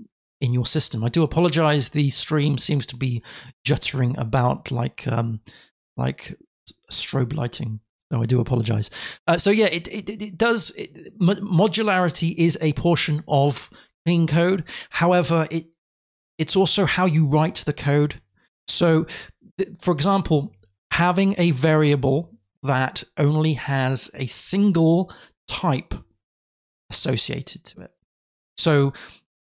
in 0.41 0.53
your 0.53 0.67
system. 0.67 1.05
I 1.05 1.09
do 1.09 1.23
apologize. 1.23 1.91
The 1.91 2.11
stream 2.11 2.59
seems 2.59 2.85
to 2.87 2.97
be 2.97 3.23
juttering 3.65 4.19
about 4.19 4.71
like 4.71 5.07
um, 5.07 5.41
like 5.97 6.35
strobe 6.91 7.33
lighting. 7.35 7.81
No, 8.11 8.23
I 8.23 8.27
do 8.27 8.41
apologize. 8.41 8.91
Uh, 9.27 9.39
so 9.39 9.51
yeah, 9.51 9.67
it 9.67 9.89
it, 9.89 10.23
it 10.23 10.37
does. 10.37 10.73
It, 10.77 11.19
modularity 11.19 12.35
is 12.37 12.59
a 12.61 12.73
portion 12.75 13.23
of 13.29 13.71
clean 14.05 14.27
code. 14.27 14.65
However, 14.91 15.47
it 15.51 15.67
it's 16.37 16.57
also 16.57 16.85
how 16.85 17.07
you 17.07 17.27
write 17.27 17.63
the 17.65 17.73
code. 17.73 18.21
So, 18.67 19.07
for 19.81 19.95
example, 19.95 20.53
having 20.91 21.37
a 21.39 21.53
variable 21.53 22.33
that 22.65 23.05
only 23.17 23.55
has 23.55 24.11
a 24.15 24.27
single 24.27 25.13
type 25.47 25.95
associated 26.91 27.65
to 27.65 27.83
it. 27.83 27.94
So 28.57 28.93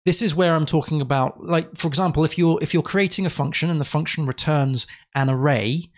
this 0.07 0.21
is 0.21 0.35
where 0.35 0.55
I'm 0.55 0.67
talking 0.67 1.01
about 1.01 1.43
like 1.43 1.77
for 1.77 1.89
example 1.89 2.25
if 2.25 2.37
you're 2.37 2.59
if 2.61 2.75
you're 2.75 2.83
creating 2.83 3.25
a 3.25 3.31
function 3.31 3.71
and 3.71 3.81
the 3.81 3.85
function 3.85 4.27
returns 4.27 4.87
an 5.15 5.31
array 5.31 5.91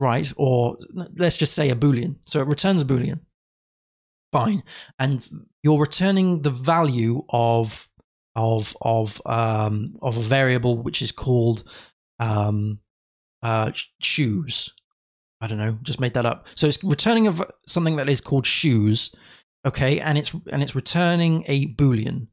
right? 0.00 0.32
Or 0.36 0.76
let's 1.16 1.36
just 1.36 1.54
say 1.54 1.70
a 1.70 1.76
Boolean. 1.76 2.16
So 2.24 2.40
it 2.40 2.46
returns 2.46 2.82
a 2.82 2.84
Boolean. 2.84 3.20
Fine. 4.32 4.62
And 4.98 5.26
you're 5.62 5.78
returning 5.78 6.42
the 6.42 6.50
value 6.50 7.24
of 7.30 7.88
of 8.36 8.76
of 8.82 9.22
um, 9.26 9.94
of 10.02 10.16
a 10.16 10.22
variable 10.22 10.76
which 10.82 11.00
is 11.00 11.12
called 11.12 11.62
um, 12.18 12.80
uh, 13.42 13.70
shoes. 14.02 14.74
I 15.40 15.46
don't 15.46 15.58
know, 15.58 15.78
just 15.82 16.00
made 16.00 16.14
that 16.14 16.26
up. 16.26 16.46
So 16.54 16.66
it's 16.66 16.82
returning 16.82 17.26
of 17.26 17.42
something 17.66 17.96
that 17.96 18.08
is 18.08 18.20
called 18.20 18.46
shoes, 18.46 19.14
okay, 19.64 20.00
and 20.00 20.18
it's 20.18 20.34
and 20.50 20.62
it's 20.62 20.74
returning 20.74 21.44
a 21.46 21.66
boolean. 21.74 22.28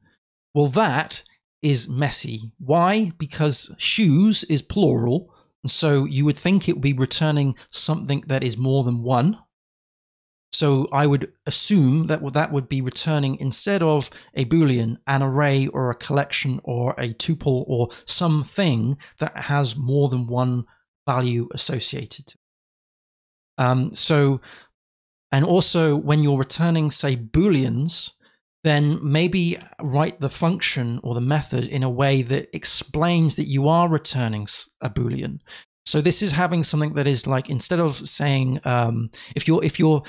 Well, 0.53 0.67
that 0.67 1.23
is 1.61 1.87
messy. 1.87 2.51
Why? 2.57 3.11
Because 3.17 3.73
shoes 3.77 4.43
is 4.45 4.61
plural, 4.61 5.33
and 5.63 5.71
so 5.71 6.05
you 6.05 6.25
would 6.25 6.37
think 6.37 6.67
it 6.67 6.73
would 6.73 6.81
be 6.81 6.93
returning 6.93 7.55
something 7.71 8.23
that 8.27 8.43
is 8.43 8.57
more 8.57 8.83
than 8.83 9.03
one. 9.03 9.37
So 10.53 10.89
I 10.91 11.07
would 11.07 11.31
assume 11.45 12.07
that 12.07 12.33
that 12.33 12.51
would 12.51 12.67
be 12.67 12.81
returning 12.81 13.37
instead 13.39 13.81
of 13.81 14.09
a 14.33 14.45
boolean 14.45 14.97
an 15.07 15.23
array 15.23 15.67
or 15.67 15.89
a 15.89 15.95
collection 15.95 16.59
or 16.63 16.91
a 16.97 17.13
tuple 17.13 17.63
or 17.67 17.89
something 18.05 18.97
that 19.19 19.35
has 19.37 19.77
more 19.77 20.09
than 20.09 20.27
one 20.27 20.65
value 21.07 21.47
associated. 21.53 22.35
Um, 23.57 23.95
so, 23.95 24.41
and 25.31 25.45
also 25.45 25.95
when 25.95 26.21
you're 26.21 26.37
returning, 26.37 26.91
say, 26.91 27.15
booleans, 27.15 28.11
then 28.63 28.99
maybe 29.01 29.57
write 29.81 30.19
the 30.19 30.29
function 30.29 30.99
or 31.03 31.15
the 31.15 31.21
method 31.21 31.65
in 31.65 31.83
a 31.83 31.89
way 31.89 32.21
that 32.21 32.55
explains 32.55 33.35
that 33.35 33.47
you 33.47 33.67
are 33.67 33.89
returning 33.89 34.47
a 34.81 34.89
boolean. 34.89 35.39
So 35.85 35.99
this 35.99 36.21
is 36.21 36.31
having 36.31 36.63
something 36.63 36.93
that 36.93 37.07
is 37.07 37.27
like 37.27 37.49
instead 37.49 37.79
of 37.79 37.95
saying 37.95 38.59
um, 38.63 39.09
if 39.35 39.47
you're 39.47 39.63
if 39.63 39.79
you're 39.79 40.03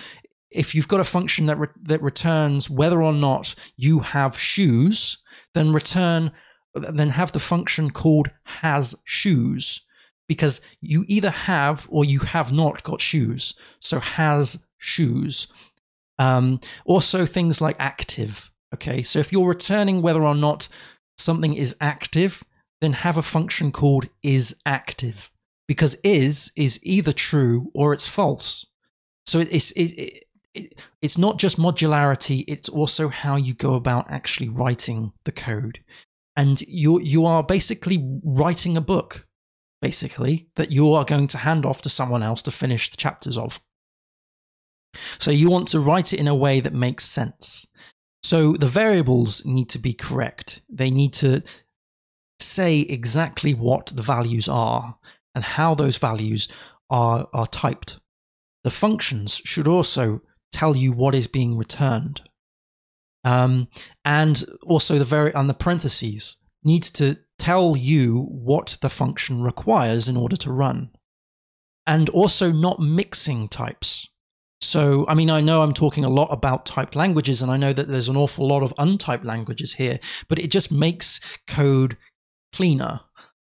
if 0.51 0.75
you've 0.75 0.89
got 0.89 1.01
a 1.01 1.05
function 1.05 1.47
that 1.47 1.57
re- 1.57 1.69
that 1.83 2.03
returns 2.03 2.69
whether 2.69 3.03
or 3.03 3.13
not 3.13 3.55
you 3.77 4.01
have 4.01 4.39
shoes, 4.39 5.23
then 5.55 5.73
return 5.73 6.31
then 6.75 7.11
have 7.11 7.33
the 7.33 7.41
function 7.41 7.91
called 7.91 8.31
has 8.45 8.95
shoes 9.05 9.85
because 10.29 10.61
you 10.81 11.05
either 11.09 11.31
have 11.31 11.87
or 11.91 12.05
you 12.05 12.21
have 12.21 12.53
not 12.53 12.83
got 12.83 13.01
shoes. 13.01 13.55
So 13.81 14.01
has 14.01 14.65
shoes. 14.79 15.49
Um, 16.23 16.61
also, 16.85 17.27
things 17.27 17.61
like 17.61 17.77
active. 17.79 18.51
Okay, 18.75 19.03
so 19.03 19.19
if 19.19 19.33
you're 19.33 19.49
returning 19.49 20.03
whether 20.03 20.23
or 20.23 20.35
not 20.35 20.69
something 21.19 21.55
is 21.55 21.77
active, 21.81 22.43
then 22.81 22.93
have 22.93 23.17
a 23.19 23.23
function 23.23 23.71
called 23.71 24.09
is 24.23 24.57
active 24.65 25.31
because 25.69 25.95
is 26.03 26.53
is 26.57 26.79
either 26.83 27.13
true 27.13 27.71
or 27.75 27.93
it's 27.93 28.09
false. 28.09 28.67
So 29.27 29.41
it's 29.41 29.73
it, 29.73 30.25
it, 30.55 30.75
it's 31.01 31.19
not 31.19 31.39
just 31.39 31.59
modularity; 31.59 32.45
it's 32.49 32.69
also 32.69 33.09
how 33.09 33.37
you 33.37 33.55
go 33.55 33.75
about 33.75 34.11
actually 34.11 34.49
writing 34.49 35.13
the 35.25 35.33
code, 35.33 35.81
and 36.37 36.61
you 36.63 37.01
you 37.01 37.27
are 37.27 37.43
basically 37.43 37.99
writing 38.23 38.77
a 38.77 38.81
book, 38.81 39.29
basically 39.81 40.49
that 40.57 40.71
you 40.71 40.93
are 40.93 41.05
going 41.05 41.27
to 41.29 41.39
hand 41.39 41.67
off 41.67 41.83
to 41.83 41.89
someone 41.89 42.23
else 42.23 42.43
to 42.43 42.51
finish 42.51 42.91
the 42.91 42.97
chapters 42.97 43.37
of. 43.37 43.61
So 45.19 45.31
you 45.31 45.51
want 45.51 45.69
to 45.69 45.81
write 45.81 46.13
it 46.13 46.21
in 46.21 46.29
a 46.29 46.35
way 46.35 46.61
that 46.61 46.75
makes 46.75 47.05
sense. 47.05 47.67
So 48.23 48.53
the 48.53 48.67
variables 48.67 49.45
need 49.45 49.69
to 49.71 49.79
be 49.79 49.93
correct. 49.93 50.63
They 50.69 50.91
need 50.91 51.13
to 51.15 51.43
say 52.41 52.81
exactly 52.81 53.55
what 53.55 53.89
the 53.89 54.03
values 54.03 54.49
are 54.49 54.99
and 55.35 55.45
how 55.45 55.75
those 55.75 55.99
values 55.99 56.49
are, 56.91 57.29
are 57.33 57.47
typed. 57.47 57.99
The 58.65 58.71
functions 58.71 59.41
should 59.45 59.67
also 59.67 60.23
tell 60.53 60.77
you 60.77 60.93
what 60.93 61.15
is 61.15 61.27
being 61.27 61.57
returned. 61.57 62.23
Um, 63.25 63.69
and 64.05 64.45
also 64.65 64.99
the 64.99 65.05
very 65.05 65.33
and 65.35 65.49
the 65.49 65.55
parentheses 65.55 66.37
needs 66.65 66.91
to 66.93 67.19
tell 67.39 67.77
you 67.77 68.27
what 68.31 68.79
the 68.81 68.91
function 68.91 69.43
requires 69.43 70.09
in 70.09 70.17
order 70.17 70.37
to 70.37 70.53
run. 70.53 70.91
And 71.87 72.09
also 72.11 72.53
not 72.53 72.79
mixing 72.79 73.49
types. 73.49 74.11
So, 74.73 75.05
I 75.07 75.13
mean, 75.13 75.29
I 75.29 75.43
know 75.43 75.61
I'm 75.61 75.75
talking 75.75 76.03
a 76.03 76.09
lot 76.09 76.29
about 76.31 76.65
typed 76.65 76.97
languages, 76.97 77.43
and 77.43 77.53
I 77.53 77.59
know 77.59 77.75
that 77.75 77.89
there's 77.89 78.09
an 78.09 78.17
awful 78.17 78.49
lot 78.49 78.63
of 78.63 78.73
untyped 78.79 79.23
languages 79.23 79.75
here, 79.75 80.01
but 80.29 80.39
it 80.39 80.51
just 80.51 80.73
makes 80.73 81.21
code 81.47 81.99
cleaner 82.55 83.01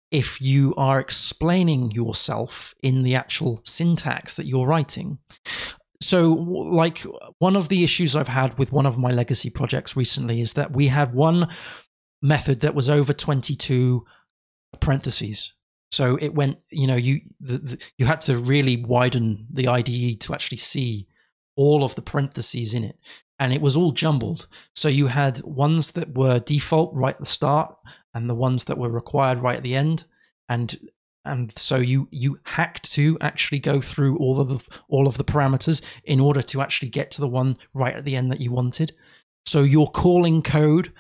if 0.09 0.41
you 0.41 0.74
are 0.76 0.99
explaining 0.99 1.91
yourself 1.91 2.74
in 2.82 3.03
the 3.03 3.14
actual 3.14 3.61
syntax 3.64 4.34
that 4.34 4.47
you're 4.47 4.66
writing. 4.66 5.20
So, 6.01 6.34
like, 6.34 7.05
one 7.38 7.55
of 7.55 7.70
the 7.70 7.84
issues 7.84 8.16
I've 8.16 8.28
had 8.28 8.57
with 8.57 8.72
one 8.72 8.88
of 8.88 8.97
my 8.97 9.11
legacy 9.11 9.51
projects 9.51 9.95
recently 9.95 10.41
is 10.41 10.53
that 10.53 10.76
we 10.76 10.88
had 10.88 11.14
one 11.14 11.47
method 12.24 12.61
that 12.61 12.74
was 12.74 12.89
over 12.89 13.14
22 13.14 14.03
parentheses. 14.80 15.53
So 15.93 16.15
it 16.15 16.33
went, 16.33 16.63
you 16.71 16.87
know, 16.87 16.95
you 16.95 17.21
the, 17.39 17.57
the, 17.59 17.83
you 17.99 18.07
had 18.07 18.19
to 18.21 18.37
really 18.37 18.77
widen 18.77 19.45
the 19.53 19.67
IDE 19.67 20.19
to 20.21 20.33
actually 20.33 20.57
see 20.57 21.07
all 21.55 21.83
of 21.83 21.93
the 21.93 22.01
parentheses 22.01 22.73
in 22.73 22.83
it, 22.83 22.97
and 23.37 23.53
it 23.53 23.61
was 23.61 23.77
all 23.77 23.91
jumbled. 23.91 24.47
So 24.73 24.87
you 24.87 25.07
had 25.07 25.43
ones 25.43 25.91
that 25.91 26.17
were 26.17 26.39
default 26.39 26.95
right 26.95 27.13
at 27.13 27.19
the 27.19 27.27
start, 27.27 27.75
and 28.11 28.27
the 28.27 28.33
ones 28.33 28.65
that 28.65 28.79
were 28.79 28.89
required 28.89 29.43
right 29.43 29.57
at 29.57 29.61
the 29.61 29.75
end, 29.75 30.05
and 30.49 30.79
and 31.25 31.55
so 31.55 31.75
you 31.75 32.07
you 32.09 32.39
hacked 32.45 32.91
to 32.93 33.15
actually 33.21 33.59
go 33.59 33.79
through 33.79 34.17
all 34.17 34.39
of 34.39 34.49
the, 34.49 34.79
all 34.89 35.07
of 35.07 35.17
the 35.17 35.23
parameters 35.23 35.79
in 36.03 36.19
order 36.19 36.41
to 36.41 36.59
actually 36.59 36.89
get 36.89 37.11
to 37.11 37.21
the 37.21 37.27
one 37.27 37.55
right 37.71 37.93
at 37.95 38.03
the 38.03 38.15
end 38.15 38.31
that 38.31 38.41
you 38.41 38.51
wanted. 38.51 38.93
So 39.45 39.61
your 39.61 39.91
calling 39.91 40.41
code 40.41 40.91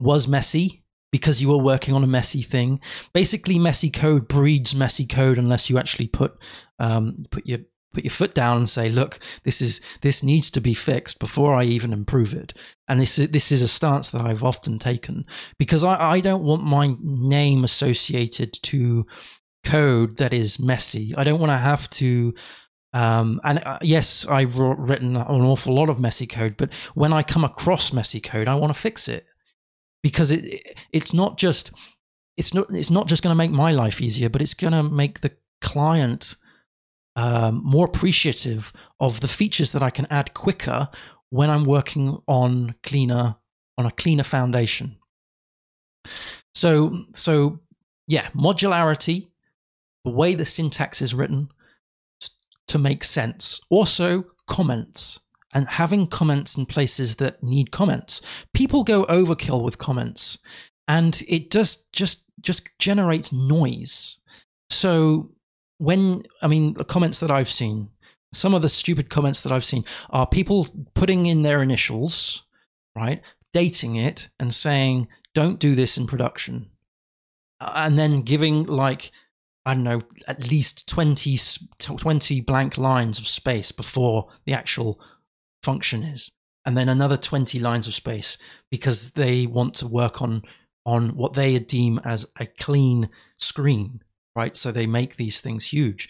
was 0.00 0.26
messy 0.26 0.85
because 1.10 1.40
you 1.40 1.48
were 1.48 1.58
working 1.58 1.94
on 1.94 2.04
a 2.04 2.08
messy 2.08 2.42
thing. 2.42 2.80
Basically, 3.12 3.58
messy 3.58 3.90
code 3.90 4.28
breeds 4.28 4.74
messy 4.74 5.06
code 5.06 5.38
unless 5.38 5.70
you 5.70 5.78
actually 5.78 6.08
put 6.08 6.36
um, 6.78 7.16
put 7.30 7.46
your 7.46 7.60
put 7.94 8.04
your 8.04 8.10
foot 8.10 8.34
down 8.34 8.58
and 8.58 8.68
say, 8.68 8.88
"Look, 8.88 9.18
this 9.44 9.60
is 9.60 9.80
this 10.02 10.22
needs 10.22 10.50
to 10.50 10.60
be 10.60 10.74
fixed 10.74 11.18
before 11.18 11.54
I 11.54 11.64
even 11.64 11.92
improve 11.92 12.34
it." 12.34 12.52
And 12.88 13.00
this 13.00 13.18
is 13.18 13.28
this 13.30 13.50
is 13.50 13.62
a 13.62 13.68
stance 13.68 14.10
that 14.10 14.20
I've 14.20 14.44
often 14.44 14.78
taken 14.78 15.24
because 15.58 15.82
I, 15.82 16.12
I 16.12 16.20
don't 16.20 16.44
want 16.44 16.62
my 16.62 16.94
name 17.00 17.64
associated 17.64 18.52
to 18.64 19.06
code 19.64 20.18
that 20.18 20.32
is 20.32 20.60
messy. 20.60 21.14
I 21.16 21.24
don't 21.24 21.40
want 21.40 21.50
to 21.50 21.58
have 21.58 21.88
to. 21.90 22.34
Um, 22.92 23.40
and 23.44 23.62
uh, 23.64 23.78
yes, 23.82 24.26
I've 24.26 24.58
written 24.58 25.16
an 25.16 25.42
awful 25.42 25.74
lot 25.74 25.90
of 25.90 26.00
messy 26.00 26.26
code, 26.26 26.56
but 26.56 26.72
when 26.94 27.12
I 27.12 27.22
come 27.22 27.44
across 27.44 27.92
messy 27.92 28.20
code, 28.20 28.48
I 28.48 28.54
want 28.54 28.72
to 28.72 28.80
fix 28.80 29.06
it 29.06 29.26
because 30.06 30.30
it 30.30 30.62
it's 30.92 31.12
not 31.12 31.36
just 31.36 31.72
it's 32.36 32.54
not 32.54 32.70
it's 32.70 32.92
not 32.92 33.08
just 33.08 33.24
going 33.24 33.32
to 33.32 33.36
make 33.36 33.50
my 33.50 33.72
life 33.72 34.00
easier, 34.00 34.28
but 34.28 34.40
it's 34.40 34.54
going 34.54 34.72
to 34.72 34.84
make 34.84 35.20
the 35.20 35.32
client 35.60 36.36
um, 37.16 37.60
more 37.64 37.86
appreciative 37.86 38.72
of 39.00 39.20
the 39.20 39.26
features 39.26 39.72
that 39.72 39.82
I 39.82 39.90
can 39.90 40.06
add 40.08 40.32
quicker 40.32 40.88
when 41.30 41.50
I'm 41.50 41.64
working 41.64 42.20
on 42.28 42.76
cleaner 42.84 43.34
on 43.76 43.86
a 43.86 43.90
cleaner 43.90 44.22
foundation. 44.22 44.96
So 46.54 47.04
so 47.12 47.58
yeah, 48.06 48.28
modularity, 48.28 49.30
the 50.04 50.12
way 50.12 50.36
the 50.36 50.46
syntax 50.46 51.02
is 51.02 51.14
written 51.14 51.48
to 52.68 52.78
make 52.78 53.02
sense. 53.02 53.60
Also 53.70 54.26
comments 54.46 55.18
and 55.54 55.68
having 55.68 56.06
comments 56.06 56.56
in 56.56 56.66
places 56.66 57.16
that 57.16 57.42
need 57.42 57.70
comments. 57.70 58.20
People 58.52 58.84
go 58.84 59.04
overkill 59.04 59.62
with 59.62 59.78
comments 59.78 60.38
and 60.88 61.22
it 61.28 61.50
just 61.50 61.92
just 61.92 62.24
just 62.40 62.68
generates 62.78 63.32
noise. 63.32 64.18
So 64.70 65.32
when 65.78 66.22
I 66.42 66.48
mean 66.48 66.74
the 66.74 66.84
comments 66.84 67.20
that 67.20 67.30
I've 67.30 67.48
seen, 67.48 67.90
some 68.32 68.54
of 68.54 68.62
the 68.62 68.68
stupid 68.68 69.08
comments 69.08 69.40
that 69.42 69.52
I've 69.52 69.64
seen 69.64 69.84
are 70.10 70.26
people 70.26 70.66
putting 70.94 71.26
in 71.26 71.42
their 71.42 71.62
initials, 71.62 72.44
right? 72.94 73.22
Dating 73.52 73.96
it 73.96 74.28
and 74.38 74.52
saying, 74.52 75.08
don't 75.34 75.58
do 75.58 75.74
this 75.74 75.96
in 75.96 76.06
production. 76.06 76.70
And 77.60 77.98
then 77.98 78.22
giving 78.22 78.64
like 78.64 79.10
I 79.64 79.74
don't 79.74 79.82
know, 79.82 80.02
at 80.28 80.48
least 80.48 80.88
20, 80.88 81.36
20 81.80 82.40
blank 82.42 82.78
lines 82.78 83.18
of 83.18 83.26
space 83.26 83.72
before 83.72 84.28
the 84.44 84.52
actual 84.52 85.00
function 85.66 86.02
is. 86.02 86.30
And 86.64 86.76
then 86.76 86.88
another 86.88 87.16
20 87.16 87.58
lines 87.58 87.86
of 87.86 87.94
space 87.94 88.38
because 88.70 89.12
they 89.12 89.46
want 89.46 89.74
to 89.76 89.86
work 89.86 90.22
on 90.22 90.42
on 90.84 91.16
what 91.16 91.34
they 91.34 91.58
deem 91.58 92.00
as 92.04 92.26
a 92.38 92.46
clean 92.46 93.08
screen 93.38 94.00
right? 94.36 94.54
So 94.54 94.70
they 94.70 94.86
make 94.86 95.16
these 95.16 95.40
things 95.40 95.72
huge. 95.72 96.08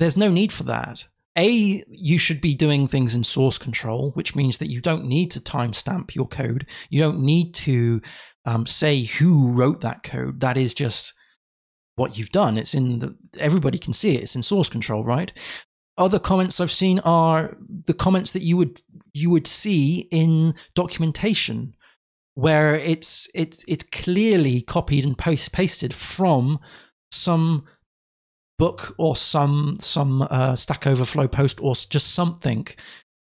There's 0.00 0.16
no 0.16 0.30
need 0.30 0.50
for 0.50 0.64
that. 0.64 1.06
A 1.38 1.84
you 1.88 2.18
should 2.18 2.40
be 2.40 2.54
doing 2.54 2.88
things 2.88 3.14
in 3.14 3.22
source 3.22 3.58
control 3.58 4.10
which 4.12 4.34
means 4.34 4.56
that 4.58 4.70
you 4.70 4.80
don't 4.80 5.04
need 5.04 5.30
to 5.32 5.40
timestamp 5.40 6.14
your 6.14 6.26
code. 6.26 6.66
You 6.88 7.00
don't 7.02 7.20
need 7.20 7.52
to 7.66 8.00
um, 8.46 8.66
say 8.66 9.02
who 9.02 9.52
wrote 9.52 9.82
that 9.82 10.02
code. 10.02 10.40
That 10.40 10.56
is 10.56 10.72
just 10.72 11.12
what 11.96 12.16
you've 12.16 12.32
done. 12.32 12.56
It's 12.56 12.74
in 12.74 13.00
the 13.00 13.16
everybody 13.38 13.78
can 13.78 13.92
see 13.92 14.16
it. 14.16 14.22
It's 14.22 14.36
in 14.36 14.42
source 14.42 14.70
control 14.70 15.04
right 15.04 15.32
other 15.98 16.18
comments 16.18 16.60
I've 16.60 16.70
seen 16.70 16.98
are 17.00 17.56
the 17.86 17.94
comments 17.94 18.32
that 18.32 18.42
you 18.42 18.56
would 18.56 18.82
you 19.14 19.30
would 19.30 19.46
see 19.46 20.08
in 20.10 20.54
documentation, 20.74 21.74
where 22.34 22.74
it's 22.74 23.28
it's 23.34 23.64
it's 23.66 23.84
clearly 23.84 24.62
copied 24.62 25.04
and 25.04 25.16
post, 25.16 25.52
pasted 25.52 25.94
from 25.94 26.58
some 27.10 27.64
book 28.58 28.94
or 28.98 29.16
some 29.16 29.76
some 29.80 30.22
uh, 30.30 30.56
Stack 30.56 30.86
Overflow 30.86 31.28
post 31.28 31.60
or 31.60 31.74
just 31.74 32.14
something 32.14 32.66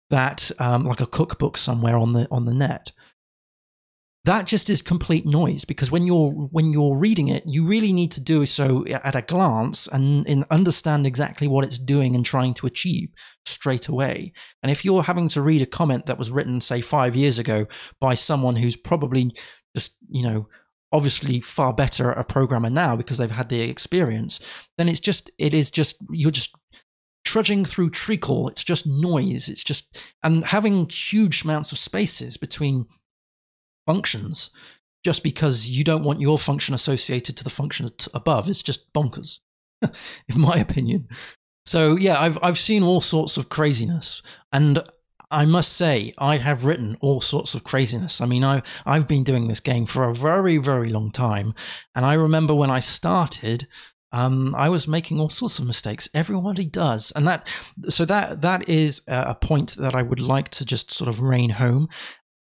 that 0.10 0.52
um, 0.60 0.84
like 0.84 1.02
a 1.02 1.08
cookbook 1.08 1.58
somewhere 1.58 1.98
on 1.98 2.14
the 2.14 2.28
on 2.32 2.46
the 2.46 2.54
net 2.54 2.92
that 4.26 4.48
just 4.48 4.70
is 4.70 4.82
complete 4.82 5.26
noise 5.26 5.66
because 5.66 5.92
when 5.92 6.06
you're 6.06 6.32
when 6.32 6.72
you're 6.72 6.98
reading 6.98 7.28
it 7.28 7.44
you 7.46 7.66
really 7.66 7.92
need 7.92 8.12
to 8.12 8.22
do 8.22 8.46
so 8.46 8.86
at 8.88 9.16
a 9.16 9.22
glance 9.22 9.88
and, 9.88 10.26
and, 10.28 10.46
understand 10.50 11.06
exactly 11.06 11.48
what 11.48 11.66
it's 11.66 11.78
doing 11.78 12.16
and 12.16 12.26
trying 12.26 12.54
to 12.54 12.68
achieve 12.68 13.10
straight 13.46 13.88
away. 13.88 14.32
And 14.62 14.72
if 14.72 14.86
you're 14.86 15.04
having 15.04 15.28
to 15.30 15.42
read 15.42 15.62
a 15.62 15.66
comment 15.66 16.06
that 16.06 16.18
was 16.18 16.32
written 16.32 16.62
say 16.62 16.82
5 16.82 17.16
years 17.16 17.38
ago 17.38 17.66
by 18.00 18.14
someone 18.14 18.58
who's 18.58 18.76
probably 18.76 19.36
just 19.76 19.98
you 20.10 20.24
know 20.24 20.48
obviously 20.92 21.40
far 21.40 21.74
better 21.74 22.12
a 22.12 22.24
programmer 22.24 22.70
now 22.70 22.96
because 22.96 23.18
they've 23.18 23.32
had 23.32 23.50
the 23.50 23.62
experience 23.62 24.40
then 24.78 24.88
it's 24.88 25.00
just 25.00 25.32
it 25.40 25.54
is 25.54 25.72
just 25.72 25.98
you're 26.12 26.32
just 26.32 26.56
trudging 27.34 27.66
through 27.66 27.90
treacle. 27.90 28.48
It's 28.48 28.64
just 28.64 28.86
noise. 28.86 29.50
It's 29.50 29.64
just 29.64 30.14
and 30.22 30.44
having 30.46 30.88
huge 30.88 31.44
amounts 31.44 31.72
of 31.72 31.80
spaces 31.80 32.38
between 32.38 32.86
functions 33.86 34.50
just 35.04 35.24
because 35.24 35.70
you 35.70 35.84
don't 35.84 36.04
want 36.04 36.22
your 36.22 36.38
function 36.38 36.74
associated 36.74 37.36
to 37.38 37.44
the 37.44 37.50
function 37.50 37.90
above. 38.14 38.50
It's 38.50 38.64
just 38.64 38.92
bonkers, 38.94 39.40
in 39.82 40.40
my 40.40 40.56
opinion. 40.56 41.08
So 41.66 41.96
yeah, 41.96 42.20
I've 42.20 42.38
I've 42.42 42.58
seen 42.58 42.84
all 42.84 43.02
sorts 43.02 43.38
of 43.38 43.50
craziness, 43.50 44.22
and 44.52 44.84
I 45.34 45.46
must 45.46 45.74
say, 45.74 46.14
I 46.20 46.38
have 46.38 46.64
written 46.64 46.96
all 47.02 47.20
sorts 47.20 47.56
of 47.56 47.64
craziness. 47.64 48.22
I 48.22 48.28
mean, 48.28 48.44
I, 48.44 48.62
I've 48.86 49.08
been 49.08 49.24
doing 49.24 49.48
this 49.48 49.60
game 49.60 49.88
for 49.88 50.04
a 50.08 50.14
very, 50.14 50.58
very 50.58 50.90
long 50.90 51.10
time. 51.10 51.56
And 51.96 52.06
I 52.06 52.14
remember 52.14 52.54
when 52.54 52.70
I 52.70 52.80
started, 52.80 53.68
um, 54.12 54.54
I 54.54 54.70
was 54.70 54.88
making 54.88 55.20
all 55.20 55.32
sorts 55.32 55.58
of 55.58 55.66
mistakes. 55.66 56.08
Everybody 56.14 56.68
does, 56.68 57.12
and 57.16 57.28
that 57.28 57.52
so 57.90 58.06
that 58.06 58.42
that 58.42 58.70
is 58.70 59.02
a 59.08 59.34
point 59.34 59.76
that 59.78 59.96
I 59.96 60.04
would 60.04 60.20
like 60.20 60.50
to 60.50 60.66
just 60.66 60.92
sort 60.92 61.08
of 61.08 61.20
rein 61.20 61.50
home. 61.52 61.90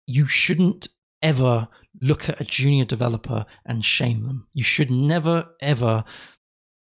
You 0.06 0.26
shouldn't 0.26 0.88
ever 1.22 1.68
look 2.00 2.28
at 2.28 2.40
a 2.40 2.44
junior 2.44 2.84
developer 2.84 3.46
and 3.64 3.84
shame 3.84 4.26
them. 4.26 4.46
You 4.52 4.64
should 4.64 4.90
never 4.90 5.54
ever 5.60 6.04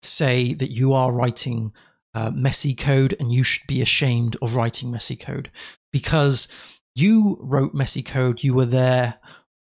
say 0.02 0.54
that 0.54 0.70
you 0.70 0.92
are 0.92 1.12
writing 1.12 1.72
uh, 2.14 2.30
messy 2.34 2.74
code 2.74 3.14
and 3.20 3.32
you 3.32 3.42
should 3.42 3.66
be 3.66 3.82
ashamed 3.82 4.36
of 4.40 4.56
writing 4.56 4.90
messy 4.90 5.16
code 5.16 5.50
because 5.92 6.48
you 6.94 7.36
wrote 7.40 7.74
messy 7.74 8.02
code. 8.02 8.42
You 8.42 8.54
were 8.54 8.66
there 8.66 9.18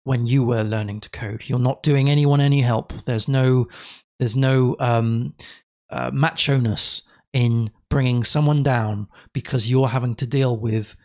when 0.04 0.26
you 0.26 0.44
were 0.44 0.62
learning 0.62 1.00
to 1.00 1.10
code. 1.10 1.44
You're 1.46 1.58
not 1.58 1.82
doing 1.82 2.08
anyone 2.08 2.40
any 2.40 2.60
help. 2.60 2.92
There's 3.04 3.28
no 3.28 3.66
there's 4.18 4.36
no 4.36 4.76
um, 4.78 5.34
uh, 5.90 6.10
macho-ness 6.14 7.02
in 7.32 7.70
bringing 7.90 8.24
someone 8.24 8.62
down 8.62 9.08
because 9.34 9.70
you're 9.70 9.88
having 9.88 10.14
to 10.14 10.26
deal 10.26 10.56
with 10.56 10.96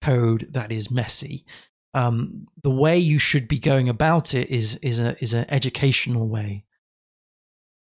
code 0.00 0.48
that 0.50 0.70
is 0.70 0.90
messy. 0.90 1.44
Um, 1.92 2.46
the 2.62 2.70
way 2.70 2.98
you 2.98 3.18
should 3.18 3.48
be 3.48 3.58
going 3.58 3.88
about 3.88 4.34
it 4.34 4.48
is 4.48 4.76
is 4.76 4.98
a 4.98 5.16
is 5.22 5.34
an 5.34 5.46
educational 5.48 6.28
way. 6.28 6.64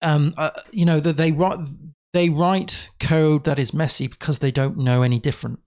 Um, 0.01 0.33
uh, 0.37 0.51
you 0.71 0.85
know 0.85 0.99
that 0.99 1.17
they 1.17 1.31
write 1.31 1.69
they 2.13 2.29
write 2.29 2.89
code 2.99 3.43
that 3.45 3.59
is 3.59 3.73
messy 3.73 4.07
because 4.07 4.39
they 4.39 4.51
don't 4.51 4.77
know 4.77 5.03
any 5.03 5.19
different. 5.19 5.59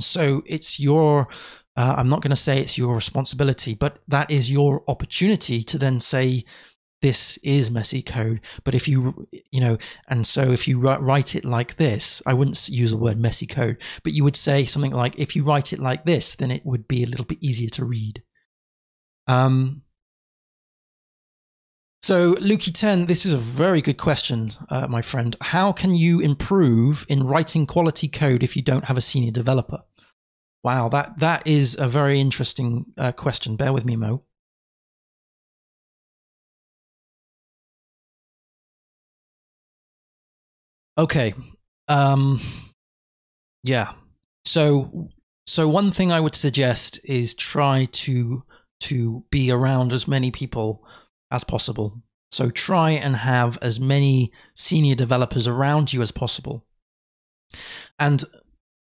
So 0.00 0.42
it's 0.46 0.80
your 0.80 1.28
uh, 1.76 1.94
I'm 1.96 2.08
not 2.08 2.20
going 2.20 2.30
to 2.30 2.36
say 2.36 2.60
it's 2.60 2.76
your 2.76 2.94
responsibility, 2.94 3.74
but 3.74 3.98
that 4.08 4.30
is 4.30 4.52
your 4.52 4.82
opportunity 4.88 5.62
to 5.64 5.78
then 5.78 6.00
say 6.00 6.44
this 7.02 7.38
is 7.42 7.70
messy 7.70 8.02
code 8.02 8.40
but 8.64 8.74
if 8.74 8.88
you 8.88 9.28
you 9.50 9.60
know 9.60 9.76
and 10.08 10.26
so 10.26 10.50
if 10.52 10.66
you 10.66 10.78
write 10.78 11.34
it 11.34 11.44
like 11.44 11.76
this 11.76 12.22
i 12.26 12.32
wouldn't 12.32 12.68
use 12.68 12.90
the 12.90 12.96
word 12.96 13.18
messy 13.18 13.46
code 13.46 13.76
but 14.02 14.12
you 14.12 14.24
would 14.24 14.36
say 14.36 14.64
something 14.64 14.92
like 14.92 15.18
if 15.18 15.36
you 15.36 15.44
write 15.44 15.72
it 15.72 15.78
like 15.78 16.04
this 16.04 16.34
then 16.34 16.50
it 16.50 16.64
would 16.64 16.88
be 16.88 17.02
a 17.02 17.06
little 17.06 17.24
bit 17.24 17.38
easier 17.40 17.68
to 17.68 17.84
read. 17.84 18.22
Um 19.26 19.82
so 22.00 22.34
Lukey 22.34 22.72
10 22.72 23.06
this 23.06 23.24
is 23.24 23.32
a 23.32 23.38
very 23.38 23.80
good 23.80 23.98
question 23.98 24.54
uh, 24.70 24.86
my 24.88 25.02
friend. 25.02 25.36
How 25.40 25.72
can 25.72 25.94
you 25.94 26.20
improve 26.20 27.06
in 27.08 27.26
writing 27.26 27.66
quality 27.66 28.08
code 28.08 28.42
if 28.42 28.56
you 28.56 28.62
don't 28.62 28.86
have 28.86 28.98
a 28.98 29.02
senior 29.02 29.30
developer? 29.30 29.82
Wow 30.64 30.88
that 30.88 31.18
that 31.18 31.46
is 31.46 31.76
a 31.78 31.88
very 31.88 32.20
interesting 32.20 32.86
uh, 32.98 33.12
question. 33.12 33.56
Bear 33.56 33.72
with 33.72 33.84
me 33.84 33.96
mo 33.96 34.24
Okay. 41.02 41.34
Um 41.88 42.40
yeah. 43.64 43.94
So 44.44 45.08
so 45.48 45.68
one 45.68 45.90
thing 45.90 46.12
I 46.12 46.20
would 46.20 46.36
suggest 46.36 47.00
is 47.02 47.34
try 47.34 47.88
to 47.90 48.44
to 48.82 49.24
be 49.32 49.50
around 49.50 49.92
as 49.92 50.06
many 50.06 50.30
people 50.30 50.86
as 51.32 51.42
possible. 51.42 52.02
So 52.30 52.50
try 52.50 52.90
and 52.90 53.16
have 53.16 53.58
as 53.60 53.80
many 53.80 54.30
senior 54.54 54.94
developers 54.94 55.48
around 55.48 55.92
you 55.92 56.02
as 56.02 56.12
possible. 56.12 56.66
And 57.98 58.22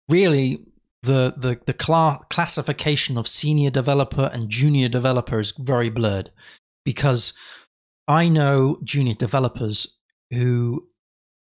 really 0.08 0.60
the 1.02 1.34
the 1.36 1.60
the 1.66 1.74
cla- 1.74 2.20
classification 2.30 3.18
of 3.18 3.26
senior 3.26 3.70
developer 3.70 4.30
and 4.32 4.48
junior 4.48 4.88
developer 4.88 5.40
is 5.40 5.50
very 5.50 5.90
blurred 5.90 6.30
because 6.84 7.34
I 8.06 8.28
know 8.28 8.78
junior 8.84 9.14
developers 9.14 9.98
who 10.30 10.86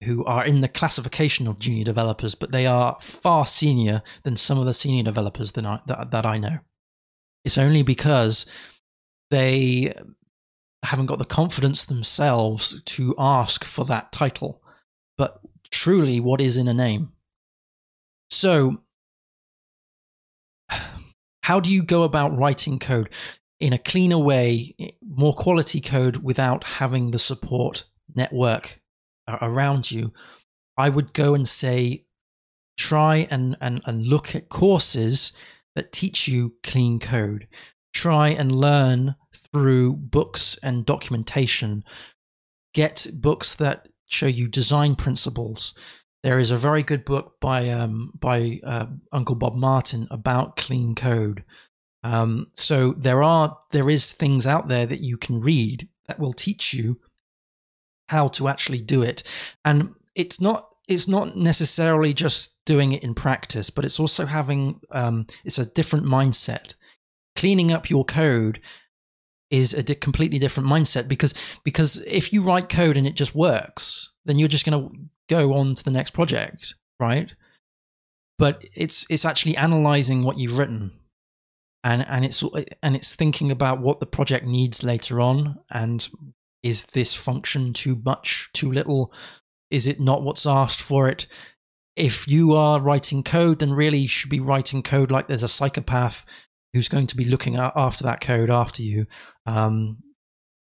who 0.05 0.25
are 0.25 0.45
in 0.45 0.61
the 0.61 0.69
classification 0.69 1.47
of 1.47 1.59
junior 1.59 1.85
developers, 1.85 2.35
but 2.35 2.53
they 2.53 2.67
are 2.67 2.97
far 3.01 3.47
senior 3.47 4.03
than 4.23 4.37
some 4.37 4.59
of 4.59 4.67
the 4.67 4.73
senior 4.73 5.03
developers 5.03 5.53
that 5.53 5.67
I, 5.67 5.81
that, 5.87 6.11
that 6.11 6.27
I 6.27 6.39
know. 6.39 6.59
It's 7.45 7.59
only 7.59 7.83
because 7.83 8.47
they 9.31 9.93
haven't 10.85 11.07
got 11.07 11.19
the 11.19 11.25
confidence 11.25 11.85
themselves 11.85 12.81
to 12.83 13.15
ask 13.19 13.65
for 13.65 13.85
that 13.87 14.13
title. 14.13 14.63
But 15.17 15.41
truly, 15.71 16.21
what 16.21 16.41
is 16.41 16.57
in 16.57 16.69
a 16.69 16.75
name? 16.75 17.13
So, 18.31 18.83
how 21.43 21.61
do 21.61 21.71
you 21.71 21.83
go 21.83 22.03
about 22.03 22.37
writing 22.37 22.79
code 22.79 23.11
in 23.61 23.73
a 23.73 23.79
cleaner 23.79 24.19
way, 24.19 24.75
more 25.03 25.35
quality 25.35 25.81
code 25.81 26.19
without 26.19 26.65
having 26.65 27.11
the 27.11 27.19
support 27.19 27.85
network 28.15 28.81
around 29.29 29.91
you, 29.91 30.13
I 30.77 30.89
would 30.89 31.13
go 31.13 31.35
and 31.35 31.49
say, 31.49 32.05
try 32.77 33.29
and, 33.31 33.57
and, 33.61 33.81
and 33.87 34.07
look 34.07 34.35
at 34.35 34.49
courses 34.49 35.33
that 35.75 35.93
teach 35.93 36.29
you 36.29 36.55
clean 36.63 36.99
code. 36.99 37.49
Try 37.93 38.29
and 38.29 38.55
learn 38.55 39.17
through 39.35 39.95
books 39.95 40.59
and 40.63 40.85
documentation. 40.85 41.85
Get 42.73 43.07
books 43.15 43.55
that 43.55 43.89
show 44.07 44.27
you 44.27 44.49
design 44.49 44.97
principles. 44.97 45.75
There 46.23 46.39
is 46.39 46.51
a 46.51 46.57
very 46.57 46.83
good 46.83 47.05
book 47.05 47.37
by 47.41 47.69
um, 47.69 48.13
by 48.19 48.61
uh, 48.65 48.87
Uncle 49.13 49.37
Bob 49.37 49.55
Martin 49.55 50.09
about 50.11 50.57
clean 50.57 50.95
code. 50.95 51.45
Um, 52.03 52.49
so 52.55 52.93
there 52.93 53.23
are 53.23 53.59
there 53.71 53.89
is 53.89 54.13
things 54.13 54.47
out 54.47 54.69
there 54.69 54.87
that 54.87 55.01
you 55.01 55.17
can 55.17 55.41
read 55.41 55.89
that 56.07 56.19
will 56.19 56.33
teach 56.33 56.75
you 56.75 56.99
how 58.09 58.29
to 58.29 58.49
actually 58.49 58.81
do 58.81 59.03
it. 59.03 59.23
And 59.65 59.95
it's 60.15 60.41
not 60.41 60.75
it's 60.87 61.09
not 61.09 61.37
necessarily 61.37 62.13
just 62.13 62.63
doing 62.67 62.93
it 62.93 63.03
in 63.03 63.15
practice, 63.15 63.71
but 63.71 63.85
it's 63.85 63.99
also 63.99 64.27
having 64.27 64.81
um, 64.91 65.27
it's 65.45 65.59
a 65.59 65.67
different 65.67 66.07
mindset. 66.07 66.75
Cleaning 67.37 67.73
up 67.73 67.91
your 67.91 68.05
code 68.05 68.61
is 69.51 69.73
a 69.73 69.83
di- 69.83 69.95
completely 69.95 70.39
different 70.39 70.69
mindset 70.69 71.09
because 71.09 71.35
because 71.65 72.03
if 72.07 72.33
you 72.33 72.43
write 72.43 72.69
code 72.69 72.97
and 72.97 73.07
it 73.07 73.15
just 73.15 73.35
works, 73.35 74.13
then 74.25 74.39
you're 74.39 74.49
just 74.49 74.67
going 74.67 74.81
to 74.81 74.97
go 75.29 75.55
on 75.55 75.75
to 75.75 75.85
the 75.85 75.91
next 75.91 76.11
project, 76.11 76.75
right? 77.01 77.35
But 78.39 78.65
it's 78.75 79.07
it's 79.09 79.25
actually 79.25 79.57
analyzing 79.57 80.23
what 80.23 80.39
you've 80.39 80.59
written 80.59 80.93
and 81.85 82.05
and 82.09 82.25
it's 82.25 82.43
and 82.83 82.97
it's 82.97 83.15
thinking 83.15 83.51
about 83.51 83.81
what 83.81 84.01
the 84.01 84.07
project 84.07 84.47
needs 84.47 84.83
later 84.83 85.21
on 85.21 85.59
and 85.71 86.09
is 86.65 86.87
this 86.87 87.15
function 87.15 87.75
too 87.75 88.01
much, 88.05 88.51
too 88.55 88.73
little? 88.73 89.13
Is 89.71 89.87
it 89.87 90.01
not 90.01 90.23
what's 90.23 90.47
asked 90.47 90.83
for 90.83 91.07
it? 91.07 91.29
If 91.95 92.27
you 92.27 92.55
are 92.55 92.81
writing 92.81 93.23
code, 93.23 93.61
then 93.61 93.75
really 93.75 93.99
you 93.99 94.09
should 94.09 94.31
be 94.31 94.41
writing 94.41 94.83
code 94.83 95.13
like 95.13 95.29
there's 95.29 95.45
a 95.45 95.49
psychopath 95.49 96.25
who's 96.73 96.89
going 96.89 97.07
to 97.07 97.17
be 97.17 97.25
looking 97.25 97.55
after 97.55 98.03
that 98.03 98.21
code 98.21 98.51
after 98.51 98.83
you, 98.83 99.07
um, 99.47 99.99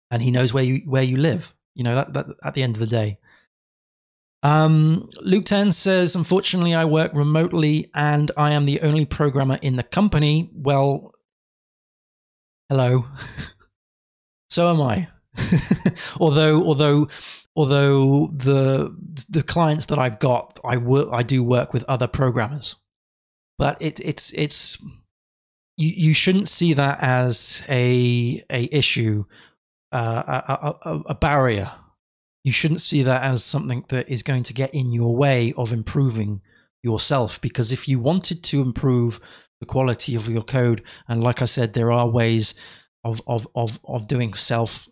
and 0.10 0.22
he 0.22 0.32
knows 0.32 0.54
where 0.54 0.64
you 0.64 0.82
where 0.86 1.04
you 1.04 1.16
live. 1.16 1.54
You 1.76 1.86
know 1.86 1.96
that, 1.96 2.14
that 2.14 2.26
at 2.44 2.56
the 2.56 2.64
end 2.64 2.76
of 2.76 2.82
the 2.82 2.88
day. 2.88 3.20
Um, 4.44 5.08
Luke 5.22 5.46
10 5.46 5.72
says, 5.72 6.16
Unfortunately, 6.16 6.74
I 6.74 6.84
work 6.86 7.14
remotely 7.14 7.92
and 7.94 8.32
I 8.36 8.54
am 8.54 8.66
the 8.66 8.82
only 8.82 9.06
programmer 9.06 9.60
in 9.62 9.76
the 9.76 9.84
company. 9.84 10.50
Well, 10.52 11.14
hello. 12.68 13.06
so 14.50 14.72
am 14.72 14.82
I. 14.82 15.10
although 16.20 16.64
although 16.64 17.08
although 17.56 18.28
the 18.28 18.96
the 19.30 19.44
clients 19.44 19.88
that 19.88 20.00
I've 20.00 20.20
got, 20.20 20.60
I 20.64 20.78
work 20.78 21.10
I 21.12 21.24
do 21.24 21.44
work 21.44 21.74
with 21.74 21.84
other 21.88 22.08
programmers, 22.08 22.76
but 23.58 23.82
it 23.82 24.00
it's 24.02 24.32
it's 24.34 24.84
you 25.78 25.90
you 25.90 26.14
shouldn't 26.14 26.48
see 26.48 26.74
that 26.74 27.00
as 27.02 27.64
a 27.70 28.44
a 28.50 28.70
issue, 28.72 29.26
uh, 29.92 30.42
a, 30.48 30.90
a, 30.90 31.02
a 31.08 31.16
barrier. 31.16 31.72
You 32.44 32.52
shouldn't 32.52 32.82
see 32.82 33.04
that 33.04 33.24
as 33.24 33.44
something 33.44 33.86
that 33.90 34.10
is 34.10 34.24
going 34.24 34.44
to 34.44 34.54
get 34.54 34.74
in 34.74 34.92
your 34.92 35.16
way 35.16 35.54
of 35.56 35.72
improving 35.72 36.42
yourself. 36.82 37.40
Because 37.40 37.72
if 37.72 37.88
you 37.88 38.00
wanted 38.00 38.44
to 38.46 38.62
improve 38.62 39.20
the 39.60 39.68
quality 39.68 40.16
of 40.16 40.28
your 40.28 40.42
code, 40.42 40.82
and 41.08 41.24
like 41.24 41.42
I 41.42 41.46
said, 41.46 41.74
there 41.74 41.92
are 41.92 42.08
ways 42.08 42.56
of 43.04 43.22
of 43.28 43.48
of 43.56 43.80
of 43.84 44.08
doing 44.08 44.34
self 44.34 44.88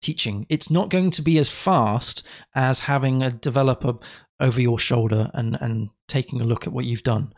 teaching. 0.00 0.46
It's 0.48 0.70
not 0.70 0.90
going 0.90 1.10
to 1.12 1.22
be 1.22 1.38
as 1.38 1.50
fast 1.50 2.26
as 2.54 2.80
having 2.80 3.22
a 3.22 3.30
developer 3.30 3.94
over 4.40 4.60
your 4.60 4.78
shoulder 4.78 5.30
and, 5.34 5.56
and 5.60 5.90
taking 6.06 6.40
a 6.40 6.44
look 6.44 6.66
at 6.66 6.72
what 6.72 6.84
you've 6.84 7.02
done. 7.02 7.32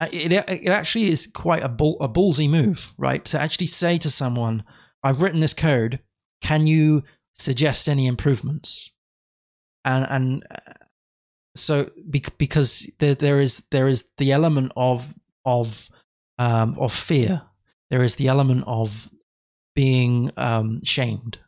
Uh, 0.00 0.08
it, 0.12 0.32
it 0.32 0.68
actually 0.68 1.10
is 1.10 1.26
quite 1.26 1.62
a, 1.62 1.66
a 1.66 2.08
ballsy 2.08 2.48
move, 2.48 2.92
right? 2.96 3.24
To 3.26 3.40
actually 3.40 3.66
say 3.66 3.98
to 3.98 4.10
someone, 4.10 4.64
I've 5.02 5.22
written 5.22 5.40
this 5.40 5.54
code, 5.54 6.00
can 6.40 6.66
you 6.66 7.04
suggest 7.34 7.88
any 7.88 8.06
improvements? 8.06 8.92
And, 9.84 10.06
and 10.08 10.46
uh, 10.50 10.72
so 11.54 11.90
because 12.08 12.90
there, 12.98 13.14
there 13.14 13.40
is 13.40 13.66
there 13.70 13.88
is 13.88 14.10
the 14.18 14.32
element 14.32 14.72
of 14.76 15.14
of 15.44 15.88
um, 16.38 16.76
of 16.78 16.92
fear. 16.92 17.42
There 17.90 18.02
is 18.02 18.16
the 18.16 18.28
element 18.28 18.64
of 18.66 19.10
being 19.74 20.30
um, 20.36 20.80
shamed. 20.84 21.38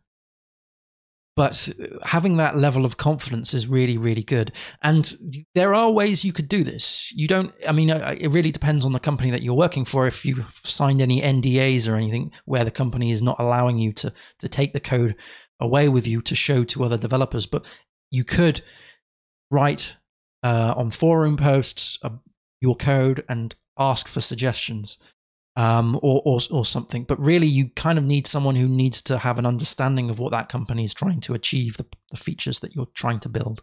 But 1.34 1.70
having 2.04 2.36
that 2.36 2.56
level 2.56 2.84
of 2.84 2.98
confidence 2.98 3.54
is 3.54 3.66
really, 3.66 3.96
really 3.96 4.22
good. 4.22 4.52
And 4.82 5.16
there 5.54 5.74
are 5.74 5.90
ways 5.90 6.26
you 6.26 6.32
could 6.32 6.48
do 6.48 6.62
this. 6.62 7.10
You 7.16 7.26
don't, 7.26 7.54
I 7.66 7.72
mean, 7.72 7.88
it 7.88 8.32
really 8.32 8.50
depends 8.50 8.84
on 8.84 8.92
the 8.92 9.00
company 9.00 9.30
that 9.30 9.42
you're 9.42 9.54
working 9.54 9.86
for. 9.86 10.06
If 10.06 10.26
you've 10.26 10.46
signed 10.52 11.00
any 11.00 11.22
NDAs 11.22 11.90
or 11.90 11.96
anything 11.96 12.32
where 12.44 12.64
the 12.64 12.70
company 12.70 13.10
is 13.10 13.22
not 13.22 13.36
allowing 13.38 13.78
you 13.78 13.94
to, 13.94 14.12
to 14.40 14.48
take 14.48 14.74
the 14.74 14.80
code 14.80 15.16
away 15.58 15.88
with 15.88 16.06
you 16.06 16.20
to 16.20 16.34
show 16.34 16.64
to 16.64 16.84
other 16.84 16.98
developers, 16.98 17.46
but 17.46 17.64
you 18.10 18.24
could 18.24 18.60
write 19.50 19.96
uh, 20.42 20.74
on 20.76 20.90
forum 20.90 21.38
posts 21.38 21.98
uh, 22.02 22.10
your 22.60 22.76
code 22.76 23.24
and 23.28 23.54
ask 23.78 24.06
for 24.06 24.20
suggestions 24.20 24.98
um, 25.56 25.96
or, 26.02 26.22
or, 26.24 26.38
or 26.50 26.64
something. 26.64 27.04
But 27.04 27.20
really, 27.20 27.46
you 27.46 27.68
kind 27.70 27.98
of 27.98 28.04
need 28.04 28.26
someone 28.26 28.56
who 28.56 28.68
needs 28.68 29.02
to 29.02 29.18
have 29.18 29.38
an 29.38 29.46
understanding 29.46 30.10
of 30.10 30.18
what 30.18 30.32
that 30.32 30.48
company 30.48 30.84
is 30.84 30.94
trying 30.94 31.20
to 31.20 31.34
achieve, 31.34 31.76
the, 31.76 31.86
the 32.10 32.16
features 32.16 32.60
that 32.60 32.74
you're 32.74 32.88
trying 32.94 33.20
to 33.20 33.28
build. 33.28 33.62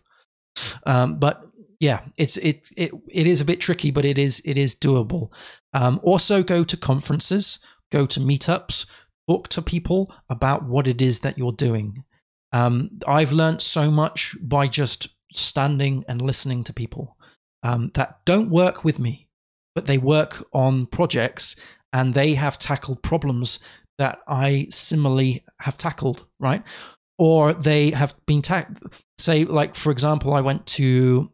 Um, 0.85 1.19
but 1.19 1.43
yeah, 1.79 2.01
it's 2.17 2.37
it 2.37 2.69
it 2.75 2.91
it 3.09 3.25
is 3.27 3.41
a 3.41 3.45
bit 3.45 3.61
tricky, 3.61 3.91
but 3.91 4.05
it 4.05 4.17
is 4.17 4.41
it 4.45 4.57
is 4.57 4.75
doable. 4.75 5.29
Um, 5.73 5.99
also, 6.03 6.43
go 6.43 6.63
to 6.63 6.77
conferences, 6.77 7.59
go 7.91 8.05
to 8.05 8.19
meetups, 8.19 8.85
talk 9.27 9.47
to 9.49 9.61
people 9.61 10.13
about 10.29 10.65
what 10.65 10.87
it 10.87 11.01
is 11.01 11.19
that 11.19 11.37
you're 11.37 11.51
doing. 11.53 12.03
Um, 12.51 12.99
I've 13.07 13.31
learned 13.31 13.61
so 13.61 13.91
much 13.91 14.35
by 14.41 14.67
just 14.67 15.09
standing 15.31 16.03
and 16.07 16.21
listening 16.21 16.63
to 16.65 16.73
people 16.73 17.15
um, 17.63 17.91
that 17.93 18.19
don't 18.25 18.49
work 18.49 18.83
with 18.83 18.99
me, 18.99 19.29
but 19.75 19.85
they 19.85 19.97
work 19.97 20.43
on 20.53 20.87
projects 20.87 21.55
and 21.93 22.13
they 22.13 22.33
have 22.35 22.57
tackled 22.57 23.01
problems 23.01 23.59
that 23.97 24.19
I 24.27 24.67
similarly 24.69 25.43
have 25.61 25.77
tackled, 25.77 26.25
right? 26.39 26.63
Or 27.17 27.53
they 27.53 27.91
have 27.91 28.15
been 28.25 28.41
tackled. 28.41 28.93
Say, 29.17 29.43
like 29.43 29.75
for 29.75 29.91
example, 29.91 30.33
I 30.33 30.41
went 30.41 30.65
to 30.67 31.31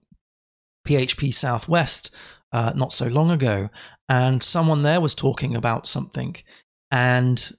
PHP 0.88 1.34
Southwest 1.34 2.14
uh, 2.52 2.74
not 2.76 2.94
so 2.94 3.08
long 3.08 3.32
ago, 3.32 3.70
and 4.10 4.42
someone 4.42 4.82
there 4.82 5.02
was 5.02 5.14
talking 5.14 5.56
about 5.56 5.88
something, 5.88 6.36
and 6.92 7.52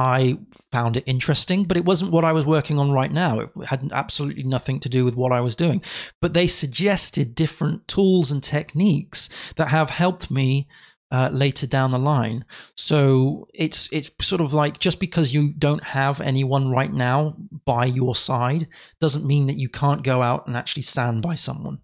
I 0.00 0.38
found 0.72 0.96
it 0.96 1.04
interesting, 1.06 1.64
but 1.64 1.76
it 1.76 1.84
wasn't 1.84 2.10
what 2.10 2.24
I 2.24 2.32
was 2.32 2.46
working 2.46 2.78
on 2.78 2.90
right 2.90 3.12
now. 3.12 3.40
It 3.40 3.50
had 3.66 3.90
absolutely 3.92 4.44
nothing 4.44 4.80
to 4.80 4.88
do 4.88 5.04
with 5.04 5.14
what 5.14 5.30
I 5.30 5.42
was 5.42 5.54
doing. 5.54 5.82
But 6.22 6.32
they 6.32 6.46
suggested 6.46 7.34
different 7.34 7.86
tools 7.86 8.30
and 8.30 8.42
techniques 8.42 9.28
that 9.56 9.68
have 9.68 9.90
helped 9.90 10.30
me 10.30 10.66
uh, 11.10 11.28
later 11.32 11.66
down 11.66 11.90
the 11.90 11.98
line. 11.98 12.44
So 12.76 13.48
it's 13.52 13.88
it's 13.92 14.10
sort 14.20 14.40
of 14.40 14.52
like 14.52 14.78
just 14.78 15.00
because 15.00 15.34
you 15.34 15.52
don't 15.52 15.82
have 15.82 16.20
anyone 16.20 16.70
right 16.70 16.92
now 16.92 17.36
by 17.64 17.84
your 17.86 18.14
side 18.14 18.68
doesn't 19.00 19.26
mean 19.26 19.46
that 19.46 19.58
you 19.58 19.68
can't 19.68 20.04
go 20.04 20.22
out 20.22 20.46
and 20.46 20.56
actually 20.56 20.82
stand 20.82 21.22
by 21.22 21.34
someone. 21.34 21.80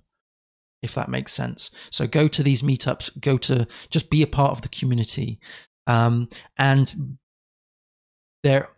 If 0.82 0.94
that 0.94 1.08
makes 1.08 1.32
sense. 1.32 1.70
So 1.90 2.06
go 2.06 2.28
to 2.28 2.42
these 2.42 2.62
meetups, 2.62 3.20
go 3.20 3.38
to 3.38 3.66
just 3.90 4.10
be 4.10 4.22
a 4.22 4.26
part 4.26 4.52
of 4.52 4.62
the 4.62 4.68
community. 4.68 5.40
Um, 5.86 6.28
and 6.56 7.16
there 8.42 8.68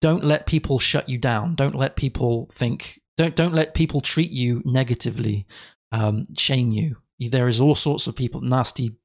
don't 0.00 0.22
let 0.22 0.46
people 0.46 0.78
shut 0.78 1.08
you 1.08 1.18
down. 1.18 1.54
Don't 1.54 1.74
let 1.74 1.96
people 1.96 2.48
think. 2.52 3.00
Don't 3.16 3.34
don't 3.34 3.54
let 3.54 3.74
people 3.74 4.00
treat 4.00 4.30
you 4.30 4.62
negatively, 4.64 5.46
um, 5.90 6.24
shame 6.36 6.70
you. 6.72 6.98
There 7.18 7.48
is 7.48 7.60
all 7.60 7.74
sorts 7.74 8.06
of 8.06 8.14
people 8.14 8.40
nasty 8.40 8.96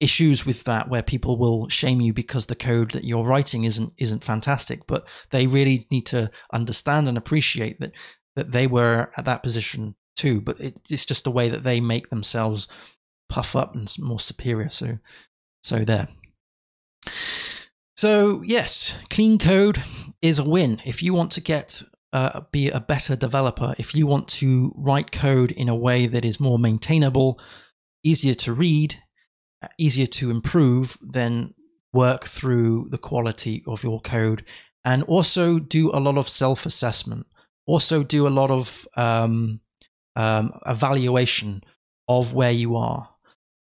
issues 0.00 0.46
with 0.46 0.64
that 0.64 0.88
where 0.88 1.02
people 1.02 1.38
will 1.38 1.68
shame 1.68 2.00
you 2.00 2.12
because 2.12 2.46
the 2.46 2.54
code 2.54 2.92
that 2.92 3.04
you're 3.04 3.24
writing 3.24 3.64
isn't 3.64 3.92
isn't 3.98 4.24
fantastic. 4.24 4.86
But 4.86 5.06
they 5.30 5.46
really 5.46 5.86
need 5.90 6.06
to 6.06 6.30
understand 6.52 7.08
and 7.08 7.18
appreciate 7.18 7.80
that 7.80 7.94
that 8.36 8.52
they 8.52 8.66
were 8.66 9.10
at 9.16 9.24
that 9.26 9.42
position 9.42 9.94
too. 10.16 10.40
But 10.40 10.60
it, 10.60 10.80
it's 10.90 11.06
just 11.06 11.24
the 11.24 11.30
way 11.30 11.48
that 11.48 11.62
they 11.62 11.80
make 11.80 12.10
themselves 12.10 12.68
puff 13.28 13.54
up 13.54 13.74
and 13.74 13.94
more 13.98 14.20
superior. 14.20 14.70
So 14.70 14.98
so 15.62 15.84
there. 15.84 16.08
So, 18.00 18.40
yes, 18.42 18.96
clean 19.10 19.38
code 19.38 19.82
is 20.22 20.38
a 20.38 20.44
win. 20.44 20.80
If 20.86 21.02
you 21.02 21.12
want 21.12 21.32
to 21.32 21.40
get 21.42 21.82
uh, 22.14 22.40
be 22.50 22.70
a 22.70 22.80
better 22.80 23.14
developer, 23.14 23.74
if 23.78 23.94
you 23.94 24.06
want 24.06 24.26
to 24.28 24.72
write 24.74 25.12
code 25.12 25.50
in 25.50 25.68
a 25.68 25.76
way 25.76 26.06
that 26.06 26.24
is 26.24 26.40
more 26.40 26.58
maintainable, 26.58 27.38
easier 28.02 28.34
to 28.34 28.52
read, 28.54 29.02
easier 29.78 30.06
to 30.06 30.30
improve, 30.30 30.98
then 31.00 31.54
work 31.92 32.24
through 32.24 32.88
the 32.90 32.98
quality 32.98 33.62
of 33.66 33.82
your 33.82 34.00
code 34.00 34.44
and 34.84 35.02
also 35.04 35.58
do 35.58 35.90
a 35.90 36.00
lot 36.00 36.16
of 36.16 36.28
self 36.28 36.66
assessment. 36.66 37.26
Also, 37.66 38.02
do 38.02 38.26
a 38.26 38.28
lot 38.28 38.50
of 38.50 38.88
um, 38.96 39.60
um, 40.16 40.52
evaluation 40.66 41.62
of 42.08 42.34
where 42.34 42.50
you 42.50 42.76
are. 42.76 43.10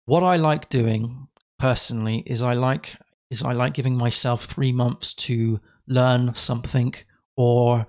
What 0.06 0.24
I 0.24 0.36
like 0.36 0.70
doing 0.70 1.28
personally 1.58 2.24
is 2.26 2.42
I 2.42 2.54
like 2.54 2.96
is 3.32 3.44
I 3.44 3.54
like 3.54 3.74
giving 3.74 3.98
myself 3.98 4.46
three 4.46 4.72
months 4.72 5.14
to 5.14 5.60
learn 5.88 6.36
something 6.36 6.94
or 7.36 7.88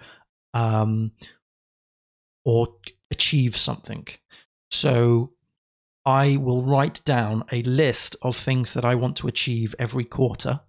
um, 0.54 1.12
or 2.44 2.68
achieve 3.10 3.56
something. 3.56 4.06
So 4.70 5.32
I 6.08 6.38
will 6.38 6.62
write 6.62 7.04
down 7.04 7.44
a 7.52 7.60
list 7.64 8.16
of 8.22 8.34
things 8.34 8.72
that 8.72 8.82
I 8.82 8.94
want 8.94 9.14
to 9.18 9.28
achieve 9.28 9.74
every 9.78 10.04
quarter 10.04 10.60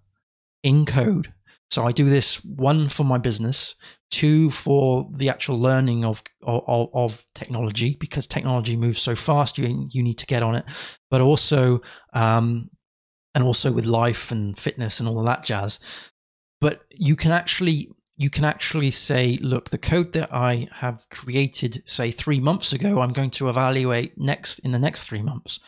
in 0.62 0.84
code. 0.84 1.32
So 1.70 1.86
I 1.86 1.92
do 1.92 2.10
this 2.10 2.44
one 2.44 2.90
for 2.90 3.04
my 3.04 3.16
business, 3.16 3.74
two 4.10 4.50
for 4.50 5.08
the 5.10 5.30
actual 5.30 5.58
learning 5.58 6.04
of 6.04 6.22
of, 6.42 6.90
of 6.92 7.24
technology 7.34 7.96
because 7.98 8.26
technology 8.26 8.76
moves 8.76 9.00
so 9.00 9.16
fast. 9.16 9.56
You 9.56 9.88
you 9.90 10.02
need 10.02 10.18
to 10.18 10.26
get 10.26 10.42
on 10.42 10.56
it, 10.56 10.66
but 11.10 11.22
also 11.22 11.80
um, 12.12 12.68
and 13.34 13.42
also 13.42 13.72
with 13.72 13.86
life 13.86 14.30
and 14.30 14.58
fitness 14.58 15.00
and 15.00 15.08
all 15.08 15.20
of 15.20 15.26
that 15.26 15.42
jazz. 15.42 15.80
But 16.60 16.82
you 16.90 17.16
can 17.16 17.30
actually 17.30 17.88
you 18.20 18.28
can 18.28 18.44
actually 18.44 18.90
say, 18.90 19.38
look, 19.40 19.70
the 19.70 19.78
code 19.78 20.12
that 20.12 20.28
I 20.30 20.68
have 20.74 21.06
created, 21.08 21.82
say 21.86 22.10
three 22.10 22.38
months 22.38 22.70
ago, 22.70 23.00
I'm 23.00 23.14
going 23.14 23.30
to 23.30 23.48
evaluate 23.48 24.18
next 24.18 24.58
in 24.58 24.72
the 24.72 24.78
next 24.78 25.08
three 25.08 25.22
months. 25.22 25.58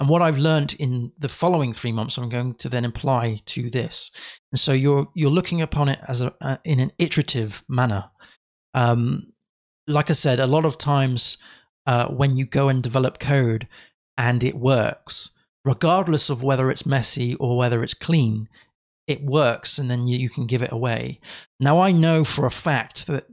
And 0.00 0.08
what 0.08 0.20
I've 0.20 0.36
learned 0.36 0.74
in 0.80 1.12
the 1.16 1.28
following 1.28 1.72
three 1.72 1.92
months, 1.92 2.18
I'm 2.18 2.28
going 2.28 2.54
to 2.54 2.68
then 2.68 2.84
apply 2.84 3.42
to 3.46 3.70
this. 3.70 4.10
And 4.50 4.58
so 4.58 4.72
you're 4.72 5.06
you're 5.14 5.30
looking 5.30 5.60
upon 5.60 5.88
it 5.88 6.00
as 6.08 6.20
a 6.20 6.58
in 6.64 6.80
an 6.80 6.90
iterative 6.98 7.62
manner. 7.68 8.10
Um, 8.74 9.32
like 9.86 10.10
I 10.10 10.14
said, 10.14 10.40
a 10.40 10.48
lot 10.48 10.64
of 10.64 10.78
times 10.78 11.38
uh, 11.86 12.08
when 12.08 12.36
you 12.36 12.44
go 12.44 12.68
and 12.68 12.82
develop 12.82 13.20
code 13.20 13.68
and 14.18 14.42
it 14.42 14.56
works, 14.56 15.30
regardless 15.64 16.28
of 16.28 16.42
whether 16.42 16.72
it's 16.72 16.84
messy 16.84 17.36
or 17.36 17.56
whether 17.56 17.84
it's 17.84 17.94
clean, 17.94 18.48
it 19.06 19.22
works 19.24 19.78
and 19.78 19.90
then 19.90 20.06
you, 20.06 20.18
you 20.18 20.30
can 20.30 20.46
give 20.46 20.62
it 20.62 20.72
away. 20.72 21.20
Now 21.58 21.80
I 21.80 21.92
know 21.92 22.24
for 22.24 22.46
a 22.46 22.50
fact 22.50 23.06
that 23.06 23.26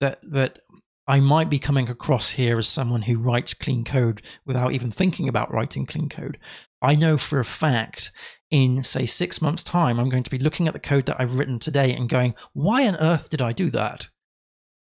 that 0.00 0.20
that 0.22 0.60
I 1.06 1.20
might 1.20 1.50
be 1.50 1.58
coming 1.58 1.88
across 1.88 2.30
here 2.30 2.58
as 2.58 2.68
someone 2.68 3.02
who 3.02 3.18
writes 3.18 3.54
clean 3.54 3.84
code 3.84 4.22
without 4.46 4.72
even 4.72 4.90
thinking 4.90 5.28
about 5.28 5.52
writing 5.52 5.84
clean 5.84 6.08
code. 6.08 6.38
I 6.80 6.94
know 6.94 7.18
for 7.18 7.40
a 7.40 7.44
fact 7.44 8.12
in 8.50 8.84
say 8.84 9.06
6 9.06 9.42
months 9.42 9.64
time 9.64 9.98
I'm 9.98 10.08
going 10.08 10.22
to 10.22 10.30
be 10.30 10.38
looking 10.38 10.68
at 10.68 10.74
the 10.74 10.80
code 10.80 11.06
that 11.06 11.20
I've 11.20 11.38
written 11.38 11.58
today 11.58 11.92
and 11.92 12.08
going, 12.08 12.34
"Why 12.52 12.86
on 12.86 12.96
earth 12.96 13.30
did 13.30 13.42
I 13.42 13.52
do 13.52 13.70
that? 13.70 14.10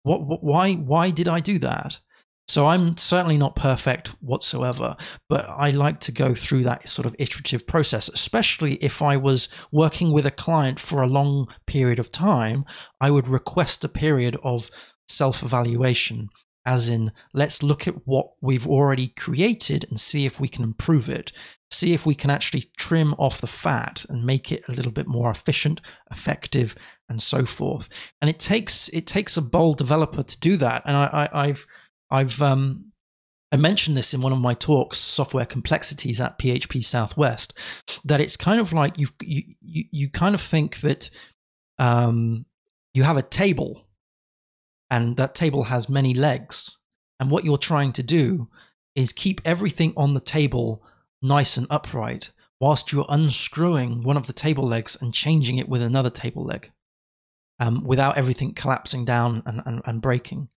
What 0.04 0.44
why 0.44 0.74
why 0.74 1.12
did 1.12 1.28
I 1.28 1.40
do 1.40 1.60
that?" 1.60 2.00
So 2.48 2.66
I'm 2.66 2.96
certainly 2.96 3.38
not 3.38 3.58
perfect 3.58 4.10
whatsoever, 4.22 4.96
but 5.28 5.46
I 5.50 5.72
like 5.72 6.00
to 6.02 6.14
go 6.14 6.34
through 6.34 6.64
that 6.64 6.88
sort 6.88 7.06
of 7.06 7.16
iterative 7.20 7.68
process, 7.68 8.08
especially 8.08 8.76
if 8.76 9.02
I 9.02 9.18
was 9.18 9.50
working 9.72 10.14
with 10.14 10.26
a 10.26 10.32
client 10.32 10.80
for 10.80 11.02
a 11.02 11.08
long 11.08 11.48
period 11.66 12.00
of 12.00 12.12
time. 12.12 12.64
I 13.02 13.12
would 13.12 13.28
request 13.28 13.84
a 13.84 13.90
period 13.90 14.38
of 14.44 14.70
self 15.10 15.44
evaluation, 15.44 16.30
as 16.66 16.88
in, 16.88 17.12
let's 17.34 17.64
look 17.64 17.86
at 17.86 18.08
what 18.08 18.28
we've 18.42 18.68
already 18.68 19.10
created 19.10 19.86
and 19.90 20.00
see 20.00 20.26
if 20.26 20.40
we 20.40 20.48
can 20.48 20.64
improve 20.64 21.10
it. 21.10 21.34
See 21.70 21.94
if 21.94 22.06
we 22.06 22.16
can 22.16 22.30
actually 22.30 22.64
trim 22.78 23.14
off 23.16 23.42
the 23.42 23.48
fat 23.48 24.06
and 24.08 24.26
make 24.26 24.54
it 24.54 24.64
a 24.70 24.72
little 24.72 24.94
bit 24.94 25.08
more 25.08 25.30
efficient, 25.30 25.82
effective, 26.10 26.76
and 27.10 27.22
so 27.22 27.46
forth. 27.46 27.90
And 28.22 28.30
it 28.30 28.40
takes 28.40 28.88
it 28.90 29.06
takes 29.06 29.36
a 29.36 29.42
bold 29.42 29.78
developer 29.78 30.24
to 30.24 30.40
do 30.40 30.56
that. 30.58 30.84
And 30.86 30.96
I, 30.96 31.30
I 31.34 31.48
I've 31.48 31.68
I've 32.10 32.42
um, 32.42 32.92
I 33.52 33.56
mentioned 33.56 33.98
this 33.98 34.14
in 34.14 34.22
one 34.22 34.34
of 34.34 34.40
my 34.40 34.54
talks, 34.54 34.98
software 34.98 35.46
complexities 35.46 36.20
at 36.20 36.38
PHP 36.38 36.84
Southwest, 36.84 37.58
that 38.04 38.20
it's 38.20 38.38
kind 38.38 38.60
of 38.60 38.74
like 38.74 38.98
you 38.98 39.08
you 39.20 39.44
you 39.62 40.10
kind 40.10 40.36
of 40.36 40.42
think 40.42 40.82
that 40.82 41.10
um, 41.80 42.46
you 42.94 43.04
have 43.04 43.18
a 43.18 43.22
table, 43.22 43.88
and 44.90 45.16
that 45.18 45.36
table 45.36 45.66
has 45.66 45.90
many 45.90 46.14
legs, 46.14 46.78
and 47.20 47.32
what 47.32 47.46
you're 47.46 47.58
trying 47.58 47.94
to 47.94 48.04
do 48.04 48.50
is 48.96 49.14
keep 49.14 49.40
everything 49.46 49.94
on 49.96 50.14
the 50.14 50.20
table 50.20 50.84
nice 51.22 51.56
and 51.56 51.68
upright, 51.70 52.32
whilst 52.60 52.92
you're 52.92 53.06
unscrewing 53.08 54.04
one 54.04 54.18
of 54.18 54.28
the 54.28 54.34
table 54.34 54.68
legs 54.68 54.98
and 55.00 55.14
changing 55.14 55.58
it 55.58 55.70
with 55.70 55.82
another 55.82 56.10
table 56.10 56.44
leg 56.44 56.72
um, 57.60 57.84
without 57.84 58.18
everything 58.18 58.54
collapsing 58.54 59.06
down 59.06 59.42
and, 59.46 59.62
and, 59.66 59.82
and 59.86 60.02
breaking. 60.02 60.50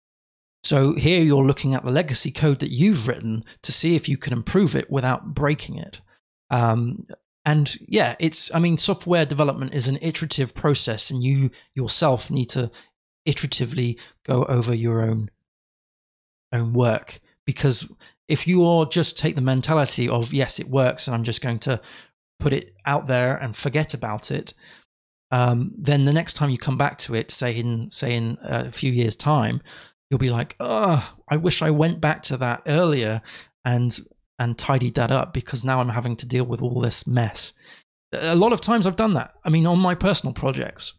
So 0.70 0.94
here 0.94 1.24
you're 1.24 1.48
looking 1.48 1.74
at 1.74 1.84
the 1.84 1.90
legacy 1.90 2.30
code 2.30 2.60
that 2.60 2.70
you've 2.70 3.08
written 3.08 3.44
to 3.64 3.72
see 3.72 3.96
if 3.96 4.08
you 4.08 4.18
can 4.18 4.34
improve 4.34 4.76
it 4.76 4.92
without 4.92 5.34
breaking 5.34 5.80
it. 5.80 6.00
Um, 6.52 7.06
and 7.44 7.76
yeah, 7.88 8.16
it's, 8.20 8.54
I 8.54 8.60
mean, 8.60 8.78
software 8.78 9.26
development 9.26 9.74
is 9.74 9.88
an 9.88 9.98
iterative 10.00 10.54
process 10.54 11.10
and 11.10 11.24
you 11.24 11.50
yourself 11.74 12.30
need 12.30 12.50
to 12.50 12.70
iteratively 13.28 13.98
go 14.24 14.44
over 14.44 14.76
your 14.76 15.02
own, 15.02 15.32
own 16.54 16.74
work 16.74 17.20
because 17.48 17.92
if 18.28 18.48
you 18.48 18.62
all 18.62 18.86
just 18.86 19.18
take 19.18 19.34
the 19.34 19.42
mentality 19.42 20.08
of, 20.08 20.32
yes, 20.34 20.60
it 20.60 20.68
works 20.68 21.08
and 21.08 21.16
I'm 21.16 21.24
just 21.24 21.42
going 21.42 21.58
to 21.62 21.82
put 22.40 22.54
it 22.54 22.76
out 22.86 23.08
there 23.08 23.36
and 23.36 23.56
forget 23.56 23.96
about 23.96 24.30
it, 24.30 24.54
um, 25.32 25.72
then 25.76 26.06
the 26.06 26.14
next 26.14 26.34
time 26.34 26.52
you 26.52 26.60
come 26.60 26.78
back 26.78 27.00
to 27.00 27.16
it, 27.16 27.32
say 27.32 27.56
in, 27.56 27.90
say 27.90 28.16
in 28.16 28.38
a 28.44 28.72
few 28.72 28.92
years 28.92 29.16
time, 29.16 29.64
you'll 30.10 30.20
be 30.20 30.30
like, 30.30 30.56
oh, 30.60 31.16
I 31.28 31.38
wish 31.38 31.62
I 31.62 31.72
went 31.72 32.02
back 32.02 32.24
to 32.24 32.38
that 32.38 32.64
earlier 32.68 33.22
and 33.64 33.98
and 34.38 34.58
tidied 34.58 34.96
that 34.96 35.12
up 35.12 35.34
because 35.34 35.66
now 35.66 35.80
I'm 35.80 35.90
having 35.90 36.16
to 36.16 36.28
deal 36.28 36.46
with 36.46 36.62
all 36.62 36.80
this 36.80 37.06
mess. 37.06 37.54
A 38.14 38.36
lot 38.38 38.54
of 38.54 38.62
times 38.62 38.88
I've 38.88 38.96
done 38.96 39.14
that. 39.16 39.34
I 39.44 39.50
mean, 39.50 39.68
on 39.68 39.80
my 39.80 39.96
personal 39.96 40.34
projects, 40.34 40.94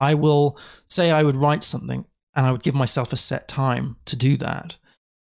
I 0.00 0.14
will 0.14 0.56
say 0.86 1.10
I 1.10 1.24
would 1.24 1.36
write 1.36 1.64
something 1.64 2.06
and 2.36 2.46
I 2.46 2.52
would 2.52 2.62
give 2.62 2.74
myself 2.74 3.12
a 3.12 3.16
set 3.16 3.48
time 3.48 3.96
to 4.06 4.16
do 4.16 4.36
that. 4.36 4.78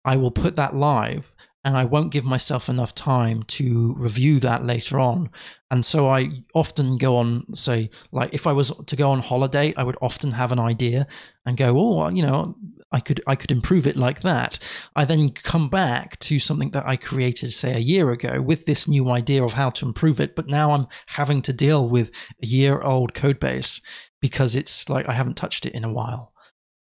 I 0.06 0.18
will 0.18 0.32
put 0.32 0.56
that 0.56 0.76
live 0.76 1.34
and 1.64 1.76
I 1.76 1.84
won't 1.84 2.14
give 2.14 2.24
myself 2.24 2.70
enough 2.70 2.96
time 2.96 3.44
to 3.44 3.94
review 3.98 4.40
that 4.40 4.64
later 4.64 5.00
on. 5.00 5.30
And 5.70 5.84
so 5.84 6.08
I 6.08 6.44
often 6.54 6.98
go 6.98 7.18
on, 7.18 7.54
say, 7.54 7.90
like 8.12 8.34
if 8.34 8.48
I 8.48 8.54
was 8.54 8.72
to 8.86 8.96
go 8.96 9.10
on 9.10 9.20
holiday, 9.20 9.74
I 9.76 9.84
would 9.84 9.98
often 10.02 10.32
have 10.32 10.52
an 10.52 10.60
idea 10.60 11.08
and 11.46 11.58
go, 11.58 11.78
oh, 11.78 12.08
you 12.08 12.26
know, 12.26 12.56
I 12.92 13.00
could 13.02 13.22
I 13.28 13.36
could 13.36 13.52
improve 13.52 13.86
it 13.86 13.98
like 13.98 14.22
that. 14.22 14.60
I 14.96 15.04
then 15.04 15.32
come 15.32 15.70
back 15.70 16.18
to 16.20 16.40
something 16.40 16.72
that 16.72 16.88
I 16.88 16.96
created, 16.96 17.52
say, 17.52 17.74
a 17.74 17.80
year 17.80 18.12
ago 18.12 18.42
with 18.42 18.66
this 18.66 18.88
new 18.88 19.10
idea 19.10 19.44
of 19.44 19.54
how 19.54 19.70
to 19.72 19.86
improve 19.86 20.20
it. 20.20 20.36
But 20.36 20.48
now 20.48 20.72
I'm 20.72 20.88
having 21.08 21.42
to 21.44 21.54
deal 21.54 21.88
with 21.88 22.12
a 22.42 22.46
year 22.46 22.82
old 22.82 23.14
code 23.14 23.40
base 23.40 23.82
because 24.22 24.56
it's 24.56 24.90
like 24.90 25.08
I 25.08 25.14
haven't 25.14 25.36
touched 25.36 25.66
it 25.66 25.74
in 25.74 25.84
a 25.84 25.92
while. 25.92 26.34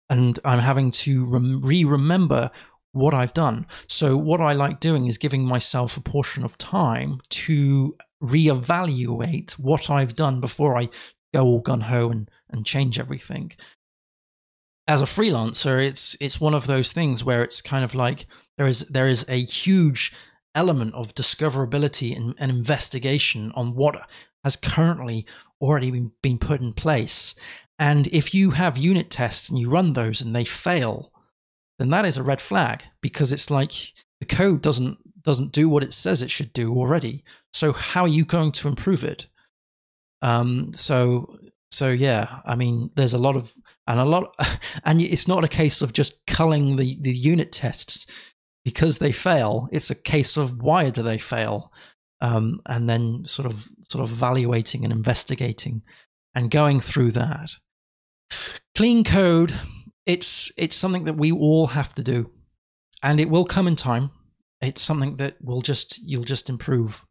And 0.08 0.38
I'm 0.44 0.60
having 0.60 0.90
to 0.92 1.24
re 1.60 1.84
remember 1.84 2.50
what 2.92 3.14
I've 3.14 3.34
done. 3.34 3.66
So, 3.88 4.16
what 4.16 4.40
I 4.40 4.52
like 4.52 4.80
doing 4.80 5.06
is 5.06 5.18
giving 5.18 5.44
myself 5.44 5.96
a 5.96 6.00
portion 6.00 6.44
of 6.44 6.56
time 6.58 7.20
to 7.30 7.96
reevaluate 8.22 9.52
what 9.52 9.90
I've 9.90 10.16
done 10.16 10.40
before 10.40 10.78
I 10.78 10.88
go 11.34 11.44
all 11.44 11.60
gun 11.60 11.82
ho 11.82 12.08
and, 12.10 12.30
and 12.48 12.64
change 12.64 12.98
everything. 12.98 13.52
As 14.88 15.02
a 15.02 15.04
freelancer, 15.04 15.84
it's 15.84 16.16
it's 16.18 16.40
one 16.40 16.54
of 16.54 16.66
those 16.66 16.92
things 16.92 17.22
where 17.22 17.42
it's 17.42 17.60
kind 17.60 17.84
of 17.84 17.94
like 17.94 18.26
there 18.56 18.66
is 18.66 18.80
there 18.88 19.06
is 19.06 19.24
a 19.28 19.44
huge 19.44 20.12
element 20.54 20.94
of 20.94 21.14
discoverability 21.14 22.16
and, 22.16 22.34
and 22.38 22.50
investigation 22.50 23.52
on 23.54 23.76
what 23.76 23.96
has 24.42 24.56
currently 24.56 25.26
already 25.60 25.90
been, 25.90 26.12
been 26.22 26.38
put 26.38 26.60
in 26.60 26.72
place. 26.72 27.34
And 27.78 28.06
if 28.08 28.34
you 28.34 28.52
have 28.52 28.76
unit 28.76 29.10
tests 29.10 29.48
and 29.48 29.58
you 29.58 29.70
run 29.70 29.92
those 29.92 30.20
and 30.20 30.34
they 30.34 30.44
fail, 30.44 31.12
then 31.78 31.90
that 31.90 32.04
is 32.04 32.16
a 32.16 32.22
red 32.22 32.40
flag 32.40 32.84
because 33.00 33.30
it's 33.30 33.50
like 33.50 33.72
the 34.20 34.26
code 34.26 34.62
doesn't 34.62 34.98
doesn't 35.22 35.52
do 35.52 35.68
what 35.68 35.82
it 35.82 35.92
says 35.92 36.22
it 36.22 36.30
should 36.30 36.52
do 36.52 36.72
already. 36.74 37.22
So 37.52 37.72
how 37.72 38.02
are 38.02 38.08
you 38.08 38.24
going 38.24 38.52
to 38.52 38.68
improve 38.68 39.04
it? 39.04 39.28
Um, 40.22 40.72
so 40.72 41.38
so 41.70 41.90
yeah, 41.90 42.40
I 42.44 42.56
mean, 42.56 42.90
there's 42.96 43.14
a 43.14 43.18
lot 43.18 43.36
of 43.36 43.54
and 43.88 43.98
a 43.98 44.04
lot, 44.04 44.34
and 44.84 45.00
it's 45.00 45.26
not 45.26 45.42
a 45.42 45.48
case 45.48 45.82
of 45.82 45.92
just 45.92 46.24
culling 46.26 46.76
the 46.76 46.96
the 47.00 47.12
unit 47.12 47.50
tests 47.50 48.06
because 48.64 48.98
they 48.98 49.12
fail. 49.12 49.68
It's 49.72 49.90
a 49.90 50.00
case 50.00 50.36
of 50.36 50.62
why 50.62 50.90
do 50.90 51.02
they 51.02 51.18
fail, 51.18 51.72
um, 52.20 52.60
and 52.66 52.88
then 52.88 53.24
sort 53.24 53.46
of 53.46 53.68
sort 53.82 54.04
of 54.04 54.12
evaluating 54.12 54.84
and 54.84 54.92
investigating 54.92 55.82
and 56.34 56.50
going 56.52 56.78
through 56.80 57.12
that. 57.12 57.56
Clean 58.76 59.02
code 59.02 59.54
it's 60.08 60.50
it's 60.56 60.74
something 60.74 61.04
that 61.04 61.18
we 61.18 61.30
all 61.30 61.68
have 61.68 61.94
to 61.94 62.02
do, 62.02 62.30
and 63.02 63.20
it 63.20 63.28
will 63.28 63.44
come 63.44 63.68
in 63.68 63.76
time. 63.76 64.10
It's 64.62 64.80
something 64.80 65.16
that 65.16 65.36
will 65.42 65.60
just 65.60 66.00
you'll 66.02 66.24
just 66.24 66.48
improve 66.48 67.04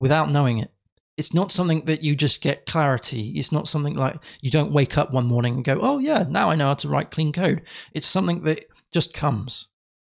without 0.00 0.30
knowing 0.30 0.58
it. 0.58 0.70
It's 1.16 1.32
not 1.32 1.52
something 1.52 1.84
that 1.86 2.02
you 2.02 2.14
just 2.14 2.42
get 2.42 2.66
clarity. 2.66 3.32
It's 3.36 3.52
not 3.52 3.68
something 3.68 3.94
like 3.94 4.16
you 4.40 4.50
don't 4.50 4.72
wake 4.72 4.98
up 4.98 5.12
one 5.12 5.26
morning 5.26 5.54
and 5.54 5.64
go, 5.64 5.78
"Oh 5.80 5.98
yeah, 5.98 6.24
now 6.28 6.50
I 6.50 6.56
know 6.56 6.66
how 6.66 6.74
to 6.74 6.88
write 6.88 7.10
clean 7.10 7.32
code." 7.32 7.62
It's 7.92 8.06
something 8.06 8.42
that 8.42 8.66
just 8.92 9.14
comes 9.14 9.68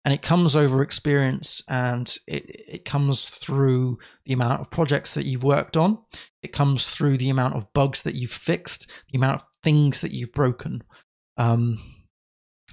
and 0.03 0.13
it 0.13 0.21
comes 0.21 0.55
over 0.55 0.81
experience 0.81 1.61
and 1.67 2.17
it, 2.27 2.43
it 2.67 2.85
comes 2.85 3.29
through 3.29 3.99
the 4.25 4.33
amount 4.33 4.61
of 4.61 4.71
projects 4.71 5.13
that 5.13 5.25
you've 5.25 5.43
worked 5.43 5.77
on 5.77 5.99
it 6.41 6.51
comes 6.51 6.89
through 6.89 7.17
the 7.17 7.29
amount 7.29 7.53
of 7.53 7.71
bugs 7.73 8.01
that 8.01 8.15
you've 8.15 8.31
fixed 8.31 8.89
the 9.11 9.17
amount 9.17 9.35
of 9.35 9.43
things 9.61 10.01
that 10.01 10.11
you've 10.11 10.31
broken 10.31 10.81
um, 11.37 11.77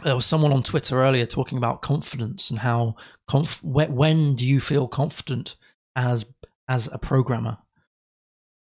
there 0.04 0.14
was 0.14 0.26
someone 0.26 0.52
on 0.52 0.62
Twitter 0.62 1.02
earlier 1.02 1.26
talking 1.26 1.58
about 1.58 1.82
confidence 1.82 2.50
and 2.50 2.60
how 2.60 2.94
conf- 3.26 3.62
when 3.64 4.34
do 4.36 4.46
you 4.46 4.60
feel 4.60 4.86
confident 4.86 5.56
as 5.96 6.32
as 6.68 6.88
a 6.92 6.98
programmer? 6.98 7.58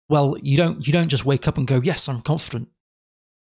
Well, 0.08 0.36
you 0.42 0.56
don't 0.56 0.86
you 0.86 0.92
don't 0.92 1.08
just 1.08 1.24
wake 1.24 1.48
up 1.48 1.58
and 1.58 1.66
go, 1.66 1.80
"Yes, 1.82 2.08
I'm 2.08 2.20
confident." 2.20 2.68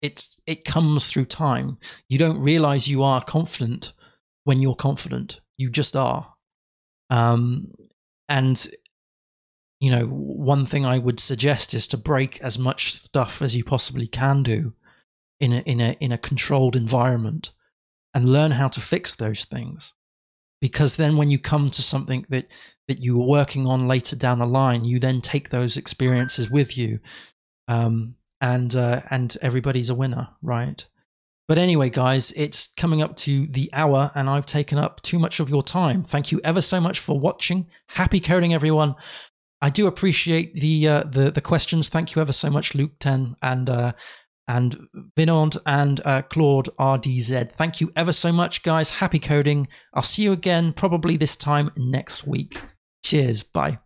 It's 0.03 0.41
it 0.47 0.65
comes 0.65 1.11
through 1.11 1.27
time. 1.27 1.79
You 2.09 2.19
don't 2.19 2.41
realize 2.41 2.89
you 2.89 3.03
are 3.03 3.25
confident 3.25 3.93
when 4.45 4.61
you're 4.61 4.75
confident. 4.75 5.41
You 5.57 5.71
just 5.71 5.97
are. 5.97 6.35
Um, 7.11 7.73
and 8.29 8.69
you 9.81 9.91
know, 9.91 10.07
one 10.07 10.65
thing 10.67 10.87
I 10.87 10.99
would 10.99 11.21
suggest 11.21 11.75
is 11.75 11.87
to 11.89 11.97
break 11.97 12.41
as 12.41 12.59
much 12.59 12.95
stuff 12.95 13.43
as 13.43 13.57
you 13.57 13.65
possibly 13.65 14.07
can 14.07 14.43
do 14.43 14.75
in 15.41 15.53
a 15.53 15.59
in 15.61 15.81
a 15.81 15.97
in 16.01 16.13
a 16.13 16.19
controlled 16.19 16.77
environment 16.77 17.53
and 18.15 18.33
learn 18.33 18.53
how 18.53 18.69
to 18.69 18.81
fix 18.81 19.15
those 19.15 19.45
things. 19.45 19.95
Because 20.61 20.97
then 20.97 21.17
when 21.17 21.31
you 21.31 21.39
come 21.39 21.69
to 21.69 21.83
something 21.83 22.25
that, 22.31 22.47
that 22.89 23.01
you 23.01 23.21
are 23.21 23.27
working 23.27 23.67
on 23.67 23.89
later 23.89 24.17
down 24.17 24.39
the 24.39 24.47
line, 24.47 24.85
you 24.85 24.99
then 24.99 25.21
take 25.21 25.51
those 25.51 25.77
experiences 25.77 26.51
with 26.51 26.77
you. 26.77 27.01
Um, 27.69 28.17
and, 28.41 28.75
uh, 28.75 29.03
and 29.11 29.37
everybody's 29.41 29.89
a 29.89 29.95
winner, 29.95 30.29
right? 30.43 30.87
But 31.47 31.59
anyway, 31.59 31.91
guys, 31.91 32.33
it's 32.33 32.73
coming 32.75 33.03
up 33.03 33.17
to 33.17 33.47
the 33.47 33.69
hour 33.73 34.11
and 34.15 34.31
I've 34.31 34.47
taken 34.47 34.79
up 34.79 35.03
too 35.03 35.19
much 35.19 35.41
of 35.41 35.51
your 35.51 35.63
time. 35.63 36.03
Thank 36.03 36.33
you 36.33 36.41
ever 36.43 36.63
so 36.63 36.81
much 36.81 36.99
for 36.99 37.19
watching. 37.19 37.67
Happy 37.91 38.21
coding, 38.21 38.55
everyone. 38.55 38.95
I 39.61 39.71
do 39.71 39.87
appreciate 39.87 40.55
the 40.55 40.87
uh, 40.87 41.05
the 41.05 41.31
the 41.31 41.41
questions. 41.41 41.89
Thank 41.89 42.15
you 42.15 42.21
ever 42.21 42.35
so 42.35 42.51
much, 42.51 42.75
Luke 42.75 42.99
Ten, 42.99 43.35
and 43.41 43.71
uh, 43.71 43.93
and 44.47 44.89
Vinod 45.17 45.57
and 45.65 46.01
uh, 46.05 46.23
Claude 46.23 46.69
RDZ. 46.79 47.53
Thank 47.53 47.81
you 47.81 47.91
ever 47.97 48.13
so 48.13 48.31
much, 48.31 48.63
guys. 48.63 48.91
Happy 48.91 49.19
coding. 49.19 49.69
I'll 49.95 50.03
see 50.03 50.23
you 50.23 50.33
again 50.33 50.73
probably 50.75 51.17
this 51.17 51.37
time 51.37 51.71
next 51.77 52.27
week. 52.27 52.61
Cheers. 53.05 53.45
Bye. 53.45 53.79